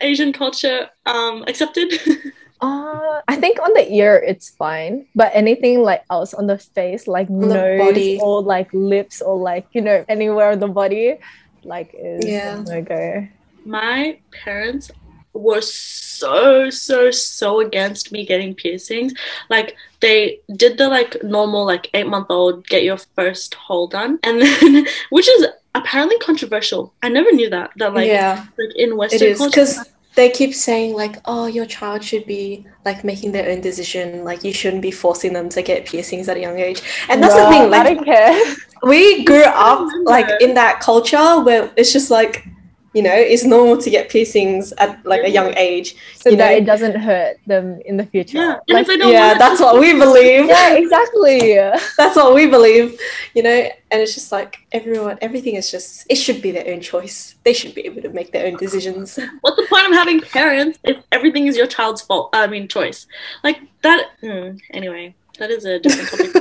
Asian 0.00 0.32
culture 0.32 0.88
um 1.06 1.44
accepted? 1.46 1.92
Uh, 2.64 3.20
I 3.26 3.34
think 3.34 3.58
on 3.60 3.72
the 3.74 3.90
ear 3.92 4.22
it's 4.24 4.50
fine, 4.50 5.04
but 5.16 5.32
anything 5.34 5.82
like 5.82 6.04
else 6.10 6.32
on 6.32 6.46
the 6.46 6.58
face, 6.58 7.08
like 7.08 7.26
the 7.26 7.34
nose 7.34 7.78
body. 7.80 8.20
or 8.22 8.40
like 8.40 8.72
lips 8.72 9.20
or 9.20 9.36
like 9.36 9.66
you 9.72 9.80
know 9.80 10.04
anywhere 10.08 10.52
on 10.52 10.60
the 10.60 10.68
body, 10.68 11.18
like 11.64 11.90
is 11.92 12.24
Yeah. 12.24 12.62
no 12.64 12.80
go. 12.80 13.26
my 13.66 14.16
parents 14.44 14.92
were 15.34 15.60
so 15.60 16.68
so 16.70 17.10
so 17.10 17.60
against 17.60 18.12
me 18.12 18.24
getting 18.24 18.54
piercings 18.54 19.12
like 19.50 19.76
they 20.00 20.38
did 20.56 20.78
the 20.78 20.88
like 20.88 21.22
normal 21.22 21.64
like 21.64 21.88
eight 21.94 22.06
month 22.06 22.26
old 22.30 22.66
get 22.68 22.82
your 22.84 22.98
first 23.16 23.54
hole 23.54 23.86
done 23.86 24.18
and 24.22 24.40
then 24.42 24.86
which 25.10 25.28
is 25.28 25.46
apparently 25.74 26.18
controversial 26.18 26.92
i 27.02 27.08
never 27.08 27.32
knew 27.32 27.48
that 27.48 27.70
that 27.76 27.94
like 27.94 28.06
yeah, 28.06 28.44
like 28.58 28.76
in 28.76 28.96
western 28.96 29.28
is 29.28 29.38
culture 29.38 29.50
because 29.50 29.92
they 30.14 30.28
keep 30.28 30.54
saying 30.54 30.94
like, 30.94 31.16
oh, 31.24 31.46
your 31.46 31.64
child 31.64 32.04
should 32.04 32.26
be 32.26 32.66
like 32.84 33.02
making 33.02 33.32
their 33.32 33.50
own 33.50 33.60
decision. 33.62 34.24
Like 34.24 34.44
you 34.44 34.52
shouldn't 34.52 34.82
be 34.82 34.90
forcing 34.90 35.32
them 35.32 35.48
to 35.50 35.62
get 35.62 35.86
piercings 35.86 36.28
at 36.28 36.36
a 36.36 36.40
young 36.40 36.58
age. 36.58 36.82
And 37.08 37.22
that's 37.22 37.34
the 37.34 37.40
Bruh, 37.40 37.48
thing. 37.48 37.62
I 37.62 37.66
Like 37.68 37.96
don't 37.96 38.04
care. 38.04 38.54
we 38.82 39.24
grew 39.24 39.44
up 39.44 39.88
like 40.04 40.28
in 40.42 40.54
that 40.54 40.80
culture 40.80 41.40
where 41.40 41.72
it's 41.76 41.92
just 41.92 42.10
like, 42.10 42.46
you 42.94 43.02
know, 43.02 43.14
it's 43.14 43.44
normal 43.44 43.76
to 43.78 43.90
get 43.90 44.10
piercings 44.10 44.72
at 44.78 45.04
like 45.06 45.22
a 45.24 45.30
young 45.30 45.54
age. 45.56 45.96
so 46.16 46.30
You 46.30 46.36
that 46.36 46.50
know? 46.50 46.56
it 46.56 46.64
doesn't 46.66 46.94
hurt 46.96 47.38
them 47.46 47.80
in 47.86 47.96
the 47.96 48.04
future. 48.06 48.38
yeah 48.38 48.58
Like, 48.68 48.82
if 48.82 48.86
they 48.88 48.96
don't 48.98 49.12
Yeah, 49.12 49.34
that's 49.38 49.60
what 49.60 49.78
we 49.80 49.92
believe. 50.04 50.46
yeah, 50.46 50.74
exactly. 50.82 51.54
That's 51.98 52.16
what 52.16 52.34
we 52.34 52.46
believe, 52.46 52.98
you 53.34 53.42
know, 53.42 53.50
and 53.90 54.00
it's 54.02 54.14
just 54.14 54.32
like 54.32 54.58
everyone, 54.72 55.18
everything 55.22 55.54
is 55.56 55.70
just, 55.70 56.06
it 56.10 56.16
should 56.16 56.40
be 56.42 56.50
their 56.50 56.66
own 56.72 56.80
choice. 56.80 57.36
They 57.44 57.52
should 57.52 57.74
be 57.74 57.82
able 57.86 58.02
to 58.02 58.08
make 58.10 58.32
their 58.32 58.46
own 58.46 58.56
decisions. 58.56 59.18
what's 59.40 59.56
the 59.56 59.66
point 59.68 59.86
of 59.86 59.92
having 59.92 60.20
parents 60.20 60.78
if 60.84 60.96
everything 61.12 61.46
is 61.46 61.56
your 61.56 61.66
child's 61.66 62.02
fault 62.02 62.30
i 62.32 62.46
mean 62.46 62.66
choice 62.68 63.06
like 63.44 63.58
that 63.82 64.10
hmm, 64.20 64.56
anyway 64.70 65.14
that 65.38 65.50
is 65.50 65.64
a 65.64 65.78
different 65.78 66.08
topic 66.10 66.32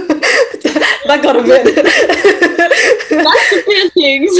that 1.07 1.19
got 1.23 1.35
a 1.35 1.43
bit. 1.43 1.63
Back 3.09 3.49
to 3.49 3.63
piercings. 3.65 4.33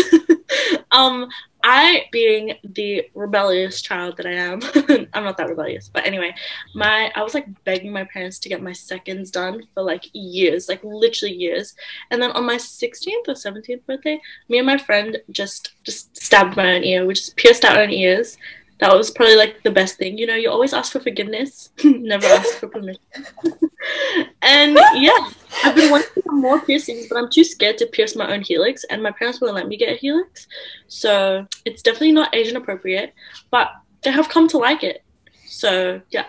um, 0.92 1.28
I, 1.64 2.06
being 2.12 2.54
the 2.64 3.08
rebellious 3.14 3.82
child 3.82 4.18
that 4.18 4.26
I 4.26 4.34
am, 4.34 4.62
I'm 5.14 5.24
not 5.24 5.38
that 5.38 5.50
rebellious, 5.50 5.90
but 5.90 6.06
anyway, 6.06 6.34
my 6.76 7.12
I 7.16 7.24
was 7.24 7.34
like 7.34 7.48
begging 7.64 7.92
my 7.92 8.04
parents 8.06 8.40
to 8.40 8.50
get 8.50 8.62
my 8.62 8.74
seconds 8.74 9.32
done 9.32 9.64
for 9.74 9.84
like 9.84 10.06
years, 10.14 10.70
like 10.70 10.84
literally 10.84 11.34
years. 11.34 11.76
And 12.10 12.22
then 12.22 12.32
on 12.32 12.46
my 12.46 12.58
16th 12.58 13.28
or 13.28 13.34
17th 13.34 13.86
birthday, 13.86 14.20
me 14.50 14.58
and 14.58 14.68
my 14.68 14.78
friend 14.78 15.18
just 15.32 15.74
just 15.84 16.16
stabbed 16.16 16.58
my 16.58 16.76
own 16.76 16.84
ear. 16.84 17.06
We 17.06 17.14
just 17.14 17.36
pierced 17.36 17.66
our 17.66 17.82
own 17.82 17.92
ears. 17.92 18.38
That 18.80 18.96
was 18.96 19.12
probably 19.12 19.36
like 19.36 19.62
the 19.62 19.72
best 19.72 19.98
thing. 19.98 20.18
You 20.18 20.26
know, 20.26 20.36
you 20.36 20.50
always 20.50 20.74
ask 20.74 20.92
for 20.92 21.00
forgiveness, 21.00 21.70
never 21.84 22.26
ask 22.26 22.56
for 22.56 22.68
permission. 22.68 23.04
and 24.42 24.80
yeah, 24.96 25.30
I've 25.64 25.76
been 25.76 25.92
wanting 25.92 26.24
more 26.28 26.60
piercings, 26.62 27.08
but 27.08 27.18
I'm 27.18 27.30
too 27.30 27.44
scared 27.44 27.78
to 27.80 27.86
pierce 27.86 28.16
my 28.16 28.32
own 28.34 28.42
helix, 28.42 28.84
and 28.86 29.04
my 29.04 29.12
parents 29.12 29.42
won't 29.42 29.56
let 29.56 29.68
me 29.68 29.78
get 29.78 29.94
a 29.94 29.96
helix. 29.96 30.48
So 30.88 31.46
it's 31.66 31.82
definitely 31.82 32.14
not 32.14 32.34
Asian 32.36 32.58
appropriate, 32.58 33.14
but 33.50 33.72
they 34.04 34.12
have 34.12 34.30
come 34.30 34.48
to 34.50 34.58
like 34.58 34.84
it. 34.84 35.04
So 35.46 36.02
yeah, 36.10 36.26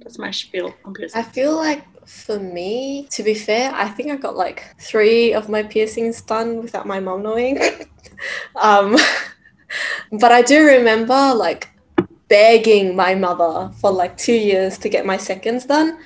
that's 0.00 0.18
my 0.18 0.30
spiel 0.30 0.74
on 0.84 0.94
I 1.14 1.22
feel 1.22 1.56
like 1.56 1.84
for 2.06 2.38
me, 2.38 3.06
to 3.10 3.22
be 3.22 3.34
fair, 3.34 3.72
I 3.74 3.88
think 3.88 4.10
I 4.10 4.16
got 4.16 4.36
like 4.36 4.74
three 4.80 5.32
of 5.32 5.48
my 5.48 5.62
piercings 5.62 6.20
done 6.22 6.62
without 6.62 6.86
my 6.86 7.00
mom 7.00 7.22
knowing. 7.22 7.58
um, 8.56 8.96
but 10.12 10.32
I 10.32 10.42
do 10.42 10.64
remember 10.64 11.34
like 11.34 11.68
begging 12.28 12.96
my 12.96 13.14
mother 13.14 13.70
for 13.80 13.90
like 13.90 14.16
two 14.16 14.34
years 14.34 14.78
to 14.78 14.88
get 14.88 15.06
my 15.06 15.16
seconds 15.16 15.66
done, 15.66 15.98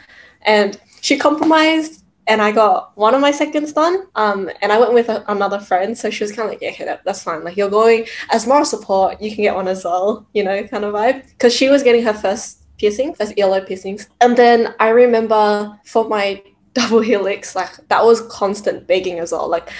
and 0.42 0.80
she 1.00 1.16
compromised. 1.16 2.02
And 2.28 2.42
I 2.42 2.50
got 2.52 2.96
one 2.96 3.14
of 3.14 3.20
my 3.20 3.30
seconds 3.30 3.72
done, 3.72 4.06
um, 4.16 4.50
and 4.60 4.72
I 4.72 4.78
went 4.78 4.94
with 4.94 5.08
a, 5.08 5.24
another 5.30 5.60
friend. 5.60 5.96
So 5.96 6.10
she 6.10 6.24
was 6.24 6.32
kind 6.32 6.46
of 6.46 6.50
like, 6.52 6.62
"Yeah, 6.62 6.70
okay, 6.70 6.98
that's 7.04 7.22
fine. 7.22 7.44
Like 7.44 7.56
you're 7.56 7.70
going 7.70 8.06
as 8.30 8.46
moral 8.46 8.64
support, 8.64 9.20
you 9.22 9.30
can 9.34 9.44
get 9.44 9.54
one 9.54 9.68
as 9.68 9.84
well, 9.84 10.26
you 10.34 10.42
know, 10.44 10.62
kind 10.64 10.84
of 10.84 10.94
vibe." 10.94 11.26
Because 11.30 11.54
she 11.54 11.68
was 11.68 11.82
getting 11.82 12.02
her 12.04 12.14
first 12.14 12.62
piercing, 12.78 13.14
first 13.14 13.36
yellow 13.38 13.60
piercings. 13.60 14.08
And 14.20 14.36
then 14.36 14.74
I 14.80 14.88
remember 14.90 15.78
for 15.84 16.08
my 16.08 16.42
double 16.74 17.00
helix, 17.00 17.56
like 17.56 17.70
that 17.88 18.04
was 18.04 18.20
constant 18.22 18.86
begging 18.86 19.18
as 19.18 19.32
well. 19.32 19.48
Like 19.48 19.70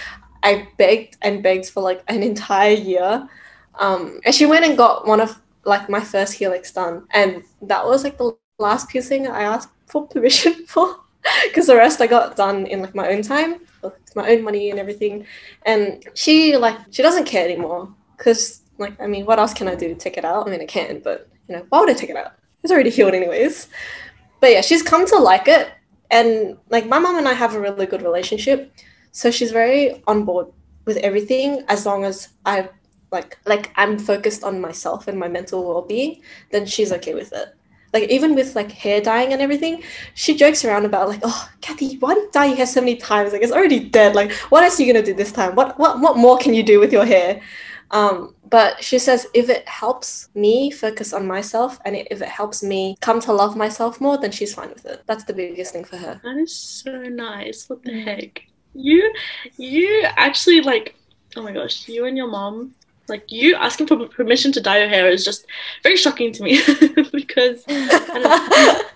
I 0.43 0.69
begged 0.79 1.17
and 1.23 1.43
begged 1.43 1.69
for 1.69 1.83
like 1.83 2.03
an 2.09 2.23
entire 2.23 2.75
year. 2.75 3.29
Um, 3.79 4.21
and 4.25 4.35
she 4.35 4.47
went 4.47 4.65
and 4.65 4.77
got 4.77 5.07
one 5.07 5.21
of 5.21 5.41
like 5.65 5.91
my 5.91 6.01
first 6.01 6.35
helix 6.35 6.73
done. 6.73 7.07
And 7.11 7.43
that 7.63 7.85
was 7.85 8.05
like 8.05 8.17
the 8.19 8.37
last 8.59 8.89
piercing 8.89 9.27
I 9.27 9.43
asked 9.43 9.69
for 9.87 10.07
permission 10.07 10.55
for. 10.67 10.97
Because 11.45 11.67
the 11.67 11.77
rest 11.77 12.01
I 12.01 12.07
got 12.07 12.37
done 12.37 12.67
in 12.67 12.81
like 12.83 12.95
my 12.95 13.09
own 13.09 13.23
time, 13.23 13.61
my 14.15 14.31
own 14.31 14.43
money 14.43 14.71
and 14.71 14.79
everything. 14.79 15.27
And 15.65 16.05
she 16.15 16.57
like 16.57 16.79
she 16.91 17.03
doesn't 17.03 17.27
care 17.27 17.45
anymore. 17.45 17.93
Cause 18.19 18.63
like 18.79 19.01
I 19.01 19.07
mean, 19.07 19.27
what 19.27 19.39
else 19.39 19.55
can 19.55 19.69
I 19.69 19.75
do? 19.75 19.89
To 19.89 19.95
take 19.95 20.17
it 20.17 20.25
out? 20.25 20.47
I 20.47 20.51
mean, 20.51 20.61
I 20.61 20.67
can, 20.67 21.01
but 21.01 21.29
you 21.49 21.57
know, 21.57 21.67
why 21.69 21.81
would 21.81 21.91
I 21.91 21.95
take 21.95 22.11
it 22.11 22.17
out? 22.17 22.33
It's 22.63 22.73
already 22.73 22.91
healed 22.91 23.15
anyways. 23.15 23.69
But 24.41 24.53
yeah, 24.53 24.61
she's 24.61 24.83
come 24.83 25.07
to 25.07 25.17
like 25.17 25.49
it. 25.49 25.71
And 26.11 26.57
like 26.71 26.87
my 26.87 26.99
mom 26.99 27.19
and 27.19 27.29
I 27.29 27.33
have 27.33 27.55
a 27.55 27.61
really 27.61 27.87
good 27.87 28.03
relationship. 28.03 28.73
So 29.13 29.31
she's 29.31 29.51
very 29.51 30.03
on 30.07 30.25
board 30.25 30.49
with 30.85 30.99
everything 30.99 31.65
as 31.69 31.87
long 31.87 32.05
as 32.05 32.29
I 32.45 32.69
like 33.13 33.39
like 33.47 33.73
I'm 33.77 33.99
focused 33.99 34.45
on 34.45 34.61
myself 34.61 35.09
and 35.09 35.19
my 35.19 35.29
mental 35.29 35.67
well-being, 35.67 36.23
then 36.51 36.67
she's 36.67 36.93
okay 36.93 37.15
with 37.15 37.33
it. 37.33 37.56
Like 37.97 38.09
even 38.17 38.35
with 38.39 38.55
like 38.61 38.71
hair 38.85 39.01
dyeing 39.09 39.33
and 39.35 39.41
everything, 39.47 39.83
she 40.15 40.35
jokes 40.43 40.65
around 40.65 40.85
about 40.91 41.09
like, 41.13 41.21
oh 41.31 41.41
Kathy, 41.67 41.97
why 42.03 42.15
do 42.15 42.21
you 42.21 42.31
dye 42.33 42.47
your 42.51 42.57
hair 42.61 42.67
so 42.67 42.81
many 42.81 42.97
times? 42.97 43.33
Like 43.33 43.43
it's 43.47 43.53
already 43.59 43.81
dead. 43.99 44.15
Like 44.21 44.33
what 44.53 44.65
else 44.65 44.79
are 44.79 44.83
you 44.85 44.93
gonna 44.93 45.05
do 45.11 45.15
this 45.23 45.33
time? 45.33 45.55
What 45.61 45.79
what 45.83 46.01
what 46.05 46.17
more 46.27 46.37
can 46.45 46.53
you 46.59 46.65
do 46.73 46.79
with 46.85 46.93
your 46.93 47.07
hair? 47.15 47.41
Um, 47.91 48.35
but 48.57 48.83
she 48.89 48.99
says 48.99 49.27
if 49.41 49.49
it 49.57 49.65
helps 49.69 50.29
me 50.35 50.71
focus 50.71 51.13
on 51.13 51.27
myself 51.27 51.79
and 51.85 51.97
if 52.15 52.21
it 52.27 52.29
helps 52.41 52.63
me 52.73 52.97
come 53.01 53.21
to 53.21 53.33
love 53.33 53.57
myself 53.57 54.01
more, 54.01 54.19
then 54.19 54.33
she's 54.33 54.55
fine 54.55 54.71
with 54.71 54.85
it. 54.87 55.03
That's 55.07 55.25
the 55.25 55.33
biggest 55.33 55.73
thing 55.73 55.85
for 55.85 55.97
her. 56.05 56.21
That 56.25 56.37
is 56.47 56.55
so 56.83 56.93
nice. 57.03 57.59
What 57.69 57.83
the 57.85 57.93
Mm. 57.93 58.05
heck? 58.09 58.43
You 58.75 59.01
you 59.57 59.89
actually 60.27 60.61
like 60.73 60.87
oh 61.37 61.43
my 61.43 61.53
gosh, 61.53 61.89
you 61.89 62.05
and 62.09 62.17
your 62.17 62.29
mom 62.39 62.75
like 63.09 63.31
you 63.31 63.55
asking 63.55 63.87
for 63.87 64.09
permission 64.09 64.53
to 64.53 64.61
dye 64.61 64.79
your 64.79 64.89
hair 64.89 65.09
is 65.09 65.25
just 65.25 65.47
very 65.83 65.97
shocking 65.97 66.33
to 66.33 66.43
me 66.43 66.61
because 67.13 67.65
I 67.69 68.83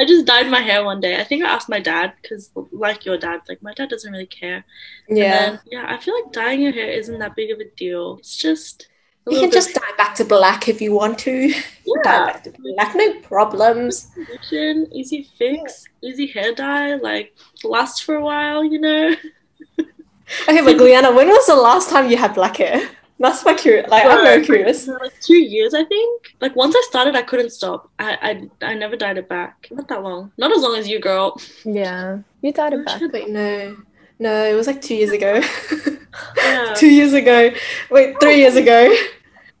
I 0.00 0.04
just 0.06 0.24
dyed 0.24 0.50
my 0.50 0.60
hair 0.60 0.82
one 0.82 1.00
day. 1.00 1.20
I 1.20 1.24
think 1.24 1.44
I 1.44 1.48
asked 1.48 1.68
my 1.68 1.80
dad 1.80 2.14
because, 2.22 2.50
like 2.72 3.04
your 3.04 3.18
dad, 3.18 3.40
like 3.48 3.62
my 3.62 3.74
dad 3.74 3.90
doesn't 3.90 4.10
really 4.10 4.26
care. 4.26 4.64
And 5.08 5.18
yeah. 5.18 5.38
then, 5.38 5.60
yeah, 5.70 5.86
I 5.88 5.98
feel 5.98 6.14
like 6.14 6.32
dyeing 6.32 6.62
your 6.62 6.72
hair 6.72 6.88
isn't 6.88 7.18
that 7.18 7.36
big 7.36 7.50
of 7.50 7.60
a 7.60 7.68
deal. 7.76 8.16
It's 8.18 8.36
just 8.36 8.88
You 9.28 9.40
can 9.40 9.50
just 9.50 9.74
dye 9.74 9.96
back 9.98 10.14
to 10.14 10.24
black 10.24 10.68
if 10.68 10.80
you 10.80 10.94
want 10.94 11.18
to. 11.20 11.52
Dye 11.52 11.62
yeah, 11.86 12.26
back 12.32 12.44
to 12.44 12.52
black, 12.52 12.94
no 12.94 13.20
problems. 13.20 14.10
solution, 14.14 14.88
easy 14.92 15.28
fix, 15.36 15.84
easy 16.02 16.26
hair 16.26 16.54
dye, 16.54 16.94
like 16.94 17.34
lasts 17.62 18.00
for 18.00 18.14
a 18.14 18.22
while, 18.22 18.64
you 18.64 18.80
know. 18.80 19.14
Okay, 20.48 20.62
but 20.62 20.76
Gliana, 20.76 21.14
when 21.14 21.28
was 21.28 21.46
the 21.46 21.54
last 21.56 21.90
time 21.90 22.10
you 22.10 22.16
had 22.16 22.34
black 22.34 22.56
hair? 22.56 22.88
That's 23.18 23.44
my 23.44 23.52
curious. 23.54 23.88
Like, 23.90 24.06
I'm 24.06 24.24
very 24.24 24.42
curious. 24.44 24.88
Like 24.88 25.12
two 25.20 25.36
years, 25.36 25.74
I 25.74 25.84
think. 25.84 26.34
Like 26.40 26.56
once 26.56 26.74
I 26.74 26.82
started, 26.88 27.14
I 27.16 27.22
couldn't 27.22 27.50
stop. 27.50 27.90
I 27.98 28.48
I, 28.62 28.66
I 28.70 28.74
never 28.74 28.96
dyed 28.96 29.18
it 29.18 29.28
back. 29.28 29.68
Not 29.70 29.88
that 29.88 30.02
long. 30.02 30.32
Not 30.38 30.52
as 30.56 30.62
long 30.62 30.76
as 30.76 30.88
you, 30.88 31.00
girl. 31.00 31.38
Yeah, 31.64 32.18
you 32.40 32.52
dyed 32.52 32.72
it 32.72 32.80
Oh, 32.80 32.84
back. 32.84 32.98
shit. 32.98 33.12
Wait, 33.12 33.28
no, 33.28 33.76
no, 34.18 34.44
it 34.46 34.54
was 34.54 34.66
like 34.66 34.80
two 34.80 34.94
years 34.94 35.10
ago. 35.12 35.40
Yeah. 36.36 36.74
two 36.76 36.88
years 36.90 37.12
ago. 37.12 37.50
Wait, 37.90 38.18
three 38.20 38.36
years 38.36 38.56
ago. 38.56 38.94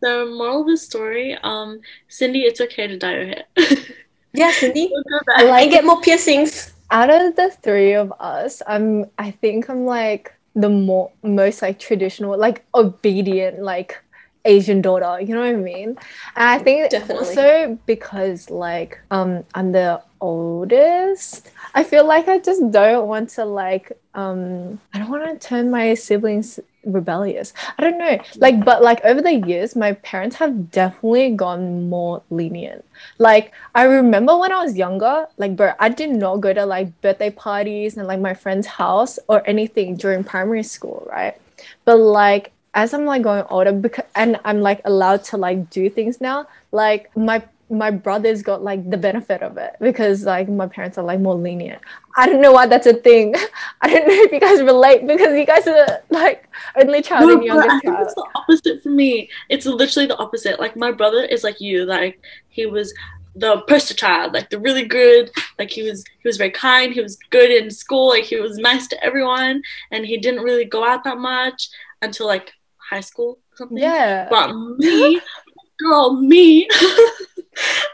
The 0.02 0.24
moral 0.34 0.62
of 0.62 0.66
the 0.68 0.78
story, 0.78 1.36
um, 1.42 1.80
Cindy, 2.08 2.40
it's 2.40 2.58
okay 2.62 2.86
to 2.86 2.96
dye 2.96 3.12
your 3.16 3.26
hair. 3.26 3.44
Yeah, 4.32 4.50
Cindy. 4.50 4.88
Don't 4.88 5.06
go 5.06 5.18
I 5.36 5.42
back. 5.42 5.50
like 5.50 5.70
get 5.70 5.84
more 5.84 6.00
piercings. 6.00 6.72
out 6.90 7.10
of 7.10 7.36
the 7.36 7.50
three 7.62 7.92
of 7.92 8.10
us, 8.18 8.62
I'm 8.66 9.10
I 9.18 9.30
think 9.32 9.68
I'm 9.68 9.84
like 9.84 10.32
the 10.60 10.68
more 10.68 11.10
most 11.22 11.62
like 11.62 11.78
traditional, 11.78 12.38
like 12.38 12.64
obedient, 12.74 13.60
like 13.62 14.02
Asian 14.44 14.80
daughter. 14.80 15.20
You 15.20 15.34
know 15.34 15.40
what 15.40 15.50
I 15.50 15.56
mean? 15.56 15.90
And 16.36 16.48
I 16.48 16.58
think 16.58 16.90
Definitely. 16.90 17.26
also 17.26 17.78
because 17.86 18.50
like 18.50 18.98
um 19.10 19.44
I'm 19.54 19.72
the 19.72 20.02
oldest, 20.20 21.50
I 21.74 21.84
feel 21.84 22.06
like 22.06 22.28
I 22.28 22.38
just 22.38 22.70
don't 22.70 23.06
want 23.08 23.30
to 23.30 23.44
like 23.44 23.92
um 24.14 24.80
I 24.92 24.98
don't 24.98 25.10
want 25.10 25.40
to 25.40 25.46
turn 25.48 25.70
my 25.70 25.94
siblings 25.94 26.58
rebellious. 26.84 27.52
I 27.78 27.82
don't 27.82 27.98
know. 27.98 28.18
Like 28.36 28.64
but 28.64 28.82
like 28.82 29.04
over 29.04 29.20
the 29.20 29.34
years 29.34 29.76
my 29.76 29.92
parents 29.92 30.36
have 30.36 30.70
definitely 30.70 31.30
gone 31.30 31.88
more 31.88 32.22
lenient. 32.30 32.84
Like 33.18 33.52
I 33.74 33.84
remember 33.84 34.36
when 34.36 34.52
I 34.52 34.62
was 34.62 34.76
younger, 34.76 35.26
like 35.36 35.56
bro, 35.56 35.72
I 35.78 35.88
did 35.88 36.10
not 36.10 36.36
go 36.40 36.52
to 36.52 36.64
like 36.66 37.00
birthday 37.00 37.30
parties 37.30 37.96
and 37.96 38.06
like 38.06 38.20
my 38.20 38.34
friend's 38.34 38.66
house 38.66 39.18
or 39.28 39.42
anything 39.46 39.96
during 39.96 40.24
primary 40.24 40.62
school, 40.62 41.06
right? 41.10 41.40
But 41.84 41.96
like 41.96 42.52
as 42.74 42.94
I'm 42.94 43.04
like 43.04 43.22
going 43.22 43.44
older, 43.50 43.72
because 43.72 44.04
and 44.14 44.38
I'm 44.44 44.60
like 44.60 44.80
allowed 44.84 45.24
to 45.24 45.36
like 45.36 45.70
do 45.70 45.90
things 45.90 46.20
now, 46.20 46.46
like 46.72 47.14
my 47.16 47.42
my 47.70 47.90
brothers 47.90 48.42
got 48.42 48.62
like 48.62 48.88
the 48.90 48.96
benefit 48.96 49.42
of 49.42 49.56
it 49.56 49.76
because 49.80 50.24
like 50.24 50.48
my 50.48 50.66
parents 50.66 50.98
are 50.98 51.04
like 51.04 51.20
more 51.20 51.34
lenient. 51.34 51.80
I 52.16 52.26
don't 52.26 52.40
know 52.42 52.52
why 52.52 52.66
that's 52.66 52.86
a 52.86 52.94
thing. 52.94 53.34
I 53.80 53.88
don't 53.88 54.06
know 54.06 54.14
if 54.14 54.32
you 54.32 54.40
guys 54.40 54.60
relate 54.60 55.06
because 55.06 55.36
you 55.38 55.46
guys 55.46 55.66
are 55.66 56.00
like 56.10 56.48
only 56.76 57.02
child 57.02 57.28
No, 57.28 57.36
and 57.36 57.44
youngest 57.44 57.70
I 57.70 57.78
think 57.80 57.94
child. 57.94 58.06
it's 58.06 58.14
the 58.14 58.26
opposite 58.34 58.82
for 58.82 58.90
me. 58.90 59.30
It's 59.48 59.66
literally 59.66 60.06
the 60.06 60.16
opposite. 60.16 60.58
Like 60.58 60.76
my 60.76 60.90
brother 60.90 61.22
is 61.24 61.44
like 61.44 61.60
you. 61.60 61.84
Like 61.84 62.20
he 62.48 62.66
was 62.66 62.92
the 63.36 63.62
poster 63.68 63.94
child, 63.94 64.32
like 64.32 64.50
the 64.50 64.58
really 64.58 64.84
good. 64.84 65.30
Like 65.58 65.70
he 65.70 65.82
was 65.88 66.04
he 66.04 66.28
was 66.28 66.36
very 66.36 66.50
kind. 66.50 66.92
He 66.92 67.00
was 67.00 67.16
good 67.30 67.50
in 67.50 67.70
school. 67.70 68.08
Like 68.08 68.24
he 68.24 68.40
was 68.40 68.58
nice 68.58 68.88
to 68.88 69.04
everyone, 69.04 69.62
and 69.92 70.04
he 70.04 70.18
didn't 70.18 70.42
really 70.42 70.64
go 70.64 70.84
out 70.84 71.04
that 71.04 71.18
much 71.18 71.68
until 72.02 72.26
like 72.26 72.52
high 72.90 73.00
school 73.00 73.38
or 73.52 73.56
something. 73.56 73.78
Yeah. 73.78 74.26
But 74.28 74.52
me, 74.78 75.20
girl, 75.78 76.20
me, 76.20 76.68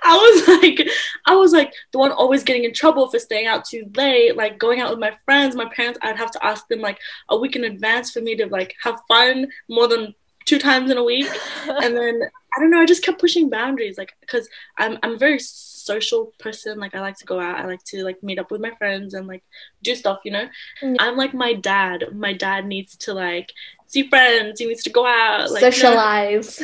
I 0.03 0.17
was 0.17 0.63
like, 0.63 0.89
I 1.27 1.35
was 1.35 1.53
like 1.53 1.73
the 1.93 1.99
one 1.99 2.13
always 2.13 2.45
getting 2.45 2.65
in 2.65 2.73
trouble 2.73 3.09
for 3.09 3.19
staying 3.19 3.47
out 3.47 3.65
too 3.65 3.91
late, 3.97 4.37
like 4.37 4.59
going 4.59 4.81
out 4.81 4.91
with 4.91 4.99
my 4.99 5.13
friends. 5.25 5.57
My 5.57 5.69
parents, 5.75 5.99
I'd 6.03 6.17
have 6.17 6.31
to 6.33 6.45
ask 6.45 6.69
them 6.69 6.81
like 6.81 6.99
a 7.29 7.37
week 7.37 7.57
in 7.57 7.65
advance 7.65 8.11
for 8.11 8.21
me 8.21 8.37
to 8.37 8.47
like 8.47 8.75
have 8.83 9.01
fun 9.09 9.49
more 9.69 9.89
than 9.89 10.15
two 10.45 10.59
times 10.59 10.91
in 10.91 10.99
a 10.99 11.05
week. 11.05 11.29
And 11.67 11.97
then 11.97 12.21
I 12.57 12.61
don't 12.61 12.71
know, 12.71 12.81
I 12.81 12.87
just 12.87 13.03
kept 13.05 13.21
pushing 13.21 13.51
boundaries, 13.51 13.99
like 13.99 14.15
because 14.21 14.49
I'm 14.79 14.99
I'm 15.03 15.15
a 15.15 15.19
very 15.19 15.39
social 15.39 16.33
person. 16.39 16.79
Like 16.79 16.95
I 16.95 17.01
like 17.01 17.19
to 17.19 17.27
go 17.27 17.41
out, 17.41 17.57
I 17.59 17.67
like 17.67 17.83
to 17.85 18.05
like 18.05 18.23
meet 18.23 18.39
up 18.39 18.51
with 18.51 18.61
my 18.61 18.71
friends 18.79 19.15
and 19.15 19.27
like 19.27 19.43
do 19.83 19.95
stuff, 19.95 20.21
you 20.25 20.31
know. 20.31 20.49
Yeah. 20.83 20.95
I'm 21.01 21.17
like 21.17 21.35
my 21.35 21.55
dad. 21.55 22.05
My 22.13 22.33
dad 22.33 22.67
needs 22.67 22.97
to 22.99 23.15
like 23.15 23.53
see 23.87 24.09
friends. 24.09 24.61
He 24.61 24.67
needs 24.67 24.85
to 24.85 24.91
go 24.91 25.07
out, 25.07 25.51
like 25.51 25.61
you 25.63 25.67
know, 25.67 25.71
Socialize. 25.71 26.63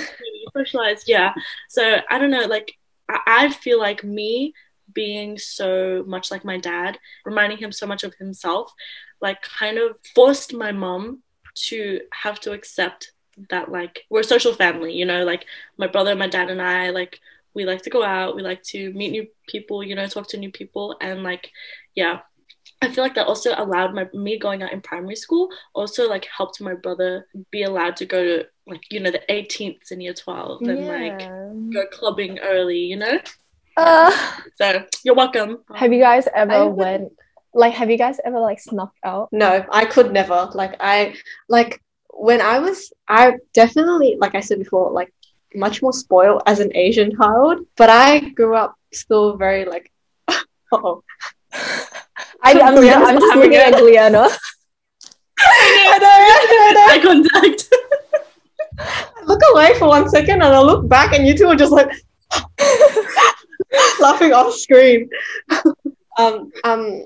socialize 0.56 1.04
yeah 1.06 1.32
so 1.68 1.96
i 2.10 2.18
don't 2.18 2.30
know 2.30 2.44
like 2.44 2.76
I, 3.08 3.50
feel 3.50 3.78
like 3.78 4.04
me 4.04 4.54
being 4.92 5.38
so 5.38 6.04
much 6.06 6.30
like 6.30 6.44
my 6.44 6.58
dad 6.58 6.98
reminding 7.24 7.58
him 7.58 7.72
so 7.72 7.86
much 7.86 8.04
of 8.04 8.14
himself 8.14 8.72
like 9.20 9.40
kind 9.42 9.78
of 9.78 9.96
forced 10.14 10.52
my 10.54 10.72
mom 10.72 11.22
to 11.54 12.00
have 12.12 12.40
to 12.40 12.52
accept 12.52 13.12
that 13.50 13.70
like 13.70 14.04
we're 14.10 14.20
a 14.20 14.24
social 14.24 14.52
family 14.52 14.92
you 14.92 15.04
know? 15.04 15.24
Like 15.24 15.46
my 15.78 15.86
brother 15.86 16.14
my 16.14 16.28
dad 16.28 16.50
and 16.50 16.60
i 16.60 16.90
like 16.90 17.18
we 17.54 17.64
like 17.64 17.82
to 17.82 17.90
go 17.90 18.02
out 18.02 18.36
we 18.36 18.42
like 18.42 18.62
to 18.62 18.92
meet 18.92 19.10
new 19.10 19.26
people 19.46 19.82
you 19.82 19.94
know 19.94 20.06
talk 20.06 20.28
to 20.28 20.38
new 20.38 20.50
people 20.50 20.96
and 21.00 21.22
like 21.22 21.50
yeah. 21.94 22.20
I 22.80 22.90
feel 22.90 23.04
like 23.04 23.14
that 23.14 23.28
also 23.28 23.54
allowed 23.56 23.94
my 23.94 24.08
me 24.12 24.38
going 24.38 24.62
out 24.62 24.72
in 24.72 24.80
primary 24.80 25.14
school 25.14 25.50
also 25.72 26.08
like 26.08 26.26
helped 26.26 26.60
my 26.60 26.74
brother 26.74 27.28
be 27.52 27.62
allowed 27.62 27.96
to 27.96 28.06
go 28.06 28.24
to 28.24 28.46
like 28.66 28.82
you 28.90 29.00
know 29.00 29.10
the 29.10 29.20
18th 29.28 29.90
in 29.90 30.00
year 30.00 30.14
12 30.14 30.62
and 30.62 30.86
like 30.86 31.18
go 31.72 31.86
clubbing 31.90 32.38
early 32.40 32.78
you 32.78 32.96
know 32.96 33.18
Uh, 33.76 34.12
so 34.56 34.84
you're 35.04 35.14
welcome 35.14 35.58
have 35.74 35.92
you 35.92 35.98
guys 36.00 36.28
ever 36.34 36.52
I- 36.52 36.64
went 36.64 37.12
like 37.54 37.74
have 37.74 37.90
you 37.90 37.98
guys 37.98 38.18
ever 38.24 38.40
like 38.40 38.58
snuck 38.60 38.92
out? 39.04 39.28
No, 39.30 39.62
I 39.70 39.84
could 39.84 40.10
never. 40.10 40.48
Like 40.54 40.74
I 40.80 41.14
like 41.50 41.82
when 42.08 42.40
I 42.40 42.60
was 42.60 42.92
I 43.06 43.34
definitely 43.52 44.16
like 44.18 44.34
I 44.34 44.40
said 44.40 44.58
before, 44.58 44.90
like 44.90 45.12
much 45.54 45.82
more 45.82 45.92
spoiled 45.92 46.40
as 46.46 46.60
an 46.60 46.74
Asian 46.74 47.14
child, 47.14 47.66
but 47.76 47.90
I 47.90 48.20
grew 48.30 48.56
up 48.56 48.74
still 48.92 49.36
very 49.36 49.66
like 49.66 49.92
oh 50.72 51.02
I, 52.42 52.52
I'm, 52.60 52.74
Gliana's 52.76 53.08
I'm 53.08 53.14
just 53.20 53.26
laughing 53.26 53.42
looking 53.42 53.56
at 53.58 53.74
at- 53.74 53.80
Gliana. 53.82 54.24
I 55.44 55.98
know, 56.00 56.08
I 56.08 56.72
know, 56.72 56.80
I 56.80 56.96
eye 56.96 57.02
contact 57.02 57.68
know. 57.72 57.88
I 58.78 59.22
look 59.24 59.40
away 59.52 59.78
for 59.78 59.88
one 59.88 60.08
second 60.08 60.42
and 60.42 60.54
I 60.54 60.60
look 60.60 60.88
back 60.88 61.14
and 61.14 61.26
you 61.26 61.36
two 61.36 61.46
are 61.46 61.56
just 61.56 61.72
like 61.72 61.90
laughing 64.00 64.32
off 64.32 64.54
screen. 64.54 65.08
um 66.18 66.52
um 66.64 67.04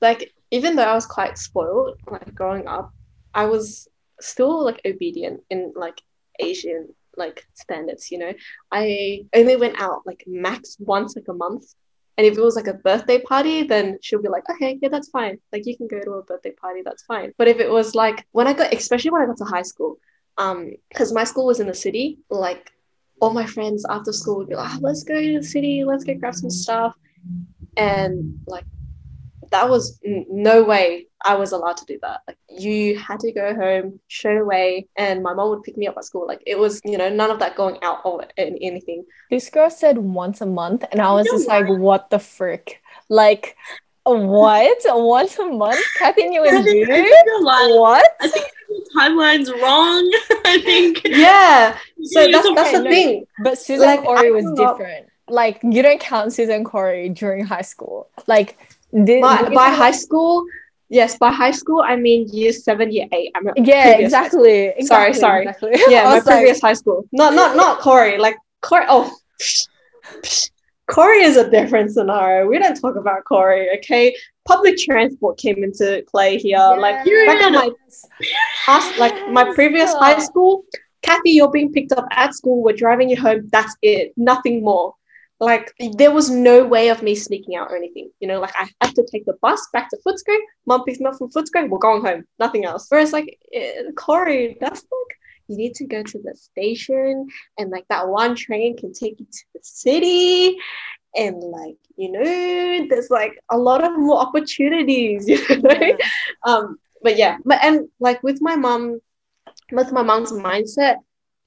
like 0.00 0.32
even 0.50 0.76
though 0.76 0.82
I 0.82 0.94
was 0.94 1.06
quite 1.06 1.38
spoiled 1.38 1.98
like 2.10 2.34
growing 2.34 2.66
up, 2.66 2.92
I 3.34 3.46
was 3.46 3.88
still 4.20 4.64
like 4.64 4.80
obedient 4.84 5.40
in 5.50 5.72
like 5.74 6.00
Asian 6.38 6.88
like 7.16 7.46
standards, 7.54 8.10
you 8.10 8.18
know. 8.18 8.32
I 8.70 9.26
only 9.34 9.56
went 9.56 9.80
out 9.80 10.06
like 10.06 10.24
max 10.26 10.76
once 10.78 11.16
like 11.16 11.28
a 11.28 11.34
month. 11.34 11.74
And 12.18 12.26
if 12.26 12.36
it 12.36 12.42
was 12.42 12.56
like 12.56 12.66
a 12.66 12.74
birthday 12.74 13.20
party, 13.20 13.62
then 13.62 13.98
she'll 14.02 14.20
be 14.20 14.28
like, 14.28 14.48
okay, 14.50 14.78
yeah, 14.82 14.90
that's 14.90 15.08
fine. 15.08 15.38
Like 15.50 15.66
you 15.66 15.76
can 15.76 15.88
go 15.88 16.00
to 16.00 16.12
a 16.12 16.22
birthday 16.22 16.52
party, 16.52 16.82
that's 16.84 17.02
fine. 17.04 17.32
But 17.38 17.48
if 17.48 17.58
it 17.58 17.70
was 17.70 17.94
like 17.94 18.26
when 18.32 18.46
I 18.46 18.52
got, 18.52 18.74
especially 18.74 19.10
when 19.10 19.22
I 19.22 19.26
got 19.26 19.38
to 19.38 19.44
high 19.44 19.62
school, 19.62 19.98
um, 20.38 20.72
because 20.88 21.12
my 21.12 21.24
school 21.24 21.46
was 21.46 21.60
in 21.60 21.66
the 21.66 21.74
city, 21.74 22.18
like 22.30 22.70
all 23.20 23.32
my 23.32 23.46
friends 23.46 23.84
after 23.88 24.12
school 24.12 24.38
would 24.38 24.48
be 24.48 24.54
like, 24.56 24.70
oh, 24.74 24.78
let's 24.80 25.04
go 25.04 25.20
to 25.20 25.38
the 25.38 25.44
city, 25.44 25.84
let's 25.84 26.04
go 26.04 26.14
grab 26.14 26.34
some 26.34 26.50
stuff. 26.50 26.94
And 27.76 28.40
like 28.46 28.64
that 29.50 29.68
was 29.68 30.00
n- 30.04 30.26
no 30.28 30.64
way 30.64 31.06
I 31.24 31.34
was 31.34 31.52
allowed 31.52 31.76
to 31.78 31.84
do 31.84 31.98
that. 32.02 32.20
Like 32.26 32.38
you 32.48 32.98
had 32.98 33.20
to 33.20 33.32
go 33.32 33.54
home 33.54 34.00
straight 34.08 34.38
away, 34.38 34.88
and 34.96 35.22
my 35.22 35.34
mom 35.34 35.50
would 35.50 35.62
pick 35.62 35.76
me 35.76 35.86
up 35.86 35.96
at 35.96 36.04
school. 36.04 36.26
Like 36.26 36.42
it 36.46 36.58
was, 36.58 36.80
you 36.84 36.98
know, 36.98 37.08
none 37.08 37.30
of 37.30 37.38
that 37.38 37.54
going 37.56 37.78
out 37.82 38.00
or 38.04 38.22
an- 38.36 38.58
anything. 38.60 39.04
This 39.30 39.48
girl 39.50 39.70
said 39.70 39.98
once 39.98 40.40
a 40.40 40.46
month, 40.46 40.84
and 40.90 41.00
I 41.00 41.12
was 41.12 41.26
know 41.26 41.32
just 41.38 41.48
like, 41.48 41.66
what 41.68 42.10
the 42.10 42.18
frick? 42.18 42.82
Like, 43.08 43.56
what? 44.04 44.78
Once 44.84 45.38
a 45.38 45.46
month? 45.46 45.80
Kathy 45.94 46.24
knew 46.26 46.42
I 46.44 46.48
in 46.48 46.64
think, 46.64 46.90
I 46.90 46.94
June? 46.96 47.04
think 47.04 47.26
you're 47.26 47.42
lying. 47.44 47.78
What? 47.78 48.10
I 48.20 48.28
think 48.28 48.46
timeline's 48.96 49.50
wrong 49.50 50.10
I 50.44 50.60
think 50.64 51.02
Yeah. 51.04 51.76
So 52.02 52.20
Yeah, 52.20 52.26
that's 52.32 52.54
that's 52.54 52.72
the 52.72 52.82
no. 52.84 52.90
thing. 52.90 53.26
But 53.42 53.58
Susan 53.58 53.86
Like, 53.86 54.02
Cory 54.02 54.30
was 54.30 54.44
grew 54.44 54.64
up- 54.64 54.78
different. 54.78 55.06
Like, 55.28 55.60
you 55.62 55.82
don't 55.82 56.00
count 56.00 56.32
Suzanne 56.32 56.64
Cory 56.64 57.08
during 57.08 57.44
high 57.44 57.62
school. 57.62 58.08
Like, 58.26 58.58
did, 58.92 59.22
By, 59.22 59.42
did- 59.42 59.54
by 59.54 59.70
high 59.70 59.92
school, 59.92 60.44
yes, 60.90 61.16
by 61.16 61.30
high 61.32 61.52
school 61.52 61.80
I 61.80 61.96
mean 61.96 62.28
year 62.32 62.52
seven, 62.52 62.90
year 62.92 63.06
eight. 63.12 63.30
I'm 63.34 63.48
yeah, 63.56 63.94
previous 63.94 64.12
high 64.12 64.28
school. 64.28 64.44
exactly. 64.44 64.64
exactly. 64.76 64.86
Sorry, 64.86 65.14
sorry. 65.14 65.42
Exactly. 65.46 65.70
Yeah, 65.88 66.04
my 66.04 66.14
was 66.16 66.26
like, 66.26 66.36
previous 66.36 66.60
high 66.60 66.74
school. 66.74 67.06
Not 67.12 67.34
not 67.34 67.56
not 67.56 67.78
Cory. 67.80 68.18
Like 68.18 68.36
Cory. 68.60 68.84
Oh, 68.88 69.10
psh, 69.40 69.68
psh. 70.22 70.50
Cory 70.86 71.22
is 71.22 71.36
a 71.36 71.48
different 71.48 71.92
scenario. 71.92 72.48
We 72.48 72.58
don't 72.58 72.78
talk 72.80 72.96
about 72.96 73.24
Cory. 73.24 73.70
Okay, 73.78 74.14
public 74.46 74.76
transport 74.78 75.38
came 75.38 75.62
into 75.62 76.04
play 76.10 76.38
here. 76.38 76.58
Like 76.58 77.04
back 77.04 77.42
at 77.42 77.52
my 77.52 77.70
like 78.98 79.30
my 79.30 79.52
previous 79.54 79.92
high 79.94 80.18
school, 80.18 80.64
Kathy, 81.02 81.30
you're 81.30 81.50
being 81.50 81.72
picked 81.72 81.92
up 81.92 82.06
at 82.12 82.34
school. 82.34 82.62
We're 82.62 82.76
driving 82.76 83.10
you 83.10 83.20
home. 83.20 83.48
That's 83.52 83.76
it. 83.82 84.12
Nothing 84.16 84.62
more. 84.64 84.94
Like 85.40 85.72
there 85.98 86.12
was 86.12 86.30
no 86.30 86.64
way 86.64 86.88
of 86.88 87.02
me 87.02 87.16
sneaking 87.16 87.56
out 87.56 87.70
or 87.70 87.76
anything. 87.76 88.10
You 88.20 88.28
know, 88.28 88.40
like 88.40 88.54
I 88.56 88.68
have 88.80 88.94
to 88.94 89.06
take 89.10 89.24
the 89.24 89.36
bus 89.42 89.60
back 89.72 89.90
to 89.90 89.98
Footscray. 90.06 90.38
Mom 90.66 90.84
picks 90.84 91.00
me 91.00 91.06
up 91.06 91.16
from 91.16 91.30
Footscray. 91.30 91.68
We're 91.68 91.78
going 91.78 92.02
home. 92.02 92.24
Nothing 92.38 92.64
else. 92.64 92.86
Whereas 92.88 93.12
like 93.12 93.38
eh, 93.52 93.82
Cory, 93.96 94.56
that's 94.60 94.80
like 94.80 95.18
you 95.48 95.56
need 95.56 95.74
to 95.74 95.86
go 95.86 96.02
to 96.02 96.18
the 96.22 96.34
station 96.34 97.28
and 97.58 97.70
like 97.70 97.86
that 97.88 98.08
one 98.08 98.34
train 98.34 98.76
can 98.76 98.92
take 98.92 99.18
you 99.18 99.26
to 99.26 99.44
the 99.54 99.60
city 99.62 100.56
and 101.16 101.42
like 101.42 101.76
you 101.96 102.10
know 102.10 102.86
there's 102.88 103.10
like 103.10 103.32
a 103.50 103.56
lot 103.56 103.84
of 103.84 103.98
more 103.98 104.18
opportunities 104.18 105.28
you 105.28 105.38
know 105.60 105.74
yeah. 105.80 105.96
um 106.46 106.76
but 107.02 107.16
yeah 107.16 107.36
but 107.44 107.62
and 107.62 107.88
like 108.00 108.22
with 108.22 108.40
my 108.40 108.56
mom 108.56 109.00
with 109.72 109.92
my 109.92 110.02
mom's 110.02 110.32
mindset 110.32 110.96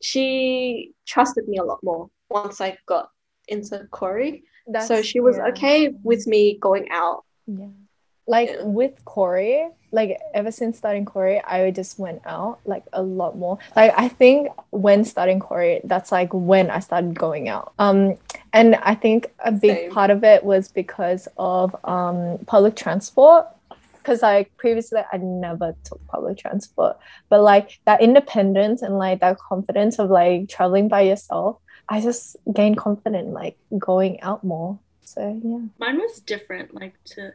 she 0.02 0.92
trusted 1.08 1.48
me 1.48 1.58
a 1.58 1.64
lot 1.64 1.80
more 1.84 2.10
once 2.30 2.62
i 2.62 2.78
got 2.86 3.10
into 3.48 3.86
Cory 3.92 4.44
so 4.86 5.02
she 5.02 5.20
was 5.20 5.38
yeah. 5.38 5.48
okay 5.48 5.94
with 6.04 6.26
me 6.26 6.58
going 6.60 6.88
out 6.92 7.24
yeah 7.48 7.68
like 8.28 8.50
yeah. 8.50 8.64
with 8.64 8.94
Cory, 9.06 9.68
like 9.96 10.20
ever 10.34 10.52
since 10.52 10.78
starting 10.78 11.06
Cory, 11.06 11.42
I 11.42 11.72
just 11.72 11.98
went 11.98 12.22
out 12.26 12.60
like 12.66 12.84
a 12.92 13.02
lot 13.02 13.38
more. 13.38 13.58
Like 13.76 13.94
I 13.96 14.10
think 14.10 14.50
when 14.72 15.06
starting 15.06 15.40
Cory, 15.40 15.80
that's 15.86 16.12
like 16.12 16.32
when 16.34 16.70
I 16.70 16.80
started 16.80 17.18
going 17.18 17.48
out. 17.48 17.74
Um, 17.80 18.18
and 18.52 18.76
I 18.76 18.94
think 18.94 19.32
a 19.40 19.52
big 19.52 19.78
Same. 19.78 19.92
part 19.92 20.10
of 20.12 20.24
it 20.24 20.44
was 20.44 20.68
because 20.68 21.28
of 21.38 21.76
um 21.86 22.40
public 22.46 22.76
transport. 22.76 23.48
Because 23.98 24.22
like 24.22 24.56
previously, 24.58 25.02
I 25.12 25.18
never 25.18 25.76
took 25.84 26.06
public 26.08 26.38
transport, 26.38 26.98
but 27.30 27.42
like 27.42 27.80
that 27.86 28.02
independence 28.02 28.84
and 28.84 29.00
like 29.00 29.22
that 29.22 29.40
confidence 29.40 29.98
of 29.98 30.12
like 30.12 30.48
traveling 30.48 30.90
by 30.90 31.02
yourself, 31.02 31.58
I 31.90 32.02
just 32.02 32.36
gained 32.54 32.78
confidence 32.78 33.30
like 33.34 33.58
going 33.80 34.22
out 34.22 34.44
more. 34.44 34.78
So 35.02 35.22
yeah, 35.44 35.62
mine 35.80 35.98
was 35.98 36.20
different. 36.20 36.76
Like 36.76 36.94
to 37.16 37.34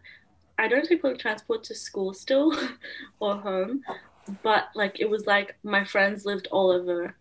I 0.61 0.69
don't 0.69 0.87
take 0.87 1.01
public 1.01 1.19
transport 1.21 1.65
to 1.65 1.75
school 1.75 2.13
still 2.13 2.55
or 3.21 3.37
home, 3.37 3.83
but 4.43 4.69
like 4.75 5.01
it 5.01 5.09
was 5.09 5.27
like 5.27 5.57
my 5.63 5.85
friends 5.85 6.27
lived 6.27 6.49
all 6.51 6.71
over 6.71 7.17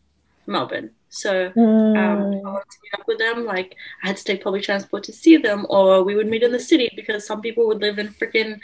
Melbourne. 0.46 0.92
So 1.08 1.50
mm. 1.52 1.98
um, 1.98 2.46
I 2.46 2.52
wanted 2.52 2.70
to 2.70 2.78
meet 2.84 3.00
up 3.00 3.08
with 3.08 3.18
them. 3.18 3.46
Like 3.46 3.76
I 4.04 4.08
had 4.08 4.18
to 4.18 4.24
take 4.26 4.44
public 4.44 4.64
transport 4.64 5.04
to 5.04 5.14
see 5.14 5.38
them, 5.38 5.66
or 5.70 6.04
we 6.04 6.16
would 6.16 6.28
meet 6.28 6.44
in 6.44 6.52
the 6.52 6.60
city 6.60 6.92
because 6.96 7.26
some 7.26 7.42
people 7.42 7.66
would 7.68 7.80
live 7.80 7.98
in 7.98 8.10
freaking 8.10 8.60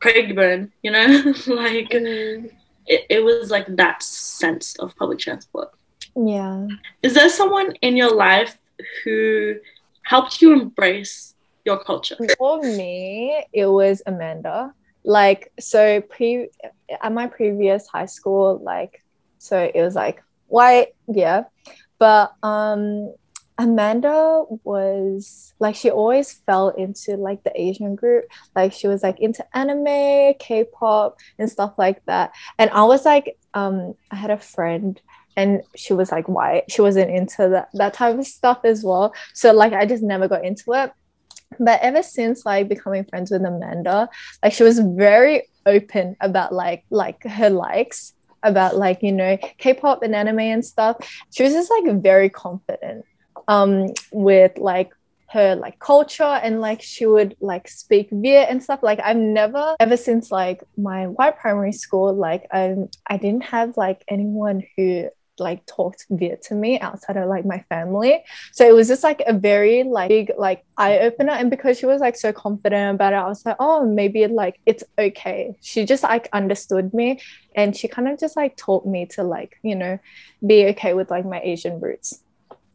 Craigieburn, 0.00 0.70
you 0.82 0.92
know? 0.92 1.06
like 1.48 1.90
mm. 1.90 2.50
it, 2.86 3.06
it 3.10 3.24
was 3.24 3.50
like 3.50 3.66
that 3.76 4.04
sense 4.04 4.76
of 4.76 4.96
public 4.96 5.18
transport. 5.18 5.70
Yeah. 6.14 6.68
Is 7.02 7.14
there 7.14 7.28
someone 7.28 7.72
in 7.82 7.96
your 7.96 8.14
life 8.14 8.56
who 9.02 9.56
helped 10.02 10.40
you 10.40 10.52
embrace 10.52 11.34
your 11.66 11.82
culture? 11.82 12.16
For 12.38 12.62
me, 12.62 13.44
it 13.52 13.66
was 13.66 14.02
Amanda. 14.06 14.72
Like, 15.04 15.52
so 15.60 16.00
pre 16.00 16.48
at 17.02 17.12
my 17.12 17.26
previous 17.26 17.86
high 17.86 18.06
school, 18.06 18.60
like, 18.62 19.02
so 19.38 19.70
it 19.74 19.82
was 19.82 19.94
like 19.94 20.22
white, 20.46 20.94
yeah. 21.08 21.44
But 21.98 22.34
um 22.42 23.12
Amanda 23.58 24.44
was 24.64 25.54
like 25.58 25.74
she 25.76 25.90
always 25.90 26.32
fell 26.32 26.68
into 26.68 27.16
like 27.16 27.42
the 27.42 27.58
Asian 27.58 27.94
group. 27.94 28.26
Like 28.54 28.72
she 28.72 28.86
was 28.86 29.02
like 29.02 29.18
into 29.20 29.44
anime, 29.56 30.34
K-pop 30.38 31.18
and 31.38 31.50
stuff 31.50 31.72
like 31.78 32.04
that. 32.04 32.32
And 32.58 32.70
I 32.70 32.82
was 32.84 33.06
like, 33.06 33.38
um, 33.54 33.94
I 34.10 34.16
had 34.16 34.30
a 34.30 34.38
friend 34.38 35.00
and 35.36 35.62
she 35.74 35.94
was 35.94 36.12
like 36.12 36.28
white. 36.28 36.70
She 36.70 36.82
wasn't 36.82 37.10
into 37.10 37.48
that 37.48 37.68
that 37.74 37.94
type 37.94 38.18
of 38.18 38.26
stuff 38.26 38.60
as 38.64 38.84
well. 38.84 39.14
So 39.32 39.52
like 39.52 39.72
I 39.72 39.86
just 39.86 40.02
never 40.02 40.28
got 40.28 40.44
into 40.44 40.72
it 40.74 40.92
but 41.58 41.80
ever 41.80 42.02
since 42.02 42.44
like 42.44 42.68
becoming 42.68 43.04
friends 43.04 43.30
with 43.30 43.44
amanda 43.44 44.08
like 44.42 44.52
she 44.52 44.62
was 44.62 44.78
very 44.78 45.48
open 45.66 46.16
about 46.20 46.52
like 46.52 46.84
like 46.90 47.22
her 47.24 47.50
likes 47.50 48.14
about 48.42 48.76
like 48.76 49.02
you 49.02 49.12
know 49.12 49.36
k-pop 49.58 50.02
and 50.02 50.14
anime 50.14 50.38
and 50.38 50.64
stuff. 50.64 50.96
She 51.32 51.42
was 51.42 51.52
just 51.52 51.70
like 51.70 52.02
very 52.02 52.30
confident 52.30 53.04
um 53.48 53.88
with 54.12 54.56
like 54.58 54.90
her 55.28 55.56
like 55.56 55.78
culture 55.80 56.22
and 56.22 56.60
like 56.60 56.80
she 56.80 57.04
would 57.04 57.36
like 57.40 57.68
speak 57.68 58.08
Viet 58.10 58.48
and 58.48 58.62
stuff. 58.62 58.80
Like 58.82 59.00
I've 59.02 59.16
never 59.16 59.74
ever 59.80 59.96
since 59.96 60.30
like 60.30 60.62
my 60.78 61.08
white 61.08 61.38
primary 61.38 61.72
school 61.72 62.14
like 62.14 62.46
I 62.52 62.76
I 63.06 63.16
didn't 63.16 63.44
have 63.44 63.76
like 63.76 64.04
anyone 64.08 64.62
who 64.76 65.08
like 65.40 65.64
talked 65.66 66.06
Viet 66.10 66.42
to 66.42 66.54
me 66.54 66.78
outside 66.80 67.16
of 67.16 67.28
like 67.28 67.44
my 67.44 67.60
family. 67.68 68.24
So 68.52 68.66
it 68.66 68.74
was 68.74 68.88
just 68.88 69.02
like 69.02 69.22
a 69.26 69.32
very 69.32 69.82
like 69.82 70.08
big 70.08 70.32
like 70.36 70.64
eye 70.76 70.98
opener. 71.00 71.32
And 71.32 71.50
because 71.50 71.78
she 71.78 71.86
was 71.86 72.00
like 72.00 72.16
so 72.16 72.32
confident 72.32 72.96
about 72.96 73.12
it, 73.12 73.16
I 73.16 73.28
was 73.28 73.44
like, 73.44 73.56
oh, 73.58 73.84
maybe 73.84 74.26
like 74.26 74.60
it's 74.66 74.84
okay. 74.98 75.56
She 75.60 75.84
just 75.84 76.02
like 76.02 76.28
understood 76.32 76.92
me 76.94 77.20
and 77.54 77.76
she 77.76 77.88
kind 77.88 78.08
of 78.08 78.18
just 78.18 78.36
like 78.36 78.56
taught 78.56 78.86
me 78.86 79.06
to 79.06 79.22
like, 79.22 79.58
you 79.62 79.74
know, 79.74 79.98
be 80.46 80.66
okay 80.66 80.94
with 80.94 81.10
like 81.10 81.24
my 81.24 81.40
Asian 81.40 81.80
roots. 81.80 82.22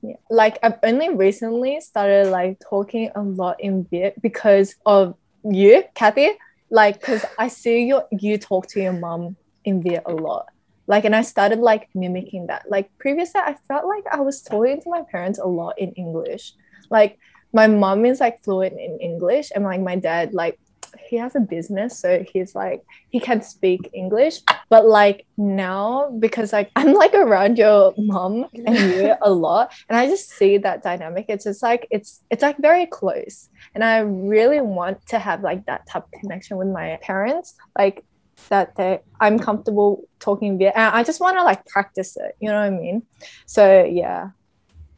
Yeah. 0.01 0.15
Like 0.29 0.57
I've 0.63 0.79
only 0.83 1.09
recently 1.09 1.79
started 1.81 2.27
like 2.29 2.59
talking 2.67 3.11
a 3.15 3.21
lot 3.21 3.59
in 3.59 3.85
Viet 3.85 4.21
because 4.21 4.75
of 4.85 5.15
you, 5.43 5.83
Kathy. 5.93 6.31
Like, 6.73 7.01
because 7.01 7.25
I 7.37 7.49
see 7.49 7.83
you 7.83 8.01
you 8.11 8.37
talk 8.37 8.67
to 8.67 8.81
your 8.81 8.93
mom 8.93 9.35
in 9.65 9.83
Viet 9.83 10.03
a 10.05 10.13
lot 10.13 10.50
like 10.91 11.05
and 11.05 11.15
i 11.15 11.21
started 11.21 11.59
like 11.59 11.87
mimicking 11.95 12.47
that. 12.47 12.63
Like 12.69 12.87
previously 12.99 13.41
i 13.43 13.55
felt 13.67 13.85
like 13.87 14.05
i 14.11 14.19
was 14.19 14.41
talking 14.41 14.81
to 14.81 14.89
my 14.89 15.03
parents 15.09 15.39
a 15.39 15.47
lot 15.47 15.79
in 15.79 15.93
english. 15.93 16.53
Like 16.89 17.17
my 17.53 17.67
mom 17.67 18.05
is 18.05 18.19
like 18.19 18.43
fluent 18.43 18.77
in 18.87 18.99
english 18.99 19.47
and 19.55 19.63
like 19.63 19.81
my 19.81 19.95
dad 19.95 20.33
like 20.33 20.59
he 21.07 21.15
has 21.15 21.35
a 21.35 21.39
business 21.39 21.97
so 21.97 22.09
he's 22.33 22.53
like 22.53 22.81
he 23.09 23.19
can 23.21 23.41
speak 23.41 23.89
english. 23.93 24.41
But 24.67 24.85
like 24.85 25.25
now 25.37 26.11
because 26.25 26.51
like 26.51 26.69
i'm 26.75 26.93
like 26.93 27.13
around 27.13 27.57
your 27.57 27.93
mom 27.97 28.45
and 28.53 28.77
you 28.77 29.15
a 29.21 29.31
lot 29.47 29.73
and 29.87 29.97
i 29.97 30.07
just 30.07 30.29
see 30.29 30.57
that 30.57 30.83
dynamic 30.83 31.25
it's 31.29 31.45
just 31.45 31.63
like 31.63 31.87
it's 31.89 32.21
it's 32.29 32.43
like 32.43 32.57
very 32.57 32.85
close. 32.85 33.47
And 33.73 33.81
i 33.85 33.99
really 33.99 34.59
want 34.59 34.97
to 35.13 35.19
have 35.19 35.39
like 35.49 35.65
that 35.67 35.87
type 35.87 36.03
of 36.03 36.19
connection 36.19 36.57
with 36.57 36.67
my 36.67 36.99
parents. 37.01 37.55
Like 37.79 38.03
that 38.49 38.75
they 38.75 38.99
I'm 39.19 39.39
comfortable 39.39 40.07
talking 40.19 40.57
Viet 40.57 40.73
and 40.75 40.95
I 40.95 41.03
just 41.03 41.19
want 41.19 41.37
to 41.37 41.43
like 41.43 41.65
practice 41.65 42.17
it 42.17 42.35
you 42.39 42.49
know 42.49 42.55
what 42.55 42.65
I 42.65 42.69
mean? 42.69 43.03
So 43.45 43.83
yeah. 43.83 44.29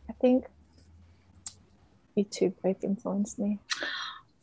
I 0.09 0.13
think 0.13 0.45
you 2.15 2.23
two 2.25 2.53
both 2.63 2.83
influenced 2.83 3.39
me. 3.39 3.59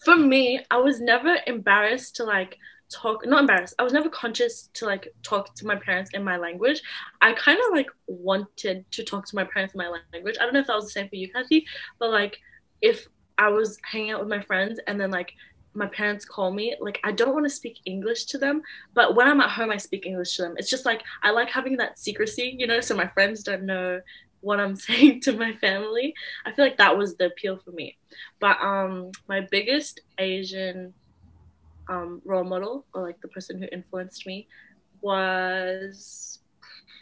For 0.05 0.17
me 0.17 0.65
I 0.71 0.79
was 0.79 1.01
never 1.01 1.37
embarrassed 1.47 2.17
to 2.17 2.25
like 2.25 2.57
talk 2.91 3.25
not 3.25 3.41
embarrassed 3.41 3.75
I 3.79 3.85
was 3.85 3.93
never 3.93 4.09
conscious 4.09 4.69
to 4.75 4.87
like 4.87 5.09
talk 5.23 5.55
to 5.57 5.67
my 5.67 5.77
parents 5.77 6.11
in 6.13 6.25
my 6.25 6.37
language. 6.37 6.83
I 7.21 7.33
kind 7.35 7.59
of 7.59 7.73
like 7.73 7.89
wanted 8.07 8.85
to 8.93 9.05
talk 9.05 9.27
to 9.27 9.37
my 9.37 9.45
parents 9.45 9.75
in 9.75 9.79
my 9.79 9.89
language. 10.13 10.37
I 10.41 10.45
don't 10.45 10.55
know 10.55 10.61
if 10.61 10.67
that 10.67 10.77
was 10.77 10.87
the 10.87 10.91
same 10.91 11.09
for 11.09 11.17
you 11.17 11.31
Kathy 11.33 11.67
but 11.99 12.11
like 12.11 12.39
if 12.81 13.07
I 13.39 13.49
was 13.49 13.79
hanging 13.91 14.11
out 14.11 14.21
with 14.21 14.29
my 14.29 14.43
friends 14.43 14.79
and 14.87 15.01
then 15.01 15.11
like 15.11 15.33
my 15.75 15.87
parents 15.87 16.25
call 16.25 16.51
me 16.51 16.75
like 16.81 16.99
i 17.05 17.13
don't 17.13 17.33
want 17.33 17.45
to 17.47 17.51
speak 17.51 17.81
english 17.85 18.25
to 18.25 18.39
them 18.39 18.61
but 18.93 19.15
when 19.15 19.29
i'm 19.29 19.41
at 19.41 19.51
home 19.51 19.71
i 19.71 19.77
speak 19.77 20.05
english 20.07 20.37
to 20.37 20.43
them. 20.43 20.55
It's 20.57 20.71
just 20.71 20.85
like 20.85 21.03
i 21.23 21.31
like 21.31 21.49
having 21.49 21.77
that 21.77 21.99
secrecy 21.99 22.55
you 22.59 22.67
know 22.67 22.81
so 22.81 22.97
my 22.97 23.07
friends 23.09 23.43
don't 23.43 23.63
know 23.63 24.01
what 24.41 24.59
i'm 24.59 24.77
saying 24.89 25.21
to 25.21 25.33
my 25.33 25.53
family. 25.55 26.15
I 26.45 26.53
feel 26.53 26.65
like 26.65 26.79
that 26.79 26.97
was 26.97 27.17
the 27.17 27.27
appeal 27.27 27.59
for 27.65 27.73
me. 27.73 27.97
But 28.41 28.61
um 28.61 29.13
my 29.29 29.41
biggest 29.41 30.01
asian 30.19 30.95
um, 31.89 32.23
role 32.25 32.45
model 32.45 32.87
or 32.95 33.03
like 33.03 33.21
the 33.21 33.29
person 33.29 33.61
who 33.61 33.69
influenced 33.73 34.25
me 34.25 34.47
was 35.03 36.39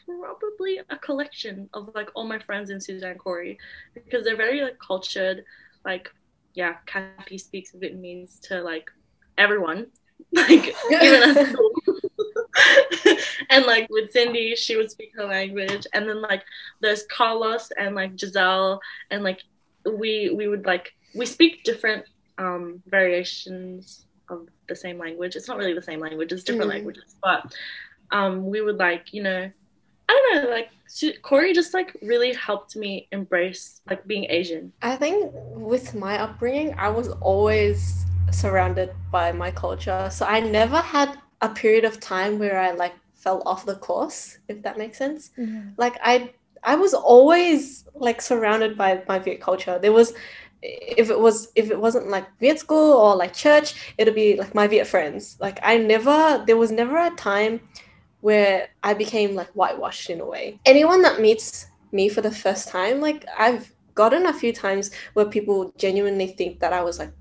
probably 0.07 0.81
a 0.89 0.97
collection 0.97 1.69
of 1.75 1.91
like 1.95 2.09
all 2.15 2.25
my 2.25 2.39
friends 2.39 2.71
in 2.71 2.81
Suzanne 2.81 3.19
Cory 3.19 3.59
because 3.93 4.25
they're 4.25 4.37
very 4.37 4.63
like 4.63 4.79
cultured 4.79 5.45
like 5.85 6.11
yeah, 6.55 6.77
Kathy 6.87 7.39
speaks 7.39 7.73
Vietnamese 7.73 8.41
to 8.49 8.63
like 8.63 8.91
everyone, 9.37 9.87
like 10.33 10.75
even 10.91 11.37
at 11.37 11.47
school. 11.53 11.73
and 13.51 13.65
like 13.67 13.87
with 13.91 14.11
Cindy, 14.11 14.55
she 14.57 14.77
would 14.77 14.91
speak 14.91 15.13
her 15.17 15.27
language, 15.27 15.87
and 15.93 16.09
then 16.09 16.21
like 16.23 16.43
there's 16.81 17.05
Carlos 17.05 17.71
and 17.79 17.95
like 17.95 18.19
Giselle, 18.19 18.81
and 19.11 19.23
like 19.23 19.43
we 19.85 20.31
we 20.31 20.49
would 20.49 20.67
like 20.67 20.93
we 21.15 21.27
speak 21.27 21.65
different 21.65 22.05
um, 22.39 22.83
variations 22.87 24.07
of 24.29 24.49
the 24.69 24.77
same 24.77 24.99
language. 24.99 25.37
It's 25.37 25.49
not 25.49 25.59
really 25.59 25.75
the 25.75 25.83
same 25.83 26.01
language; 26.01 26.33
it's 26.33 26.45
different 26.45 26.71
mm. 26.71 26.75
languages, 26.75 27.17
but 27.23 27.53
um, 28.11 28.47
we 28.47 28.61
would 28.61 28.79
like 28.79 29.13
you 29.13 29.23
know 29.23 29.51
I 30.09 30.13
don't 30.13 30.45
know, 30.45 30.51
like 30.51 30.71
Cory 31.23 31.53
just 31.53 31.75
like 31.75 31.97
really 32.03 32.33
helped 32.33 32.77
me 32.77 33.09
embrace 33.13 33.83
like 33.89 34.07
being 34.07 34.27
Asian. 34.31 34.73
I 34.83 34.97
think 34.97 35.31
with 35.55 35.95
my 35.95 36.19
upbringing, 36.19 36.75
I 36.79 36.89
was 36.89 37.09
always 37.21 38.07
surrounded 38.31 38.93
by 39.11 39.33
my 39.33 39.51
culture. 39.51 40.09
So 40.11 40.27
I 40.27 40.41
never 40.41 40.79
had 40.79 41.19
a 41.41 41.49
period 41.49 41.85
of 41.85 42.01
time 42.01 42.39
where 42.39 42.59
I 42.59 42.73
like 42.73 42.95
fell 43.15 43.43
off 43.47 43.67
the 43.67 43.77
course, 43.77 44.39
if 44.49 44.63
that 44.63 44.79
makes 44.79 44.99
sense. 44.99 45.31
Mm-hmm. 45.39 45.71
Like 45.77 45.99
I 46.03 46.33
I 46.63 46.75
was 46.75 46.95
always 46.95 47.85
like 47.95 48.21
surrounded 48.21 48.77
by 48.77 49.03
my 49.09 49.19
Viet 49.19 49.41
culture. 49.41 49.79
There 49.79 49.93
was 49.93 50.15
if 50.63 51.11
it 51.11 51.19
was 51.19 51.53
if 51.55 51.71
it 51.71 51.79
wasn't 51.79 52.09
like 52.09 52.27
Viet 52.41 52.59
school 52.59 52.95
or 52.95 53.15
like 53.15 53.35
church, 53.35 53.93
it'd 53.99 54.15
be 54.15 54.37
like 54.37 54.55
my 54.55 54.67
Viet 54.67 54.87
friends. 54.87 55.37
Like 55.41 55.59
I 55.63 55.77
never 55.77 56.43
there 56.47 56.57
was 56.57 56.71
never 56.71 56.97
a 56.97 57.11
time 57.11 57.61
where 58.21 58.69
I 58.83 58.95
became 58.95 59.35
like 59.35 59.51
whitewashed 59.51 60.11
in 60.11 60.21
a 60.21 60.27
way. 60.27 60.59
Anyone 60.67 61.03
that 61.03 61.21
meets 61.21 61.67
me 61.93 62.09
for 62.09 62.21
the 62.21 62.31
first 62.31 62.69
time, 62.69 63.01
like 63.01 63.25
I've 63.39 63.73
gotten 63.95 64.27
a 64.27 64.33
few 64.33 64.53
times 64.53 64.91
where 65.15 65.27
people 65.27 65.73
genuinely 65.77 66.29
think 66.29 66.61
that 66.61 66.73
I 66.73 66.83
was 66.83 66.99
like 66.99 67.13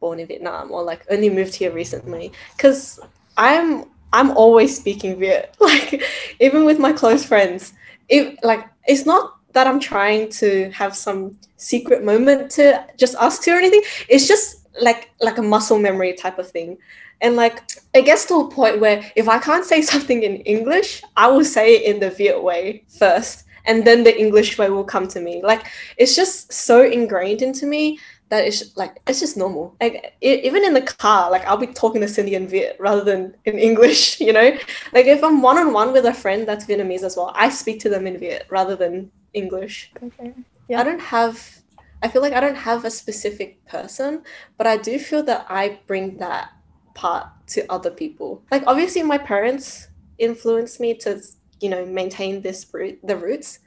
born 0.00 0.20
in 0.20 0.26
Vietnam 0.26 0.70
or 0.70 0.82
like 0.82 1.04
only 1.10 1.30
moved 1.30 1.54
here 1.54 1.72
recently. 1.72 2.32
Cause 2.58 3.00
I'm 3.36 3.86
I'm 4.12 4.30
always 4.32 4.76
speaking 4.76 5.18
Viet. 5.18 5.54
Like 5.60 6.02
even 6.40 6.64
with 6.64 6.78
my 6.78 6.92
close 6.92 7.24
friends. 7.24 7.72
It 8.08 8.38
like 8.42 8.66
it's 8.86 9.04
not 9.04 9.36
that 9.52 9.66
I'm 9.66 9.80
trying 9.80 10.30
to 10.30 10.70
have 10.70 10.96
some 10.96 11.38
secret 11.56 12.04
moment 12.04 12.50
to 12.52 12.86
just 12.96 13.14
us 13.16 13.38
two 13.38 13.52
or 13.52 13.56
anything. 13.56 13.82
It's 14.08 14.26
just 14.26 14.66
like 14.80 15.10
like 15.20 15.38
a 15.38 15.42
muscle 15.42 15.78
memory 15.78 16.14
type 16.14 16.38
of 16.38 16.50
thing. 16.50 16.78
And 17.20 17.36
like 17.36 17.62
it 17.94 18.04
gets 18.04 18.26
to 18.26 18.34
a 18.34 18.50
point 18.50 18.80
where 18.80 19.04
if 19.16 19.28
I 19.28 19.38
can't 19.38 19.64
say 19.64 19.82
something 19.92 20.22
in 20.22 20.36
English, 20.38 21.02
I 21.16 21.28
will 21.28 21.44
say 21.44 21.76
it 21.76 21.94
in 21.94 22.00
the 22.00 22.10
Viet 22.10 22.42
way 22.42 22.84
first. 22.98 23.44
And 23.64 23.84
then 23.84 24.02
the 24.02 24.18
English 24.18 24.56
way 24.56 24.70
will 24.70 24.84
come 24.84 25.08
to 25.08 25.20
me. 25.20 25.42
Like 25.42 25.66
it's 25.96 26.16
just 26.16 26.52
so 26.52 26.82
ingrained 26.82 27.42
into 27.42 27.66
me 27.66 27.98
that 28.30 28.44
it's 28.46 28.76
like 28.76 29.00
it's 29.06 29.20
just 29.20 29.36
normal. 29.36 29.74
Like 29.80 30.14
it, 30.20 30.44
even 30.44 30.64
in 30.64 30.74
the 30.74 30.82
car, 30.82 31.30
like 31.30 31.44
I'll 31.46 31.56
be 31.56 31.66
talking 31.66 32.00
to 32.00 32.08
Cindy 32.08 32.34
in 32.34 32.46
Viet 32.46 32.76
rather 32.78 33.04
than 33.04 33.34
in 33.44 33.58
English. 33.68 34.20
You 34.20 34.32
know, 34.32 34.56
like 34.92 35.06
if 35.06 35.22
I'm 35.22 35.42
one 35.42 35.58
on 35.58 35.72
one 35.72 35.92
with 35.92 36.06
a 36.06 36.14
friend 36.14 36.46
that's 36.46 36.66
Vietnamese 36.66 37.02
as 37.02 37.16
well, 37.16 37.32
I 37.34 37.48
speak 37.48 37.80
to 37.80 37.88
them 37.88 38.06
in 38.06 38.18
Viet 38.18 38.46
rather 38.50 38.76
than 38.76 39.10
English. 39.34 39.92
Okay. 40.02 40.32
Yeah. 40.68 40.80
I 40.80 40.84
don't 40.84 41.00
have. 41.00 41.58
I 42.02 42.08
feel 42.08 42.22
like 42.22 42.32
I 42.32 42.40
don't 42.40 42.56
have 42.56 42.84
a 42.84 42.90
specific 42.90 43.64
person, 43.66 44.22
but 44.56 44.66
I 44.68 44.76
do 44.76 44.98
feel 45.00 45.24
that 45.24 45.46
I 45.48 45.80
bring 45.88 46.18
that 46.18 46.50
part 46.98 47.28
to 47.54 47.64
other 47.70 47.90
people. 47.90 48.42
Like 48.50 48.64
obviously, 48.66 49.02
my 49.02 49.18
parents 49.18 49.86
influenced 50.18 50.80
me 50.80 50.94
to 51.06 51.22
you 51.60 51.70
know 51.70 51.86
maintain 51.86 52.42
this 52.42 52.66
root, 52.74 52.98
the 53.04 53.16
roots, 53.16 53.60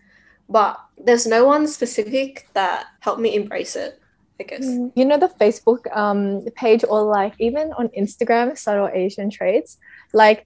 but 0.50 0.76
there's 1.00 1.26
no 1.26 1.46
one 1.46 1.66
specific 1.66 2.48
that 2.54 2.88
helped 3.00 3.22
me 3.22 3.36
embrace 3.36 3.76
it. 3.76 4.00
I 4.40 4.44
guess. 4.44 4.66
You 4.96 5.06
know 5.06 5.18
the 5.18 5.32
Facebook 5.40 5.88
um 5.96 6.44
page 6.56 6.84
or 6.84 7.02
like 7.04 7.34
even 7.40 7.72
on 7.80 7.88
Instagram, 7.98 8.58
subtle 8.58 8.90
Asian 8.92 9.30
traits. 9.30 9.78
Like, 10.14 10.46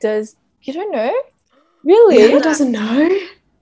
does 0.00 0.36
you 0.62 0.72
don't 0.72 0.90
know? 0.90 1.14
Really? 1.84 2.32
Who 2.32 2.40
doesn't 2.40 2.72
know? 2.72 3.08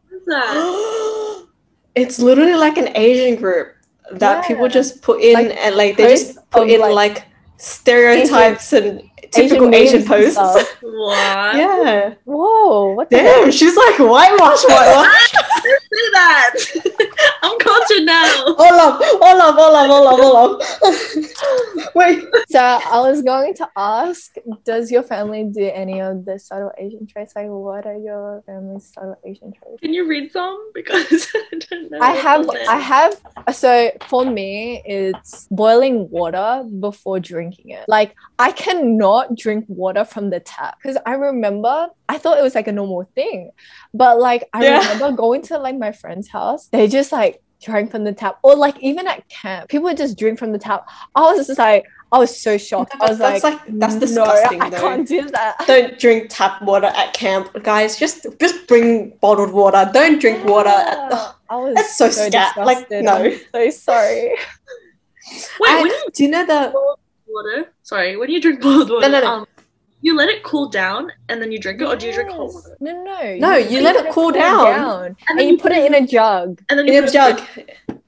What's 0.08 0.26
that? 0.26 1.46
it's 1.94 2.18
literally 2.18 2.54
like 2.54 2.78
an 2.78 2.96
Asian 2.96 3.36
group 3.36 3.74
that 4.12 4.46
people 4.46 4.68
just 4.68 5.02
put 5.02 5.20
in 5.20 5.34
Like, 5.34 5.56
and 5.58 5.76
like 5.76 5.96
they 5.96 6.16
just 6.16 6.38
put 6.50 6.70
in 6.70 6.80
like, 6.80 6.94
like, 6.94 7.26
stereotypes 7.62 8.72
and 8.72 9.02
typical 9.30 9.68
memes 9.68 9.88
Asian, 9.90 10.00
and 10.00 10.06
posts. 10.06 10.32
stuff. 10.32 10.76
What? 10.82 11.56
yeah. 11.56 12.14
Whoa! 12.24 12.92
What 12.94 13.08
the 13.10 13.16
Damn, 13.16 13.50
she's 13.50 13.76
like 13.76 13.98
whitewash, 13.98 14.64
whitewash. 14.64 15.32
Do 15.62 16.10
that. 16.12 16.54
I'm 17.42 17.58
cultured 17.58 18.04
now. 18.04 18.44
all 18.58 18.80
up, 18.80 19.00
all 19.20 19.40
up, 19.40 19.56
all 19.56 19.76
up, 19.76 19.90
all 19.90 20.08
up, 20.08 20.20
all 20.20 20.36
up. 20.54 21.94
Wait. 21.94 22.24
So 22.50 22.58
I 22.60 23.00
was 23.00 23.22
going 23.22 23.54
to 23.54 23.68
ask, 23.76 24.34
does 24.64 24.90
your 24.90 25.02
family 25.02 25.44
do 25.44 25.70
any 25.72 26.00
of 26.00 26.24
the 26.24 26.38
subtle 26.38 26.72
Asian 26.78 27.06
traits? 27.06 27.34
Like, 27.36 27.48
what 27.48 27.86
are 27.86 27.96
your 27.96 28.42
family's 28.46 28.92
subtle 28.92 29.18
Asian 29.24 29.52
traits? 29.52 29.80
Can 29.80 29.92
you 29.92 30.06
read 30.06 30.32
some? 30.32 30.72
Because 30.74 31.28
I 31.34 31.58
don't 31.58 31.90
know. 31.90 31.98
I 32.00 32.10
have, 32.12 32.48
I 32.68 32.78
have. 32.78 33.20
So 33.54 33.90
for 34.08 34.24
me, 34.24 34.82
it's 34.84 35.46
boiling 35.50 36.08
water 36.10 36.64
before 36.80 37.20
drinking 37.20 37.70
it. 37.70 37.84
Like 37.88 38.14
I 38.38 38.52
cannot 38.52 39.36
drink 39.36 39.64
water 39.68 40.04
from 40.04 40.30
the 40.30 40.40
tap 40.40 40.78
because 40.82 40.98
I 41.06 41.14
remember 41.14 41.88
I 42.12 42.18
thought 42.18 42.38
it 42.38 42.42
was 42.48 42.54
like 42.54 42.68
a 42.68 42.72
normal 42.80 43.02
thing, 43.14 43.50
but 43.94 44.14
like 44.28 44.42
I 44.52 44.58
Yeah. 44.64 44.78
remember 44.80 45.16
going 45.24 45.42
to 45.48 45.58
like 45.66 45.76
my 45.86 45.92
friend's 45.92 46.28
house, 46.28 46.62
they 46.74 46.86
just 46.88 47.10
like 47.20 47.34
drank 47.66 47.90
from 47.92 48.04
the 48.04 48.12
tap, 48.12 48.38
or 48.42 48.54
like 48.54 48.76
even 48.80 49.04
at 49.08 49.26
camp, 49.28 49.68
people 49.70 49.84
would 49.84 49.96
just 49.96 50.18
drink 50.18 50.38
from 50.38 50.52
the 50.52 50.58
tap. 50.58 50.80
I 51.14 51.20
was 51.22 51.46
just 51.46 51.58
like, 51.58 51.86
I 52.14 52.18
was 52.18 52.32
so 52.46 52.58
shocked. 52.58 52.92
I 53.00 53.08
was 53.08 53.18
that's 53.18 53.42
like, 53.44 53.54
like 53.66 53.78
that's 53.82 53.94
no, 53.94 54.00
disgusting. 54.00 54.60
I 54.60 54.68
though. 54.68 54.80
can't 54.84 55.08
do 55.08 55.22
that. 55.30 55.54
Don't 55.66 55.98
drink 55.98 56.26
tap 56.28 56.60
water 56.70 56.90
at 57.02 57.14
camp, 57.14 57.46
guys. 57.62 57.98
Just 57.98 58.26
just 58.38 58.66
bring 58.68 58.88
bottled 59.22 59.52
water. 59.60 59.88
Don't 59.94 60.20
drink 60.20 60.44
water. 60.44 60.68
At, 60.68 61.10
Yeah, 61.12 61.32
I 61.48 61.56
was 61.56 61.74
that's 61.76 61.96
so 61.96 62.10
scat. 62.10 62.56
Like, 62.58 62.90
no. 62.90 63.14
I'm 63.24 63.40
so 63.54 63.70
sorry. 63.70 64.36
Wait, 65.60 65.70
I- 65.70 65.80
when 65.82 65.86
you 65.86 66.04
do 66.12 66.24
you 66.24 66.30
know 66.30 66.44
the 66.44 66.60
water, 67.26 67.72
sorry, 67.82 68.16
when 68.18 68.28
you 68.30 68.40
drink 68.42 68.60
bottled 68.60 68.90
water, 68.90 69.08
no, 69.08 69.20
no. 69.20 69.26
Um, 69.26 69.46
you 70.02 70.16
let 70.16 70.28
it 70.28 70.42
cool 70.42 70.68
down 70.68 71.10
and 71.28 71.40
then 71.40 71.50
you 71.52 71.58
drink 71.58 71.80
it, 71.80 71.84
or 71.84 71.96
do 71.96 72.06
you 72.06 72.12
drink 72.12 72.30
cold 72.30 72.54
water? 72.54 72.76
No, 72.80 73.02
no. 73.04 73.36
No, 73.36 73.56
you 73.56 73.80
let 73.80 73.96
it 73.96 74.12
cool 74.12 74.32
down. 74.32 75.16
and, 75.28 75.38
then 75.38 75.48
you 75.48 75.56
put 75.56 75.72
it 75.72 75.84
in 75.86 75.94
a 75.94 76.06
jug. 76.06 76.60
and 76.68 76.78
then 76.78 76.86
in 76.88 76.92
you 76.92 76.98
a 76.98 77.02
put 77.02 77.10
it 77.10 77.12
jug? 77.12 77.98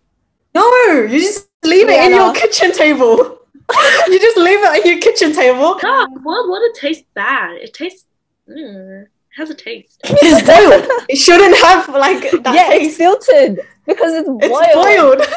No, 0.55 0.62
you 1.09 1.20
just 1.20 1.49
leave 1.64 1.88
it 1.88 2.05
in 2.05 2.12
Rihanna. 2.12 2.16
your 2.16 2.34
kitchen 2.34 2.72
table. 2.72 3.16
you 4.09 4.20
just 4.20 4.36
leave 4.36 4.59
it 4.61 4.68
on 4.68 4.90
your 4.90 5.01
kitchen 5.01 5.32
table. 5.32 5.78
No, 5.82 6.07
boiled 6.22 6.51
water 6.51 6.68
tastes 6.74 7.05
bad. 7.14 7.57
It 7.57 7.72
tastes. 7.72 8.05
Mm, 8.49 9.07
has 9.36 9.51
a 9.51 9.55
taste. 9.55 10.01
It's 10.05 10.47
boiled. 10.47 11.07
It 11.09 11.16
shouldn't 11.16 11.57
have 11.59 11.88
like 11.88 12.30
that 12.42 12.55
yeah, 12.55 12.72
it's 12.72 12.86
taste. 12.86 12.99
filtered 12.99 13.61
because 13.86 14.12
it's 14.14 14.28
boiled. 14.28 14.42
It's 14.42 14.74
boiled. 14.74 15.22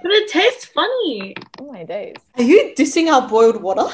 But 0.00 0.12
it 0.12 0.30
tastes 0.30 0.64
funny. 0.64 1.34
Oh 1.58 1.72
my 1.72 1.82
days. 1.82 2.14
Are 2.36 2.42
you 2.42 2.72
dissing 2.78 3.12
our 3.12 3.28
boiled 3.28 3.60
water? 3.60 3.92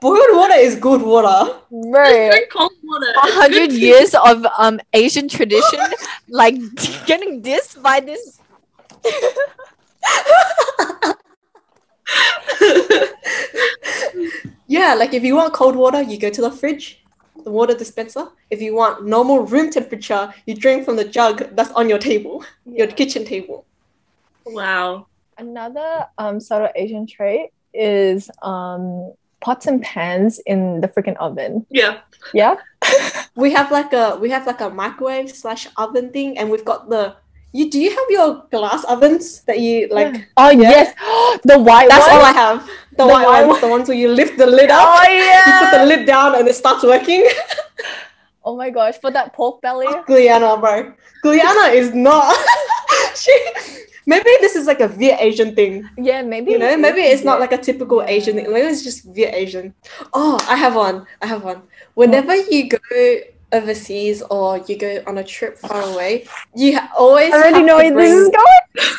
Boiled 0.00 0.36
water 0.36 0.54
is 0.54 0.76
good 0.76 1.02
water. 1.02 1.58
Bro, 1.70 2.04
Just 2.04 2.30
drink 2.30 2.50
cold 2.52 2.72
water. 2.82 3.12
a 3.16 3.32
hundred 3.40 3.72
years 3.72 4.14
of 4.14 4.46
um 4.58 4.80
Asian 4.92 5.28
tradition, 5.28 5.80
like 6.28 6.54
getting 7.06 7.42
this 7.42 7.74
by 7.74 8.00
this. 8.00 8.40
Yeah, 14.66 14.94
like 14.94 15.12
if 15.14 15.22
you 15.22 15.36
want 15.36 15.52
cold 15.52 15.76
water, 15.76 16.02
you 16.02 16.18
go 16.18 16.30
to 16.30 16.40
the 16.40 16.50
fridge, 16.50 17.04
the 17.44 17.50
water 17.50 17.74
dispenser. 17.74 18.28
If 18.50 18.60
you 18.62 18.74
want 18.74 19.06
normal 19.06 19.40
room 19.46 19.70
temperature, 19.70 20.32
you 20.46 20.54
drink 20.54 20.84
from 20.84 20.96
the 20.96 21.04
jug 21.04 21.54
that's 21.54 21.70
on 21.72 21.88
your 21.88 21.98
table, 21.98 22.44
your 22.64 22.86
kitchen 22.86 23.24
table. 23.24 23.66
wow. 24.46 25.06
Another 25.36 26.06
um 26.16 26.38
subtle 26.40 26.68
Asian 26.76 27.06
trait 27.08 27.50
is 27.72 28.30
um 28.42 29.12
pots 29.44 29.66
and 29.66 29.82
pans 29.82 30.40
in 30.46 30.80
the 30.80 30.88
freaking 30.88 31.16
oven. 31.20 31.66
Yeah. 31.70 32.00
Yeah. 32.32 32.56
We 33.36 33.50
have 33.50 33.72
like 33.74 33.92
a 33.92 34.16
we 34.22 34.30
have 34.30 34.46
like 34.46 34.60
a 34.62 34.70
microwave 34.70 35.28
slash 35.34 35.66
oven 35.76 36.10
thing, 36.14 36.38
and 36.38 36.50
we've 36.52 36.64
got 36.64 36.88
the 36.88 37.16
you 37.50 37.64
do 37.68 37.80
you 37.82 37.90
have 37.90 38.08
your 38.08 38.28
glass 38.54 38.84
ovens 38.84 39.42
that 39.50 39.58
you 39.58 39.88
like? 39.90 40.14
Oh 40.36 40.50
Yeah. 40.50 40.70
yes, 40.74 40.88
the 41.50 41.58
white 41.58 41.88
That's 41.90 42.06
all 42.06 42.22
I 42.22 42.34
have. 42.44 42.58
The, 42.94 43.02
The 43.02 43.06
white, 43.06 43.26
white 43.26 43.46
ones, 43.46 43.60
the 43.60 43.72
ones 43.76 43.88
where 43.88 43.98
you 43.98 44.08
lift 44.20 44.38
the 44.38 44.46
lid 44.46 44.70
up, 44.70 44.86
Oh 44.86 45.02
you 45.10 45.52
put 45.62 45.70
the 45.78 45.84
lid 45.84 46.06
down, 46.06 46.38
and 46.38 46.46
it 46.46 46.54
starts 46.54 46.82
working. 46.84 47.26
Oh 48.46 48.54
my 48.56 48.68
gosh, 48.68 49.00
for 49.00 49.10
that 49.10 49.32
pork 49.32 49.62
belly. 49.62 49.86
Gliana, 50.06 50.60
bro. 50.60 50.92
Gliana 51.24 51.72
is 51.72 51.94
not. 51.94 52.28
she. 53.22 53.32
Maybe 54.06 54.30
this 54.40 54.54
is 54.56 54.66
like 54.66 54.80
a 54.80 54.88
Viet 54.88 55.18
Asian 55.20 55.54
thing. 55.54 55.88
Yeah, 55.96 56.22
maybe. 56.22 56.52
You 56.52 56.58
know, 56.58 56.76
maybe 56.76 57.00
it's 57.00 57.24
not 57.24 57.40
like 57.40 57.52
a 57.52 57.58
typical 57.58 57.98
Yeah. 58.02 58.10
Asian 58.10 58.36
thing. 58.36 58.52
Maybe 58.52 58.66
it's 58.66 58.82
just 58.82 59.04
Viet 59.04 59.34
Asian. 59.34 59.74
Oh, 60.12 60.38
I 60.48 60.56
have 60.56 60.74
one. 60.76 61.06
I 61.22 61.26
have 61.26 61.42
one. 61.42 61.62
Whenever 61.94 62.34
you 62.36 62.68
go 62.68 62.78
overseas 63.52 64.22
or 64.30 64.58
you 64.66 64.76
go 64.76 65.02
on 65.06 65.18
a 65.18 65.24
trip 65.24 65.56
far 65.58 65.82
away, 65.82 66.26
you 66.54 66.78
always. 66.98 67.32
I 67.32 67.36
already 67.38 67.62
know 67.62 67.76
where 67.76 67.94
this 67.94 68.12
is 68.12 68.28
bring- 68.28 68.44
going. 68.44 68.90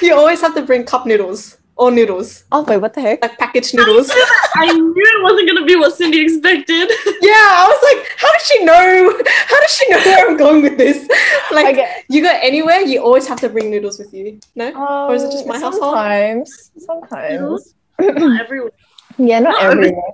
you 0.02 0.14
always 0.14 0.40
have 0.40 0.54
to 0.54 0.62
bring 0.62 0.84
cup 0.84 1.04
noodles 1.06 1.58
or 1.76 1.90
noodles, 1.90 2.44
Oh 2.52 2.62
wait, 2.64 2.76
what 2.76 2.92
the 2.94 3.00
heck? 3.00 3.22
like 3.22 3.38
packaged 3.38 3.74
noodles. 3.74 4.10
I 4.56 4.72
knew 4.72 4.94
it 4.96 5.22
wasn't 5.22 5.48
gonna 5.48 5.64
be 5.64 5.74
what 5.76 5.94
Cindy 5.94 6.20
expected. 6.22 6.88
yeah, 7.22 7.48
I 7.60 7.66
was 7.68 7.80
like, 7.88 8.10
how 8.18 8.30
does 8.32 8.42
she 8.46 8.64
know? 8.64 9.20
How 9.26 9.60
does 9.60 9.70
she 9.76 9.88
know 9.90 9.98
where 9.98 10.28
I'm 10.28 10.36
going 10.36 10.62
with 10.62 10.76
this? 10.78 11.08
Like, 11.50 11.74
Okay. 11.76 12.02
you 12.08 12.22
go 12.22 12.30
anywhere, 12.42 12.80
you 12.80 13.02
always 13.02 13.26
have 13.26 13.40
to 13.40 13.48
bring 13.48 13.70
noodles 13.70 13.98
with 13.98 14.12
you. 14.12 14.38
No? 14.54 14.70
or 15.08 15.14
is 15.14 15.22
it 15.24 15.32
just 15.32 15.46
my 15.46 15.56
Um, 15.56 15.62
household? 15.62 15.94
Sometimes, 15.94 16.70
sometimes. 16.78 17.74
everywhere. 18.40 18.70
Yeah, 19.18 19.40
not 19.40 19.52
Not 19.52 19.62
everywhere. 19.72 20.12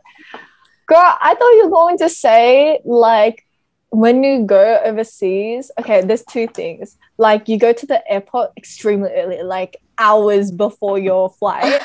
Girl, 0.86 1.14
I 1.20 1.34
thought 1.34 1.50
you 1.58 1.64
were 1.64 1.70
going 1.70 1.98
to 1.98 2.08
say 2.08 2.80
like 2.84 3.44
when 3.90 4.22
you 4.22 4.44
go 4.44 4.80
overseas. 4.84 5.70
Okay, 5.80 6.02
there's 6.02 6.24
two 6.24 6.46
things. 6.46 6.96
Like 7.18 7.48
you 7.48 7.58
go 7.58 7.72
to 7.72 7.86
the 7.86 8.00
airport 8.10 8.50
extremely 8.56 9.10
early, 9.12 9.42
like 9.42 9.76
hours 9.98 10.50
before 10.50 10.98
your 10.98 11.30
flight. 11.30 11.80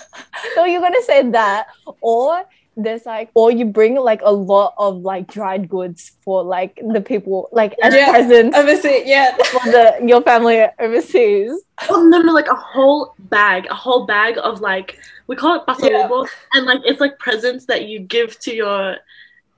so 0.54 0.64
you're 0.64 0.80
gonna 0.80 1.02
say 1.02 1.28
that, 1.30 1.66
or 2.00 2.44
there's 2.78 3.06
like 3.06 3.30
or 3.34 3.50
you 3.50 3.64
bring 3.64 3.94
like 3.96 4.20
a 4.22 4.30
lot 4.32 4.74
of 4.76 4.98
like 4.98 5.26
dried 5.28 5.66
goods 5.66 6.12
for 6.22 6.42
like 6.42 6.78
the 6.92 7.00
people 7.00 7.48
like 7.50 7.74
as 7.82 7.94
Yeah. 7.94 8.10
presents 8.10 8.54
Overseas, 8.56 9.02
yeah. 9.06 9.34
for 9.36 9.70
the 9.70 9.98
your 10.06 10.20
family 10.20 10.62
overseas. 10.78 11.52
Oh 11.88 12.02
no, 12.02 12.20
no, 12.20 12.32
like 12.34 12.48
a 12.48 12.54
whole 12.54 13.14
bag, 13.18 13.66
a 13.70 13.74
whole 13.74 14.04
bag 14.06 14.36
of 14.42 14.60
like 14.60 14.98
we 15.26 15.36
call 15.36 15.54
it 15.56 15.62
pasalubong, 15.66 16.28
and 16.52 16.66
like 16.66 16.80
it's 16.84 17.00
like 17.00 17.18
presents 17.18 17.64
that 17.66 17.86
you 17.86 18.00
give 18.00 18.38
to 18.40 18.54
your 18.54 18.96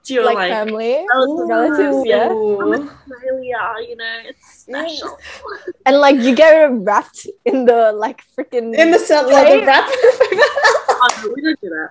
to 0.09 0.14
your 0.14 0.24
Like, 0.24 0.36
like, 0.36 0.50
family. 0.52 1.04
relatives, 1.06 1.48
relatives, 1.48 1.98
yeah. 2.06 2.28
From 2.28 2.72
Australia, 2.88 3.62
you 3.88 3.96
know, 3.96 4.14
it's 4.24 4.44
special. 4.66 5.16
And 5.86 5.96
like 5.98 6.16
you 6.16 6.34
get 6.34 6.68
wrapped 6.72 7.26
in 7.44 7.64
the 7.64 7.92
like 7.92 8.20
freaking 8.36 8.74
In 8.76 8.90
the 8.90 8.98
cell, 8.98 9.30
like 9.30 9.48
the 9.48 9.64
wrap. 9.66 9.88
Oh, 11.00 11.09
no, 11.22 11.32
we 11.32 11.42
don't 11.42 11.61
do 11.62 11.70
that. 11.70 11.90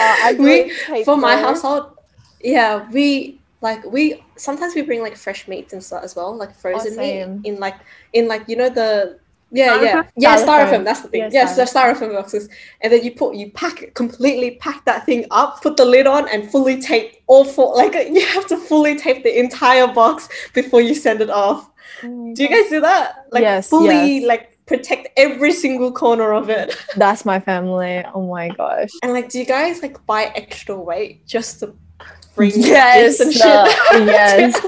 uh, 0.00 0.42
We- 0.42 0.72
it 0.72 0.86
paper. 0.86 1.04
For 1.04 1.16
my 1.16 1.36
household, 1.36 1.92
yeah, 2.40 2.88
we 2.90 3.38
like 3.60 3.84
we 3.84 4.24
sometimes 4.36 4.74
we 4.74 4.80
bring 4.82 5.02
like 5.02 5.16
fresh 5.16 5.46
meats 5.46 5.72
and 5.74 5.84
stuff 5.84 6.02
as 6.02 6.16
well, 6.16 6.34
like 6.34 6.54
frozen 6.56 6.96
meat 6.96 7.20
in 7.44 7.60
like 7.60 7.76
in 8.12 8.26
like 8.26 8.48
you 8.48 8.56
know 8.56 8.70
the 8.70 9.18
yeah 9.50 9.80
yeah 9.82 10.02
Styrofoam? 10.02 10.10
yeah 10.16 10.36
Styrofoam. 10.36 10.46
styrofoam. 10.46 10.84
That's 10.84 11.00
the 11.02 11.08
thing. 11.08 11.20
Yeah, 11.22 11.28
yes, 11.32 11.56
the 11.56 11.62
styrofoam 11.62 12.12
boxes, 12.14 12.48
and 12.80 12.92
then 12.92 13.04
you 13.04 13.12
put 13.12 13.34
you 13.36 13.50
pack 13.52 13.94
completely 13.94 14.56
pack 14.56 14.84
that 14.84 15.06
thing 15.06 15.26
up, 15.30 15.62
put 15.62 15.76
the 15.76 15.84
lid 15.84 16.06
on, 16.06 16.28
and 16.28 16.50
fully 16.50 16.80
tape 16.80 17.16
all 17.26 17.44
four. 17.44 17.74
Like 17.76 17.94
you 18.10 18.24
have 18.26 18.46
to 18.48 18.56
fully 18.56 18.96
tape 18.98 19.22
the 19.22 19.38
entire 19.38 19.86
box 19.86 20.28
before 20.54 20.80
you 20.80 20.94
send 20.94 21.20
it 21.20 21.30
off. 21.30 21.70
Oh 22.02 22.34
Do 22.34 22.42
you 22.42 22.48
guys 22.48 22.68
do 22.70 22.80
that? 22.80 23.26
Like 23.30 23.42
Yes, 23.42 23.68
fully 23.68 24.24
like 24.24 24.50
protect 24.66 25.08
every 25.16 25.52
single 25.52 25.92
corner 25.92 26.32
of 26.32 26.48
it. 26.50 26.74
That's 26.96 27.24
my 27.24 27.38
family. 27.38 28.02
Oh 28.14 28.26
my 28.26 28.48
gosh. 28.48 28.90
And 29.02 29.12
like, 29.12 29.28
do 29.28 29.38
you 29.38 29.44
guys 29.44 29.82
like 29.82 30.04
buy 30.06 30.32
extra 30.34 30.74
weight 30.74 31.26
just 31.26 31.60
to 31.60 31.74
bring 32.34 32.52
Yes, 32.56 33.18
gifts 33.18 33.20
and 33.20 33.28
the- 33.30 33.34
shit? 33.34 34.00
Uh, 34.00 34.04
yes. 34.10 34.66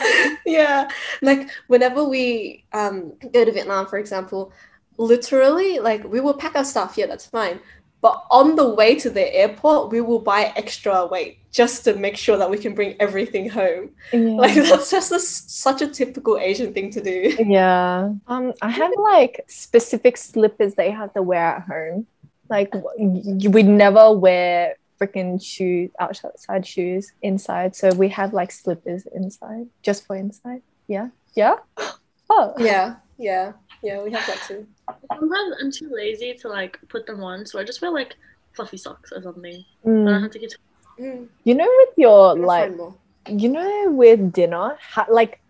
yeah. 0.46 0.88
Like 1.22 1.50
whenever 1.66 2.04
we 2.04 2.64
um 2.72 3.12
go 3.32 3.44
to 3.44 3.52
Vietnam, 3.52 3.86
for 3.86 3.98
example, 3.98 4.52
literally 4.96 5.78
like 5.78 6.04
we 6.04 6.20
will 6.20 6.34
pack 6.34 6.56
our 6.56 6.64
stuff. 6.64 6.94
Yeah, 6.96 7.06
that's 7.06 7.26
fine. 7.26 7.60
But 8.00 8.24
on 8.30 8.54
the 8.54 8.68
way 8.68 8.94
to 8.94 9.10
the 9.10 9.34
airport, 9.34 9.90
we 9.90 10.00
will 10.00 10.20
buy 10.20 10.52
extra 10.54 11.06
weight 11.06 11.38
just 11.50 11.82
to 11.84 11.94
make 11.94 12.16
sure 12.16 12.36
that 12.36 12.48
we 12.48 12.56
can 12.56 12.72
bring 12.72 12.94
everything 13.00 13.48
home. 13.48 13.90
Like 14.12 14.54
that's 14.70 14.90
just 14.90 15.10
a, 15.10 15.18
such 15.18 15.82
a 15.82 15.88
typical 15.88 16.38
Asian 16.38 16.72
thing 16.72 16.90
to 16.90 17.02
do. 17.02 17.36
yeah. 17.44 18.12
Um, 18.28 18.52
I 18.62 18.70
have 18.70 18.92
like 18.96 19.44
specific 19.48 20.16
slippers 20.16 20.74
that 20.74 20.86
you 20.86 20.96
have 20.96 21.12
to 21.14 21.22
wear 21.22 21.42
at 21.42 21.62
home. 21.62 22.06
Like 22.48 22.70
w- 22.70 23.50
we 23.50 23.62
never 23.64 24.12
wear 24.12 24.76
freaking 25.00 25.42
shoes 25.42 25.90
outside 26.00 26.66
shoes 26.66 27.12
inside. 27.22 27.74
So 27.76 27.90
we 27.94 28.08
have 28.10 28.32
like 28.32 28.50
slippers 28.52 29.06
inside 29.14 29.66
just 29.82 30.06
for 30.06 30.16
inside. 30.16 30.62
Yeah. 30.88 31.08
Yeah. 31.34 31.56
Oh. 32.30 32.52
Yeah, 32.58 32.96
yeah, 33.16 33.52
yeah. 33.82 34.02
We 34.02 34.12
have 34.12 34.26
that 34.26 34.42
too. 34.46 34.66
Sometimes 35.10 35.54
I'm 35.62 35.72
too 35.72 35.88
lazy 35.90 36.34
to 36.42 36.48
like 36.48 36.78
put 36.90 37.06
them 37.06 37.22
on, 37.22 37.46
so 37.46 37.58
I 37.58 37.64
just 37.64 37.80
wear 37.80 37.90
like 37.90 38.16
fluffy 38.52 38.76
socks 38.76 39.12
or 39.12 39.22
something. 39.22 39.64
I 39.82 39.88
Mm. 39.88 40.04
don't 40.06 40.22
have 40.22 40.30
to 40.32 40.38
get 40.38 40.50
too 40.50 40.58
Mm, 41.02 41.28
You 41.44 41.54
know, 41.54 41.64
with 41.78 41.94
your 41.96 42.28
I'll 42.30 42.36
like 42.36 42.76
more. 42.76 42.94
you 43.28 43.48
know 43.48 43.90
with 43.92 44.30
dinner 44.32 44.76
ha- 44.78 45.06
like 45.08 45.40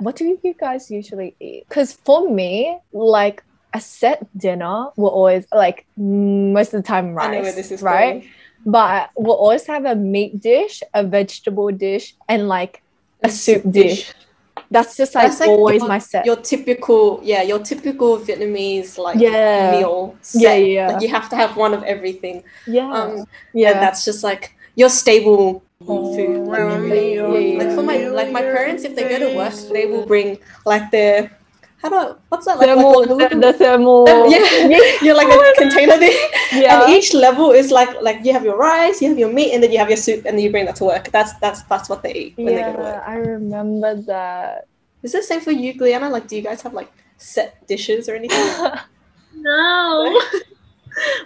what 0.00 0.16
do 0.16 0.36
you 0.44 0.54
guys 0.60 0.90
usually 0.90 1.34
eat 1.40 1.64
because 1.68 1.94
for 1.94 2.28
me 2.28 2.78
like 2.92 3.42
a 3.72 3.80
set 3.80 4.26
dinner 4.36 4.88
will 4.96 5.08
always 5.10 5.46
like 5.54 5.86
most 5.96 6.74
of 6.74 6.82
the 6.82 6.86
time 6.86 7.14
rice 7.14 7.28
I 7.28 7.32
know 7.36 7.40
where 7.42 7.52
this 7.52 7.70
is 7.70 7.80
right 7.80 8.20
going. 8.20 8.30
But 8.66 9.10
we'll 9.16 9.34
always 9.36 9.66
have 9.66 9.84
a 9.84 9.94
meat 9.94 10.40
dish 10.40 10.82
a 10.94 11.02
vegetable 11.04 11.70
dish 11.70 12.14
and 12.28 12.48
like 12.48 12.82
a 13.24 13.28
A 13.28 13.30
soup 13.30 13.62
soup 13.62 13.72
dish, 13.72 13.96
dish. 14.06 14.14
that's 14.70 14.96
just 14.96 15.14
like, 15.14 15.28
That's 15.28 15.40
like 15.40 15.48
always 15.50 15.80
your- 15.80 15.88
my 15.88 15.98
set 15.98 16.26
Your 16.26 16.36
typical, 16.36 17.20
yeah, 17.22 17.42
your 17.42 17.58
typical 17.58 18.18
Vietnamese 18.18 18.98
like 18.98 19.18
Yeah. 19.20 19.72
meal. 19.72 20.16
Yeah, 20.34 20.40
set. 20.54 20.58
yeah. 20.66 20.88
Like, 20.92 21.02
you 21.02 21.08
have 21.08 21.28
to 21.30 21.36
have 21.36 21.56
one 21.56 21.72
of 21.74 21.82
everything. 21.84 22.44
yeah 22.66 22.90
Um, 22.92 23.10
and 23.10 23.26
yeah 23.54 23.72
that's 23.80 24.04
just 24.04 24.22
like 24.22 24.54
your 24.76 24.88
stable 24.90 25.62
Oh, 25.86 26.12
food. 26.14 26.46
Like, 26.48 26.58
yeah, 26.58 27.32
yeah, 27.32 27.58
like 27.58 27.70
for 27.72 27.82
my 27.82 27.96
like 28.08 28.30
my 28.32 28.42
parents, 28.42 28.82
if 28.84 28.94
they 28.96 29.08
go 29.08 29.18
to 29.18 29.36
work, 29.36 29.54
they 29.72 29.86
will 29.86 30.04
bring 30.04 30.38
like 30.66 30.90
their 30.90 31.37
how 31.80 31.88
do 31.88 31.94
I, 31.94 32.14
what's 32.28 32.46
that 32.46 32.58
like, 32.58 32.66
thermal 32.68 33.00
like, 33.00 33.10
like 33.10 33.30
the, 33.30 33.36
the 33.38 33.52
thermal 33.52 34.06
yeah, 34.28 34.98
you're 35.02 35.14
like 35.14 35.28
Oh 35.30 35.52
a 35.54 35.58
container 35.58 35.96
thing. 35.96 36.16
yeah 36.52 36.82
And 36.84 36.92
each 36.92 37.14
level 37.14 37.52
is 37.52 37.70
like 37.70 37.90
like 38.02 38.24
you 38.24 38.32
have 38.32 38.44
your 38.44 38.56
rice, 38.58 39.00
you 39.00 39.08
have 39.08 39.18
your 39.18 39.32
meat, 39.32 39.52
and 39.54 39.62
then 39.62 39.70
you 39.72 39.78
have 39.78 39.88
your 39.88 39.96
soup, 39.96 40.24
and 40.26 40.36
then 40.36 40.42
you 40.44 40.50
bring 40.50 40.66
that 40.66 40.76
to 40.76 40.84
work. 40.84 41.10
That's 41.12 41.32
that's 41.38 41.62
that's 41.70 41.88
what 41.88 42.02
they 42.02 42.12
eat 42.14 42.32
when 42.36 42.46
they 42.46 42.62
go 42.62 42.72
to 42.72 42.78
yeah 42.78 42.98
work. 42.98 43.02
i 43.06 43.14
remember 43.16 43.94
that 44.10 44.66
Is 45.02 45.14
it 45.14 45.22
same 45.24 45.40
for 45.40 45.52
you, 45.52 45.74
Gliana? 45.74 46.10
Like, 46.10 46.26
do 46.26 46.34
you 46.34 46.42
guys 46.42 46.60
have 46.62 46.74
like 46.74 46.90
set 47.16 47.64
dishes 47.66 48.08
or 48.08 48.14
anything? 48.16 48.42
No. 49.40 50.18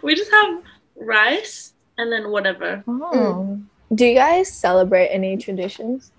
we 0.02 0.14
just 0.14 0.30
have 0.30 0.60
rice 0.96 1.72
and 1.96 2.12
then 2.12 2.28
whatever. 2.30 2.84
Oh. 2.86 3.58
Do 3.94 4.04
you 4.04 4.14
guys 4.14 4.52
celebrate 4.52 5.08
any 5.08 5.36
traditions 5.36 6.12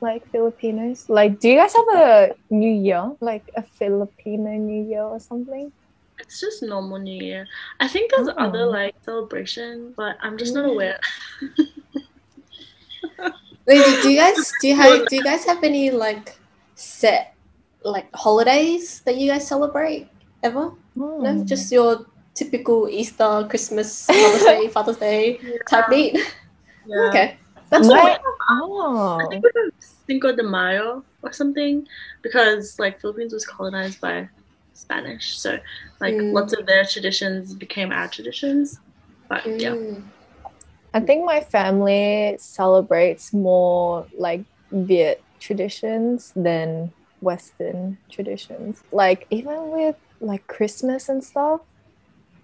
like 0.00 0.26
Filipinos? 0.30 1.08
Like, 1.08 1.40
do 1.40 1.48
you 1.48 1.56
guys 1.56 1.74
have 1.74 1.88
a 1.94 2.34
New 2.50 2.70
Year, 2.72 3.12
like 3.20 3.44
a 3.56 3.62
Filipino 3.62 4.50
New 4.52 4.88
Year 4.88 5.02
or 5.02 5.20
something? 5.20 5.72
It's 6.18 6.40
just 6.40 6.62
normal 6.62 6.98
New 6.98 7.22
Year. 7.22 7.46
I 7.80 7.86
think 7.88 8.10
there's 8.10 8.28
Oh. 8.28 8.34
other 8.38 8.66
like 8.66 8.94
celebrations, 9.04 9.94
but 9.96 10.16
I'm 10.20 10.36
just 10.36 10.54
not 10.54 10.66
Mm. 10.66 10.72
aware. 10.72 10.98
Wait, 13.66 13.84
do, 13.84 14.02
do 14.02 14.08
you 14.10 14.16
guys 14.18 14.52
do 14.60 14.68
you 14.68 14.74
have 14.76 15.06
do 15.08 15.16
you 15.16 15.22
guys 15.22 15.44
have 15.44 15.62
any 15.62 15.90
like 15.90 16.38
set 16.74 17.34
like 17.84 18.08
holidays 18.14 19.00
that 19.04 19.16
you 19.16 19.30
guys 19.30 19.46
celebrate 19.46 20.08
ever? 20.42 20.72
Oh. 20.98 21.18
No, 21.20 21.44
just 21.44 21.70
your 21.70 22.06
typical 22.34 22.88
Easter, 22.88 23.46
Christmas, 23.48 24.08
Mother's 24.08 24.44
Day, 24.44 24.68
Father's 24.74 24.96
Day 24.96 25.38
type 25.68 25.88
meet. 25.90 26.14
Yeah. 26.86 27.08
Okay, 27.12 27.36
that's 27.70 27.88
right. 27.88 28.18
Oh. 28.50 29.18
I 29.20 29.26
think 29.28 29.44
we 29.44 29.50
have 29.62 29.72
Cinco 30.06 30.34
de 30.34 30.42
Mayo 30.42 31.04
or 31.22 31.32
something 31.32 31.86
because 32.22 32.78
like 32.78 33.00
Philippines 33.00 33.32
was 33.32 33.46
colonized 33.46 34.00
by 34.00 34.28
Spanish, 34.74 35.38
so 35.38 35.58
like 36.00 36.14
Mm. 36.14 36.32
lots 36.32 36.52
of 36.52 36.66
their 36.66 36.84
traditions 36.84 37.54
became 37.54 37.92
our 37.92 38.08
traditions. 38.08 38.78
But 39.28 39.44
yeah, 39.60 39.74
Mm. 39.74 40.02
I 40.94 41.00
think 41.00 41.24
my 41.24 41.40
family 41.40 42.36
celebrates 42.40 43.32
more 43.34 44.06
like 44.16 44.44
Viet 44.72 45.22
traditions 45.38 46.32
than 46.34 46.92
Western 47.20 47.98
traditions. 48.10 48.82
Like 48.90 49.26
even 49.30 49.70
with 49.70 49.96
like 50.20 50.46
Christmas 50.46 51.08
and 51.08 51.22
stuff, 51.22 51.60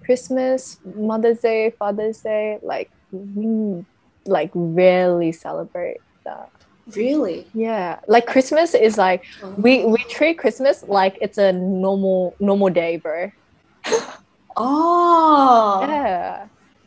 Christmas, 0.05 0.79
Mother's 0.85 1.41
Day, 1.41 1.73
Father's 1.79 2.21
Day, 2.21 2.59
like 2.63 2.91
we 3.11 3.85
like 4.27 4.51
rarely 4.55 5.33
celebrate 5.33 6.01
that. 6.25 6.51
Really? 6.95 7.47
Yeah, 7.55 8.01
like 8.09 8.27
Christmas 8.27 8.75
is 8.75 8.99
like 8.99 9.25
we 9.57 9.85
we 9.85 9.99
treat 10.11 10.39
Christmas 10.39 10.85
like 10.87 11.17
it's 11.21 11.39
a 11.39 11.53
normal 11.53 12.37
normal 12.41 12.71
day, 12.71 12.97
bro. 12.97 13.31
Oh. 14.57 15.81
Yeah. 15.89 16.47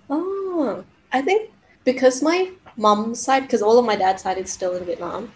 Oh, 0.09 0.85
I 1.11 1.21
think 1.21 1.51
because 1.83 2.21
my 2.21 2.51
mom's 2.77 3.19
side, 3.19 3.41
because 3.43 3.61
all 3.61 3.77
of 3.77 3.85
my 3.85 3.95
dad's 3.95 4.23
side 4.23 4.37
is 4.37 4.51
still 4.51 4.75
in 4.75 4.85
Vietnam. 4.85 5.31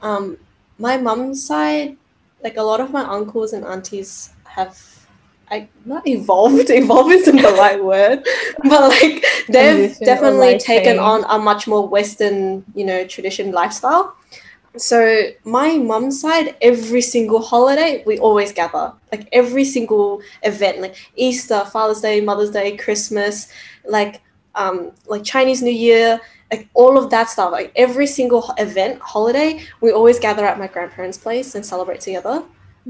Um, 0.00 0.38
my 0.78 0.96
mom's 0.96 1.46
side, 1.46 1.96
like 2.42 2.56
a 2.56 2.62
lot 2.62 2.80
of 2.80 2.90
my 2.90 3.02
uncles 3.02 3.52
and 3.52 3.64
aunties 3.64 4.30
have, 4.44 5.03
I 5.54 5.68
not 5.84 6.06
evolved. 6.06 6.70
Evolve 6.82 7.12
isn't 7.12 7.36
the 7.36 7.54
right 7.64 7.82
word, 7.82 8.26
but 8.62 8.80
like 8.96 9.24
they've 9.48 9.96
definitely 10.00 10.58
taken 10.58 10.96
change. 10.96 10.98
on 10.98 11.24
a 11.28 11.38
much 11.38 11.66
more 11.66 11.86
Western, 11.86 12.64
you 12.74 12.84
know, 12.84 13.06
tradition 13.06 13.52
lifestyle. 13.52 14.16
So 14.76 14.98
my 15.44 15.78
mum's 15.78 16.20
side, 16.20 16.56
every 16.60 17.00
single 17.00 17.40
holiday, 17.40 18.02
we 18.04 18.18
always 18.18 18.52
gather. 18.52 18.92
Like 19.12 19.28
every 19.30 19.64
single 19.64 20.20
event, 20.42 20.80
like 20.80 20.96
Easter, 21.14 21.64
Father's 21.72 22.00
Day, 22.00 22.20
Mother's 22.20 22.50
Day, 22.50 22.76
Christmas, 22.76 23.46
like 23.84 24.20
um, 24.56 24.90
like 25.06 25.22
Chinese 25.22 25.62
New 25.62 25.78
Year, 25.88 26.20
like 26.50 26.68
all 26.74 26.98
of 26.98 27.10
that 27.10 27.28
stuff. 27.28 27.52
Like 27.52 27.70
every 27.76 28.08
single 28.08 28.52
event, 28.58 29.00
holiday, 29.00 29.62
we 29.80 29.92
always 29.92 30.18
gather 30.18 30.44
at 30.44 30.58
my 30.58 30.66
grandparents' 30.66 31.18
place 31.18 31.54
and 31.54 31.64
celebrate 31.64 32.00
together. 32.00 32.42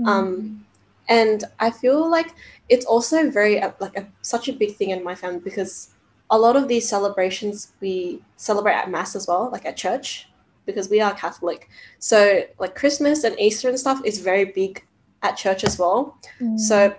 Um, 0.07 0.65
and 1.09 1.45
I 1.61 1.71
feel 1.71 2.11
like 2.11 2.35
it's 2.69 2.87
also 2.87 3.31
very 3.31 3.61
uh, 3.61 3.73
like 3.81 3.97
a, 3.97 4.07
such 4.23 4.49
a 4.49 4.53
big 4.53 4.77
thing 4.77 4.91
in 4.91 5.05
my 5.05 5.15
family 5.15 5.41
because 5.41 5.91
a 6.31 6.39
lot 6.39 6.57
of 6.57 6.69
these 6.69 6.89
celebrations 6.89 7.73
we 7.81 8.23
celebrate 8.37 8.75
at 8.75 8.91
mass 8.91 9.15
as 9.15 9.27
well, 9.27 9.51
like 9.51 9.67
at 9.67 9.77
church, 9.77 10.29
because 10.67 10.89
we 10.89 11.01
are 11.01 11.15
Catholic. 11.15 11.69
So 11.99 12.43
like 12.59 12.75
Christmas 12.75 13.25
and 13.25 13.39
Easter 13.39 13.69
and 13.69 13.79
stuff 13.79 14.01
is 14.05 14.21
very 14.21 14.47
big 14.47 14.83
at 15.23 15.37
church 15.37 15.65
as 15.65 15.79
well. 15.79 16.19
Mm. 16.41 16.59
So 16.59 16.95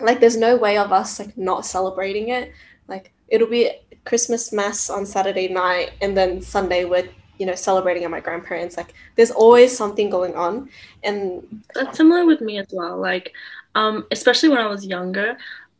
like 0.00 0.20
there's 0.20 0.36
no 0.36 0.56
way 0.56 0.78
of 0.78 0.92
us 0.92 1.18
like 1.18 1.36
not 1.36 1.64
celebrating 1.66 2.28
it. 2.28 2.52
Like 2.88 3.12
it'll 3.28 3.48
be 3.48 3.70
Christmas 4.04 4.52
mass 4.52 4.90
on 4.90 5.06
Saturday 5.06 5.48
night, 5.48 5.92
and 6.00 6.16
then 6.16 6.40
Sunday 6.40 6.84
we're 6.84 7.08
you 7.38 7.46
know 7.46 7.54
celebrating 7.54 8.04
at 8.04 8.10
my 8.10 8.20
grandparents. 8.20 8.76
Like 8.76 8.94
there's 9.16 9.30
always 9.30 9.76
something 9.76 10.10
going 10.10 10.34
on, 10.34 10.68
and 11.02 11.62
that's 11.74 11.96
similar 11.96 12.26
with 12.26 12.40
me 12.40 12.58
as 12.58 12.66
well. 12.72 12.98
Like, 12.98 13.32
um, 13.74 14.06
especially 14.10 14.48
when 14.48 14.58
I 14.58 14.66
was 14.66 14.86
younger, 14.86 15.36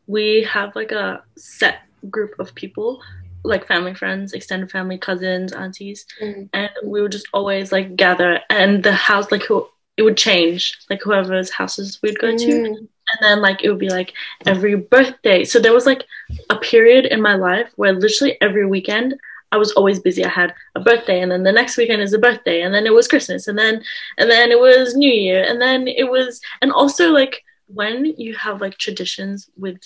we 0.07 0.43
have 0.43 0.75
like 0.75 0.91
a 0.91 1.23
set 1.35 1.81
group 2.09 2.39
of 2.39 2.53
people 2.55 3.01
like 3.43 3.67
family 3.67 3.93
friends 3.93 4.33
extended 4.33 4.69
family 4.69 4.97
cousins 4.97 5.51
aunties 5.53 6.05
mm. 6.21 6.47
and 6.53 6.69
we 6.83 7.01
would 7.01 7.11
just 7.11 7.27
always 7.33 7.71
like 7.71 7.95
gather 7.95 8.39
and 8.49 8.83
the 8.83 8.91
house 8.91 9.31
like 9.31 9.43
who 9.43 9.67
it 9.97 10.03
would 10.03 10.17
change 10.17 10.77
like 10.89 11.01
whoever's 11.01 11.49
houses 11.49 11.99
we'd 12.01 12.19
go 12.19 12.37
to 12.37 12.45
Mm. 12.45 12.77
and 12.77 13.19
then 13.21 13.41
like 13.41 13.63
it 13.63 13.69
would 13.69 13.79
be 13.79 13.89
like 13.89 14.13
every 14.45 14.75
birthday 14.75 15.43
so 15.43 15.59
there 15.59 15.73
was 15.73 15.85
like 15.85 16.03
a 16.49 16.55
period 16.57 17.05
in 17.05 17.21
my 17.21 17.35
life 17.35 17.69
where 17.75 17.93
literally 17.93 18.37
every 18.41 18.65
weekend 18.65 19.15
i 19.51 19.57
was 19.57 19.71
always 19.73 19.99
busy 19.99 20.23
i 20.23 20.29
had 20.29 20.53
a 20.75 20.79
birthday 20.79 21.21
and 21.21 21.31
then 21.31 21.43
the 21.43 21.51
next 21.51 21.77
weekend 21.77 22.01
is 22.01 22.13
a 22.13 22.19
birthday 22.19 22.61
and 22.61 22.73
then 22.73 22.85
it 22.85 22.93
was 22.93 23.07
christmas 23.07 23.47
and 23.47 23.57
then 23.57 23.83
and 24.17 24.29
then 24.29 24.51
it 24.51 24.59
was 24.59 24.95
new 24.95 25.11
year 25.11 25.43
and 25.43 25.59
then 25.59 25.87
it 25.87 26.09
was 26.09 26.41
and 26.61 26.71
also 26.71 27.11
like 27.11 27.43
when 27.73 28.05
you 28.17 28.35
have 28.35 28.61
like 28.61 28.77
traditions 28.77 29.49
with 29.57 29.79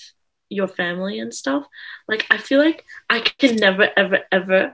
your 0.49 0.67
family 0.67 1.19
and 1.19 1.33
stuff 1.33 1.65
like 2.07 2.25
i 2.29 2.37
feel 2.37 2.59
like 2.59 2.85
i 3.09 3.19
can 3.19 3.55
never 3.55 3.89
ever 3.97 4.19
ever 4.31 4.73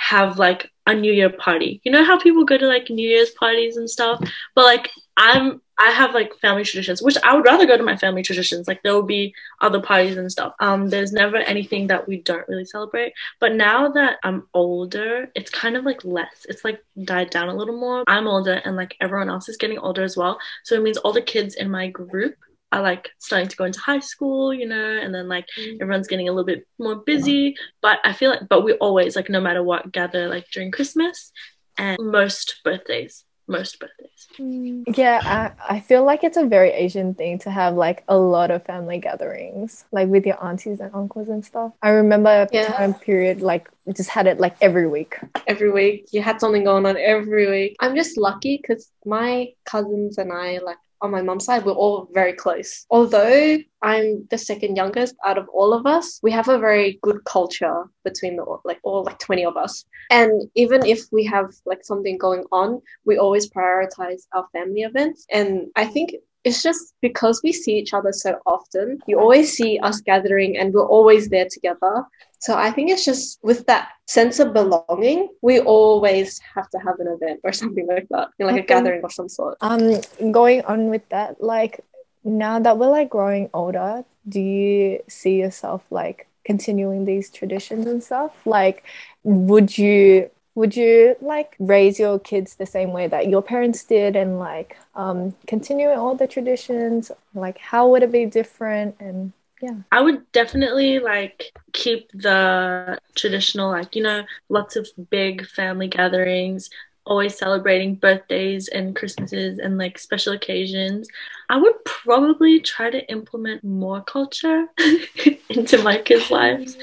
have 0.00 0.38
like 0.38 0.70
a 0.86 0.94
new 0.94 1.12
year 1.12 1.30
party. 1.30 1.80
You 1.84 1.92
know 1.92 2.04
how 2.04 2.18
people 2.18 2.44
go 2.44 2.56
to 2.56 2.66
like 2.66 2.88
new 2.88 3.08
year's 3.08 3.30
parties 3.30 3.76
and 3.76 3.88
stuff? 3.88 4.18
But 4.54 4.64
like 4.64 4.90
i'm 5.16 5.60
i 5.78 5.90
have 5.90 6.14
like 6.14 6.34
family 6.36 6.64
traditions 6.64 7.02
which 7.02 7.18
i 7.24 7.34
would 7.34 7.44
rather 7.44 7.66
go 7.66 7.76
to 7.76 7.82
my 7.82 7.96
family 7.96 8.22
traditions. 8.22 8.66
Like 8.66 8.82
there 8.82 8.94
will 8.94 9.02
be 9.02 9.34
other 9.60 9.80
parties 9.80 10.16
and 10.16 10.32
stuff. 10.32 10.54
Um 10.58 10.88
there's 10.88 11.12
never 11.12 11.36
anything 11.36 11.88
that 11.88 12.08
we 12.08 12.22
don't 12.22 12.48
really 12.48 12.64
celebrate. 12.64 13.12
But 13.40 13.54
now 13.54 13.90
that 13.90 14.18
i'm 14.24 14.48
older 14.54 15.30
it's 15.34 15.50
kind 15.50 15.76
of 15.76 15.84
like 15.84 16.02
less. 16.04 16.46
It's 16.48 16.64
like 16.64 16.82
died 17.04 17.30
down 17.30 17.50
a 17.50 17.54
little 17.54 17.78
more. 17.78 18.02
I'm 18.06 18.26
older 18.26 18.54
and 18.64 18.76
like 18.76 18.96
everyone 19.00 19.28
else 19.28 19.48
is 19.50 19.58
getting 19.58 19.78
older 19.78 20.02
as 20.02 20.16
well. 20.16 20.38
So 20.64 20.74
it 20.74 20.82
means 20.82 20.96
all 20.96 21.12
the 21.12 21.22
kids 21.22 21.56
in 21.56 21.70
my 21.70 21.88
group 21.88 22.36
are 22.72 22.82
like 22.82 23.10
starting 23.18 23.48
to 23.48 23.56
go 23.56 23.64
into 23.64 23.80
high 23.80 23.98
school, 23.98 24.54
you 24.54 24.66
know, 24.66 24.98
and 25.02 25.14
then 25.14 25.28
like 25.28 25.46
mm. 25.58 25.80
everyone's 25.80 26.06
getting 26.06 26.28
a 26.28 26.32
little 26.32 26.46
bit 26.46 26.66
more 26.78 26.96
busy. 26.96 27.56
But 27.82 27.98
I 28.04 28.12
feel 28.12 28.30
like, 28.30 28.48
but 28.48 28.64
we 28.64 28.74
always 28.74 29.16
like 29.16 29.28
no 29.28 29.40
matter 29.40 29.62
what 29.62 29.92
gather 29.92 30.28
like 30.28 30.46
during 30.52 30.70
Christmas 30.70 31.32
and 31.76 31.98
most 31.98 32.60
birthdays, 32.64 33.24
most 33.48 33.80
birthdays. 33.80 34.28
Mm. 34.38 34.96
Yeah, 34.96 35.20
I, 35.68 35.76
I 35.76 35.80
feel 35.80 36.04
like 36.04 36.22
it's 36.22 36.36
a 36.36 36.46
very 36.46 36.70
Asian 36.70 37.14
thing 37.14 37.40
to 37.40 37.50
have 37.50 37.74
like 37.74 38.04
a 38.06 38.16
lot 38.16 38.52
of 38.52 38.64
family 38.64 38.98
gatherings, 38.98 39.84
like 39.90 40.08
with 40.08 40.24
your 40.24 40.42
aunties 40.44 40.78
and 40.78 40.94
uncles 40.94 41.28
and 41.28 41.44
stuff. 41.44 41.72
I 41.82 41.90
remember 41.90 42.30
a 42.30 42.48
Yeah. 42.52 42.72
time 42.72 42.94
period 42.94 43.42
like 43.42 43.68
we 43.84 43.94
just 43.94 44.10
had 44.10 44.28
it 44.28 44.38
like 44.38 44.54
every 44.60 44.86
week. 44.86 45.18
every 45.48 45.72
week. 45.72 46.08
You 46.12 46.22
had 46.22 46.40
something 46.40 46.62
going 46.62 46.86
on 46.86 46.96
every 46.96 47.50
week. 47.50 47.76
I'm 47.80 47.96
just 47.96 48.16
lucky 48.16 48.58
because 48.62 48.88
my 49.04 49.54
cousins 49.64 50.18
and 50.18 50.32
I, 50.32 50.58
like 50.58 50.76
on 51.02 51.10
my 51.10 51.22
mom's 51.22 51.44
side, 51.44 51.64
we're 51.64 51.72
all 51.72 52.08
very 52.12 52.32
close. 52.32 52.86
Although 52.90 53.58
I'm 53.82 54.26
the 54.30 54.38
second 54.38 54.76
youngest 54.76 55.14
out 55.24 55.38
of 55.38 55.48
all 55.48 55.72
of 55.72 55.86
us, 55.86 56.20
we 56.22 56.30
have 56.32 56.48
a 56.48 56.58
very 56.58 56.98
good 57.02 57.24
culture 57.24 57.84
between 58.04 58.36
the 58.36 58.44
like 58.64 58.80
all 58.82 59.04
like 59.04 59.18
20 59.18 59.44
of 59.46 59.56
us. 59.56 59.84
And 60.10 60.50
even 60.54 60.84
if 60.84 61.00
we 61.12 61.24
have 61.24 61.52
like 61.64 61.84
something 61.84 62.18
going 62.18 62.44
on, 62.52 62.82
we 63.04 63.18
always 63.18 63.50
prioritize 63.50 64.26
our 64.34 64.46
family 64.52 64.82
events. 64.82 65.26
And 65.30 65.68
I 65.76 65.86
think 65.86 66.14
it's 66.44 66.62
just 66.62 66.94
because 67.02 67.40
we 67.44 67.52
see 67.52 67.74
each 67.74 67.92
other 67.92 68.12
so 68.12 68.38
often, 68.46 68.98
you 69.06 69.18
always 69.18 69.52
see 69.52 69.78
us 69.78 70.00
gathering 70.00 70.56
and 70.56 70.72
we're 70.72 70.86
always 70.86 71.28
there 71.28 71.46
together. 71.50 72.04
So 72.40 72.56
I 72.56 72.70
think 72.70 72.90
it's 72.90 73.04
just 73.04 73.38
with 73.42 73.66
that 73.66 73.90
sense 74.06 74.40
of 74.40 74.54
belonging, 74.54 75.28
we 75.42 75.60
always 75.60 76.40
have 76.54 76.68
to 76.70 76.78
have 76.78 76.98
an 76.98 77.06
event 77.06 77.40
or 77.44 77.52
something 77.62 77.86
like 77.86 78.08
that, 78.10 78.28
you 78.38 78.46
know, 78.46 78.52
like 78.52 78.64
a 78.64 78.66
gathering 78.66 79.04
of 79.04 79.12
some 79.12 79.28
sort. 79.28 79.58
Um, 79.60 80.00
going 80.32 80.62
on 80.62 80.88
with 80.88 81.06
that, 81.10 81.42
like 81.42 81.84
now 82.24 82.58
that 82.58 82.78
we're 82.78 82.90
like 82.90 83.10
growing 83.10 83.50
older, 83.52 84.04
do 84.28 84.40
you 84.40 85.02
see 85.06 85.38
yourself 85.40 85.82
like 85.90 86.26
continuing 86.44 87.04
these 87.04 87.30
traditions 87.30 87.86
and 87.86 88.02
stuff? 88.02 88.32
Like, 88.46 88.84
would 89.22 89.76
you 89.76 90.30
would 90.54 90.76
you 90.76 91.16
like 91.20 91.54
raise 91.58 91.98
your 91.98 92.18
kids 92.18 92.56
the 92.56 92.66
same 92.66 92.92
way 92.92 93.06
that 93.06 93.28
your 93.28 93.40
parents 93.40 93.84
did 93.84 94.16
and 94.16 94.38
like 94.38 94.76
um 94.94 95.34
continuing 95.46 95.98
all 95.98 96.14
the 96.14 96.26
traditions? 96.26 97.12
Like, 97.34 97.58
how 97.58 97.88
would 97.88 98.02
it 98.02 98.12
be 98.12 98.24
different? 98.26 98.96
And 98.98 99.32
yeah, 99.60 99.82
I 99.92 100.00
would 100.02 100.30
definitely 100.32 100.98
like 101.00 101.52
keep 101.72 102.10
the 102.12 102.98
traditional, 103.16 103.70
like, 103.70 103.96
you 103.96 104.02
know, 104.02 104.24
lots 104.48 104.76
of 104.76 104.88
big 105.10 105.46
family 105.46 105.88
gatherings, 105.88 106.70
always 107.10 107.36
celebrating 107.36 107.96
birthdays 107.96 108.68
and 108.68 108.94
Christmases 108.94 109.58
and 109.58 109.76
like 109.76 109.98
special 109.98 110.32
occasions. 110.32 111.08
I 111.48 111.56
would 111.56 111.84
probably 111.84 112.60
try 112.60 112.88
to 112.88 113.10
implement 113.10 113.64
more 113.64 114.00
culture 114.00 114.66
into 115.50 115.82
my 115.82 115.98
kids' 115.98 116.30
lives. 116.30 116.78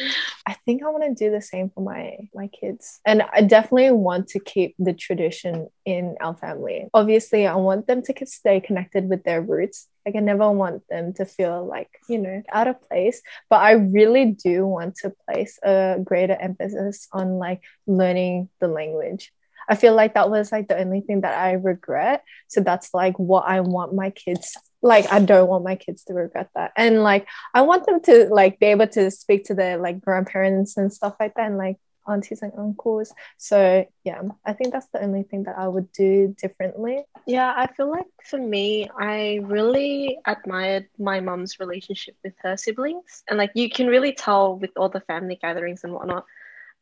I 0.45 0.53
think 0.65 0.83
I 0.83 0.89
want 0.89 1.05
to 1.05 1.25
do 1.25 1.31
the 1.31 1.41
same 1.41 1.69
for 1.69 1.79
my 1.81 2.17
my 2.35 2.47
kids. 2.47 2.99
And 3.05 3.23
I 3.33 3.41
definitely 3.41 3.91
want 3.91 4.27
to 4.29 4.39
keep 4.41 4.75
the 4.77 4.93
tradition 4.93 5.69
in 5.85 6.17
our 6.19 6.35
family. 6.35 6.89
Obviously, 6.93 7.47
I 7.47 7.55
want 7.55 7.87
them 7.87 8.01
to 8.01 8.13
stay 8.25 8.59
connected 8.59 9.07
with 9.07 9.23
their 9.23 9.41
roots. 9.41 9.87
Like 10.05 10.17
I 10.17 10.19
never 10.19 10.51
want 10.51 10.83
them 10.89 11.13
to 11.13 11.25
feel 11.25 11.65
like, 11.65 11.89
you 12.09 12.17
know, 12.17 12.41
out 12.51 12.67
of 12.67 12.81
place, 12.81 13.21
but 13.49 13.61
I 13.61 13.71
really 13.71 14.25
do 14.25 14.67
want 14.67 14.95
to 14.97 15.13
place 15.25 15.57
a 15.63 15.97
greater 16.03 16.35
emphasis 16.35 17.07
on 17.13 17.39
like 17.39 17.61
learning 17.87 18.49
the 18.59 18.67
language. 18.67 19.31
I 19.67 19.75
feel 19.75 19.95
like 19.95 20.13
that 20.13 20.29
was 20.29 20.51
like 20.51 20.67
the 20.67 20.79
only 20.79 21.01
thing 21.01 21.21
that 21.21 21.37
I 21.37 21.53
regret. 21.53 22.23
So 22.47 22.61
that's 22.61 22.93
like 22.93 23.17
what 23.17 23.45
I 23.47 23.61
want 23.61 23.93
my 23.93 24.09
kids 24.09 24.55
like 24.81 25.11
I 25.11 25.19
don't 25.19 25.47
want 25.47 25.63
my 25.63 25.75
kids 25.75 26.03
to 26.05 26.13
regret 26.13 26.49
that. 26.55 26.71
And 26.75 27.03
like 27.03 27.27
I 27.53 27.61
want 27.61 27.85
them 27.85 28.01
to 28.01 28.27
like 28.31 28.59
be 28.59 28.67
able 28.67 28.87
to 28.89 29.09
speak 29.11 29.45
to 29.45 29.55
their 29.55 29.77
like 29.77 30.01
grandparents 30.01 30.77
and 30.77 30.93
stuff 30.93 31.15
like 31.19 31.33
that 31.35 31.47
and 31.47 31.57
like 31.57 31.77
aunties 32.07 32.41
and 32.41 32.53
uncles. 32.57 33.13
So 33.37 33.85
yeah, 34.03 34.21
I 34.45 34.53
think 34.53 34.71
that's 34.71 34.87
the 34.93 35.01
only 35.01 35.23
thing 35.23 35.43
that 35.43 35.57
I 35.57 35.67
would 35.67 35.91
do 35.91 36.33
differently. 36.41 37.03
Yeah, 37.25 37.53
I 37.55 37.67
feel 37.73 37.89
like 37.89 38.05
for 38.23 38.39
me, 38.39 38.89
I 38.97 39.39
really 39.43 40.19
admired 40.25 40.87
my 40.97 41.19
mum's 41.19 41.59
relationship 41.59 42.15
with 42.23 42.33
her 42.39 42.55
siblings. 42.55 43.23
And 43.27 43.37
like 43.37 43.51
you 43.55 43.69
can 43.69 43.87
really 43.87 44.13
tell 44.13 44.57
with 44.57 44.71
all 44.77 44.89
the 44.89 45.01
family 45.01 45.37
gatherings 45.41 45.83
and 45.83 45.93
whatnot. 45.93 46.25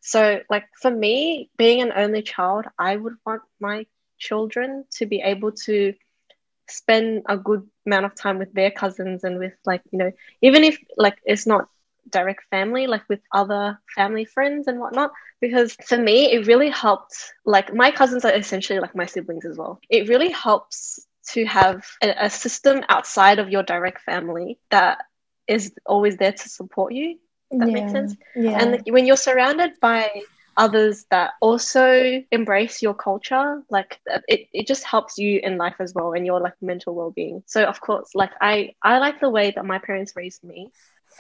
So, 0.06 0.40
like 0.50 0.66
for 0.82 0.92
me, 0.92 1.50
being 1.58 1.82
an 1.82 1.92
only 1.96 2.22
child, 2.22 2.66
I 2.80 2.96
would 2.96 3.16
want 3.26 3.42
my 3.60 3.86
children 4.20 4.86
to 4.98 5.06
be 5.08 5.22
able 5.22 5.52
to 5.66 5.94
spend 6.70 7.24
a 7.28 7.38
good 7.38 7.64
amount 7.86 8.06
of 8.06 8.16
time 8.16 8.40
with 8.40 8.54
their 8.54 8.72
cousins 8.72 9.24
and 9.24 9.40
with 9.40 9.54
like, 9.66 9.82
you 9.92 10.00
know, 10.00 10.12
even 10.42 10.64
if 10.64 10.78
like 10.98 11.18
it's 11.26 11.48
not 11.48 11.68
direct 12.12 12.44
family, 12.52 12.88
like 12.88 13.04
with 13.10 13.22
other 13.34 13.80
family 13.96 14.26
friends 14.26 14.68
and 14.68 14.80
whatnot. 14.80 15.12
Because 15.42 15.76
for 15.86 15.98
me, 15.98 16.32
it 16.32 16.48
really 16.48 16.70
helped. 16.70 17.16
Like 17.46 17.74
my 17.74 17.92
cousins 17.92 18.26
are 18.26 18.34
essentially 18.34 18.80
like 18.80 18.96
my 18.96 19.06
siblings 19.06 19.46
as 19.46 19.58
well. 19.58 19.80
It 19.90 20.10
really 20.10 20.32
helps 20.32 21.06
to 21.34 21.46
have 21.46 21.86
a, 22.02 22.26
a 22.26 22.30
system 22.30 22.84
outside 22.90 23.40
of 23.40 23.50
your 23.50 23.64
direct 23.64 24.02
family 24.02 24.60
that 24.72 25.00
is 25.48 25.74
always 25.86 26.18
there 26.18 26.34
to 26.34 26.50
support 26.50 26.94
you. 26.94 27.18
That 27.60 27.70
makes 27.70 27.92
sense. 27.92 28.16
Yeah. 28.36 28.62
And 28.62 28.82
when 28.88 29.06
you're 29.06 29.18
surrounded 29.18 29.80
by 29.80 30.10
others 30.58 31.06
that 31.12 31.34
also 31.42 32.24
embrace 32.32 32.82
your 32.82 32.94
culture, 32.94 33.62
like 33.70 34.00
uh, 34.12 34.20
it, 34.28 34.48
it 34.54 34.68
just 34.68 34.84
helps 34.84 35.18
you 35.18 35.40
in 35.44 35.58
life 35.58 35.76
as 35.80 35.94
well 35.94 36.14
and 36.14 36.26
your 36.26 36.40
like 36.40 36.54
mental 36.62 36.96
well-being. 36.96 37.44
So 37.46 37.64
of 37.64 37.82
course, 37.82 38.10
like 38.16 38.32
I 38.42 38.74
I 38.82 39.00
like 39.00 39.20
the 39.20 39.30
way 39.30 39.52
that 39.52 39.66
my 39.66 39.80
parents 39.80 40.14
raised 40.16 40.44
me 40.44 40.72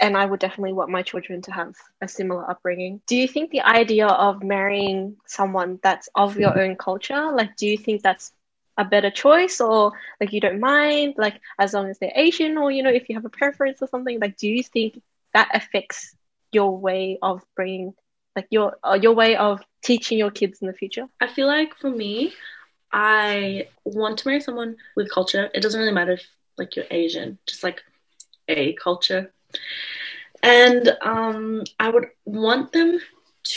and 0.01 0.17
I 0.17 0.25
would 0.25 0.39
definitely 0.39 0.73
want 0.73 0.89
my 0.89 1.01
children 1.01 1.41
to 1.43 1.51
have 1.51 1.75
a 2.01 2.07
similar 2.07 2.49
upbringing. 2.49 3.01
Do 3.07 3.15
you 3.15 3.27
think 3.27 3.51
the 3.51 3.61
idea 3.61 4.07
of 4.07 4.43
marrying 4.43 5.17
someone 5.25 5.79
that's 5.81 6.09
of 6.15 6.37
your 6.37 6.57
own 6.57 6.75
culture, 6.75 7.31
like 7.31 7.55
do 7.57 7.67
you 7.67 7.77
think 7.77 8.01
that's 8.01 8.31
a 8.77 8.83
better 8.83 9.09
choice 9.09 9.61
or 9.61 9.93
like 10.19 10.33
you 10.33 10.41
don't 10.41 10.59
mind 10.59 11.13
like 11.17 11.39
as 11.59 11.73
long 11.73 11.89
as 11.89 11.97
they're 11.99 12.11
Asian 12.15 12.57
or 12.57 12.71
you 12.71 12.83
know 12.83 12.89
if 12.89 13.07
you 13.07 13.15
have 13.15 13.25
a 13.25 13.29
preference 13.29 13.81
or 13.81 13.87
something 13.87 14.19
like 14.19 14.35
do 14.37 14.49
you 14.49 14.61
think 14.61 15.01
that 15.33 15.49
affects 15.53 16.14
your 16.55 16.71
way 16.87 17.19
of 17.21 17.43
bringing 17.55 17.93
like 18.35 18.47
your 18.49 18.77
uh, 18.83 18.97
your 19.05 19.13
way 19.13 19.35
of 19.35 19.61
teaching 19.83 20.17
your 20.17 20.31
kids 20.31 20.61
in 20.61 20.67
the 20.67 20.73
future 20.73 21.07
I 21.21 21.27
feel 21.27 21.47
like 21.47 21.75
for 21.75 21.89
me, 21.89 22.33
I 22.91 23.67
want 23.83 24.19
to 24.19 24.27
marry 24.27 24.41
someone 24.41 24.77
with 24.95 25.11
culture. 25.11 25.49
It 25.53 25.61
doesn't 25.61 25.79
really 25.79 25.91
matter 25.91 26.13
if 26.13 26.25
like 26.57 26.75
you're 26.75 26.85
Asian, 26.91 27.37
just 27.45 27.63
like 27.63 27.83
a 28.47 28.73
culture. 28.73 29.33
And 30.41 30.95
um, 31.01 31.63
I 31.79 31.89
would 31.89 32.07
want 32.25 32.71
them 32.71 32.99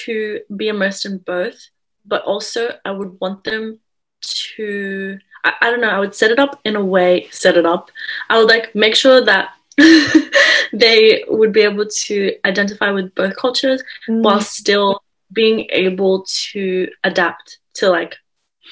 to 0.05 0.40
be 0.57 0.68
immersed 0.68 1.07
in 1.07 1.18
both, 1.18 1.68
but 2.05 2.22
also 2.22 2.70
I 2.84 2.90
would 2.90 3.20
want 3.20 3.44
them 3.44 3.78
to 4.22 5.18
I, 5.44 5.53
I 5.62 5.70
don't 5.70 5.80
know, 5.80 5.88
I 5.90 6.01
would 6.01 6.14
set 6.14 6.32
it 6.32 6.38
up 6.38 6.61
in 6.64 6.74
a 6.74 6.84
way, 6.84 7.28
set 7.30 7.57
it 7.57 7.66
up. 7.66 7.90
I 8.28 8.38
would 8.38 8.49
like 8.49 8.74
make 8.74 8.96
sure 8.96 9.24
that 9.24 9.51
they 10.72 11.24
would 11.28 11.52
be 11.52 11.60
able 11.60 11.86
to 11.86 12.34
identify 12.44 12.90
with 12.90 13.14
both 13.14 13.36
cultures 13.36 13.82
mm. 14.08 14.22
while 14.22 14.40
still 14.40 15.02
being 15.32 15.66
able 15.70 16.24
to 16.26 16.88
adapt 17.04 17.58
to 17.74 17.88
like 17.88 18.16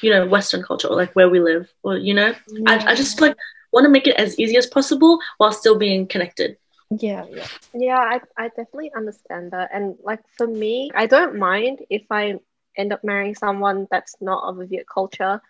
you 0.02 0.10
know 0.10 0.26
western 0.26 0.62
culture 0.62 0.88
or 0.88 0.96
like 0.96 1.12
where 1.12 1.28
we 1.28 1.40
live 1.40 1.72
or 1.82 1.96
you 1.96 2.12
know 2.12 2.34
yeah. 2.48 2.70
I, 2.70 2.92
I 2.92 2.94
just 2.94 3.20
like 3.20 3.36
want 3.72 3.84
to 3.84 3.90
make 3.90 4.06
it 4.06 4.16
as 4.16 4.38
easy 4.38 4.56
as 4.56 4.66
possible 4.66 5.18
while 5.38 5.52
still 5.52 5.78
being 5.78 6.06
connected 6.06 6.56
yeah 6.90 7.24
yeah 7.30 7.46
yeah 7.74 7.98
I, 7.98 8.20
I 8.36 8.48
definitely 8.48 8.92
understand 8.94 9.52
that 9.52 9.70
and 9.72 9.96
like 10.02 10.20
for 10.36 10.46
me 10.46 10.90
i 10.94 11.06
don't 11.06 11.36
mind 11.36 11.80
if 11.90 12.02
i 12.10 12.34
end 12.76 12.92
up 12.92 13.02
marrying 13.02 13.34
someone 13.34 13.86
that's 13.90 14.16
not 14.20 14.44
of 14.44 14.60
a 14.60 14.66
viet 14.66 14.86
culture 14.92 15.40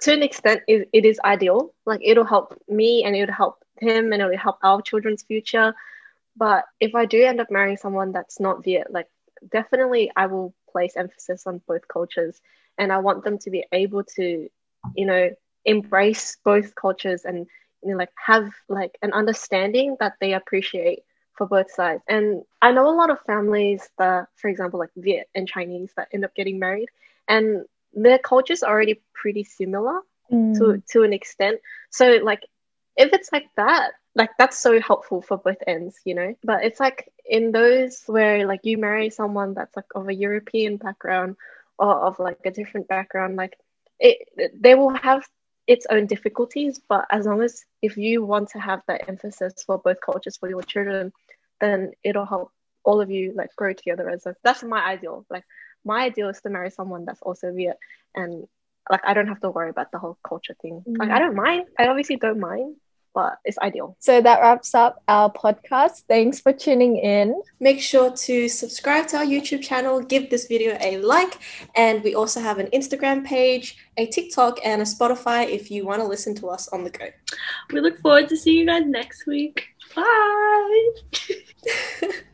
to 0.00 0.12
an 0.12 0.22
extent 0.22 0.62
it, 0.66 0.88
it 0.92 1.04
is 1.04 1.20
ideal. 1.24 1.72
Like 1.84 2.00
it'll 2.02 2.24
help 2.24 2.60
me 2.68 3.04
and 3.04 3.16
it'll 3.16 3.34
help 3.34 3.64
him 3.80 4.12
and 4.12 4.22
it'll 4.22 4.36
help 4.36 4.58
our 4.62 4.82
children's 4.82 5.22
future. 5.22 5.74
But 6.36 6.64
if 6.80 6.94
i 6.94 7.06
do 7.06 7.22
end 7.22 7.40
up 7.40 7.50
marrying 7.50 7.76
someone 7.76 8.12
that's 8.12 8.38
not 8.40 8.62
viet 8.62 8.92
like 8.92 9.08
definitely 9.50 10.10
i 10.16 10.26
will 10.26 10.54
place 10.70 10.96
emphasis 10.96 11.46
on 11.46 11.60
both 11.66 11.88
cultures. 11.88 12.40
And 12.78 12.92
i 12.92 12.98
want 12.98 13.24
them 13.24 13.38
to 13.38 13.50
be 13.50 13.64
able 13.72 14.04
to 14.16 14.48
you 14.94 15.06
know 15.06 15.30
embrace 15.64 16.36
both 16.44 16.74
cultures 16.74 17.24
and 17.24 17.46
you 17.82 17.90
know, 17.90 17.96
like 17.96 18.12
have 18.24 18.52
like 18.68 18.98
an 19.02 19.12
understanding 19.12 19.96
that 20.00 20.14
they 20.20 20.32
appreciate 20.34 21.00
for 21.32 21.46
both 21.46 21.70
sides. 21.70 22.02
And 22.08 22.42
i 22.60 22.70
know 22.72 22.88
a 22.88 22.96
lot 22.96 23.10
of 23.10 23.20
families 23.20 23.88
that 23.98 24.28
for 24.36 24.48
example 24.48 24.78
like 24.78 24.90
viet 24.96 25.28
and 25.34 25.48
chinese 25.48 25.92
that 25.96 26.08
end 26.12 26.24
up 26.24 26.34
getting 26.34 26.58
married. 26.58 26.88
And 27.28 27.64
their 27.92 28.18
cultures 28.18 28.62
are 28.62 28.72
already 28.72 29.00
pretty 29.14 29.44
similar 29.44 30.00
mm. 30.30 30.56
to 30.58 30.82
to 30.92 31.02
an 31.02 31.12
extent. 31.12 31.60
So 31.90 32.20
like 32.22 32.42
if 32.96 33.12
it's 33.12 33.30
like 33.32 33.46
that 33.56 33.92
like 34.14 34.30
that's 34.38 34.58
so 34.58 34.80
helpful 34.80 35.22
for 35.22 35.36
both 35.36 35.58
ends 35.66 36.00
you 36.04 36.14
know? 36.14 36.34
But 36.42 36.64
it's 36.64 36.80
like 36.80 37.12
in 37.24 37.52
those 37.52 38.02
where 38.06 38.46
like 38.46 38.60
you 38.64 38.78
marry 38.78 39.10
someone 39.10 39.54
that's 39.54 39.74
like 39.76 39.86
of 39.94 40.08
a 40.08 40.14
european 40.14 40.76
background 40.76 41.36
or 41.78 41.94
of 42.06 42.18
like 42.18 42.38
a 42.44 42.50
different 42.50 42.88
background 42.88 43.36
like 43.36 43.58
it 43.98 44.28
they 44.54 44.74
will 44.74 44.94
have 44.94 45.26
its 45.66 45.86
own 45.90 46.06
difficulties. 46.06 46.80
But 46.88 47.06
as 47.10 47.26
long 47.26 47.42
as 47.42 47.64
if 47.82 47.96
you 47.96 48.24
want 48.24 48.50
to 48.50 48.60
have 48.60 48.82
that 48.86 49.08
emphasis 49.08 49.64
for 49.66 49.78
both 49.78 50.00
cultures 50.00 50.36
for 50.36 50.48
your 50.48 50.62
children 50.62 51.12
then 51.60 51.92
it'll 52.04 52.26
help 52.26 52.52
all 52.84 53.00
of 53.00 53.10
you 53.10 53.32
like 53.34 53.54
grow 53.56 53.72
together 53.72 54.08
as 54.08 54.26
a 54.26 54.36
that's 54.44 54.62
my 54.62 54.84
ideal. 54.84 55.26
Like 55.28 55.44
my 55.86 56.02
ideal 56.02 56.28
is 56.28 56.40
to 56.42 56.50
marry 56.50 56.70
someone 56.70 57.04
that's 57.04 57.22
also 57.22 57.52
Viet 57.52 57.78
and 58.14 58.46
like 58.90 59.00
I 59.04 59.14
don't 59.14 59.28
have 59.28 59.40
to 59.40 59.50
worry 59.50 59.70
about 59.70 59.92
the 59.92 59.98
whole 59.98 60.18
culture 60.26 60.56
thing. 60.60 60.82
Mm. 60.86 60.98
Like 60.98 61.10
I 61.10 61.18
don't 61.18 61.34
mind. 61.34 61.66
I 61.78 61.88
obviously 61.88 62.16
don't 62.16 62.38
mind, 62.38 62.76
but 63.14 63.38
it's 63.44 63.58
ideal. 63.58 63.96
So 63.98 64.20
that 64.20 64.40
wraps 64.40 64.74
up 64.74 65.02
our 65.08 65.32
podcast. 65.32 66.02
Thanks 66.08 66.40
for 66.40 66.52
tuning 66.52 66.96
in. 66.96 67.40
Make 67.60 67.80
sure 67.80 68.10
to 68.10 68.48
subscribe 68.48 69.08
to 69.08 69.18
our 69.18 69.24
YouTube 69.24 69.62
channel, 69.62 70.00
give 70.00 70.30
this 70.30 70.46
video 70.46 70.76
a 70.80 70.98
like, 70.98 71.38
and 71.74 72.02
we 72.04 72.14
also 72.14 72.40
have 72.40 72.58
an 72.58 72.68
Instagram 72.68 73.24
page, 73.24 73.76
a 73.96 74.06
TikTok, 74.06 74.58
and 74.64 74.82
a 74.82 74.84
Spotify 74.84 75.48
if 75.48 75.70
you 75.70 75.84
want 75.84 76.00
to 76.00 76.06
listen 76.06 76.34
to 76.36 76.48
us 76.48 76.68
on 76.68 76.84
the 76.84 76.90
go. 76.90 77.06
We 77.72 77.80
look 77.80 77.98
forward 77.98 78.28
to 78.28 78.36
seeing 78.36 78.58
you 78.60 78.66
guys 78.66 78.84
next 78.86 79.26
week. 79.26 79.66
Bye. 79.94 80.90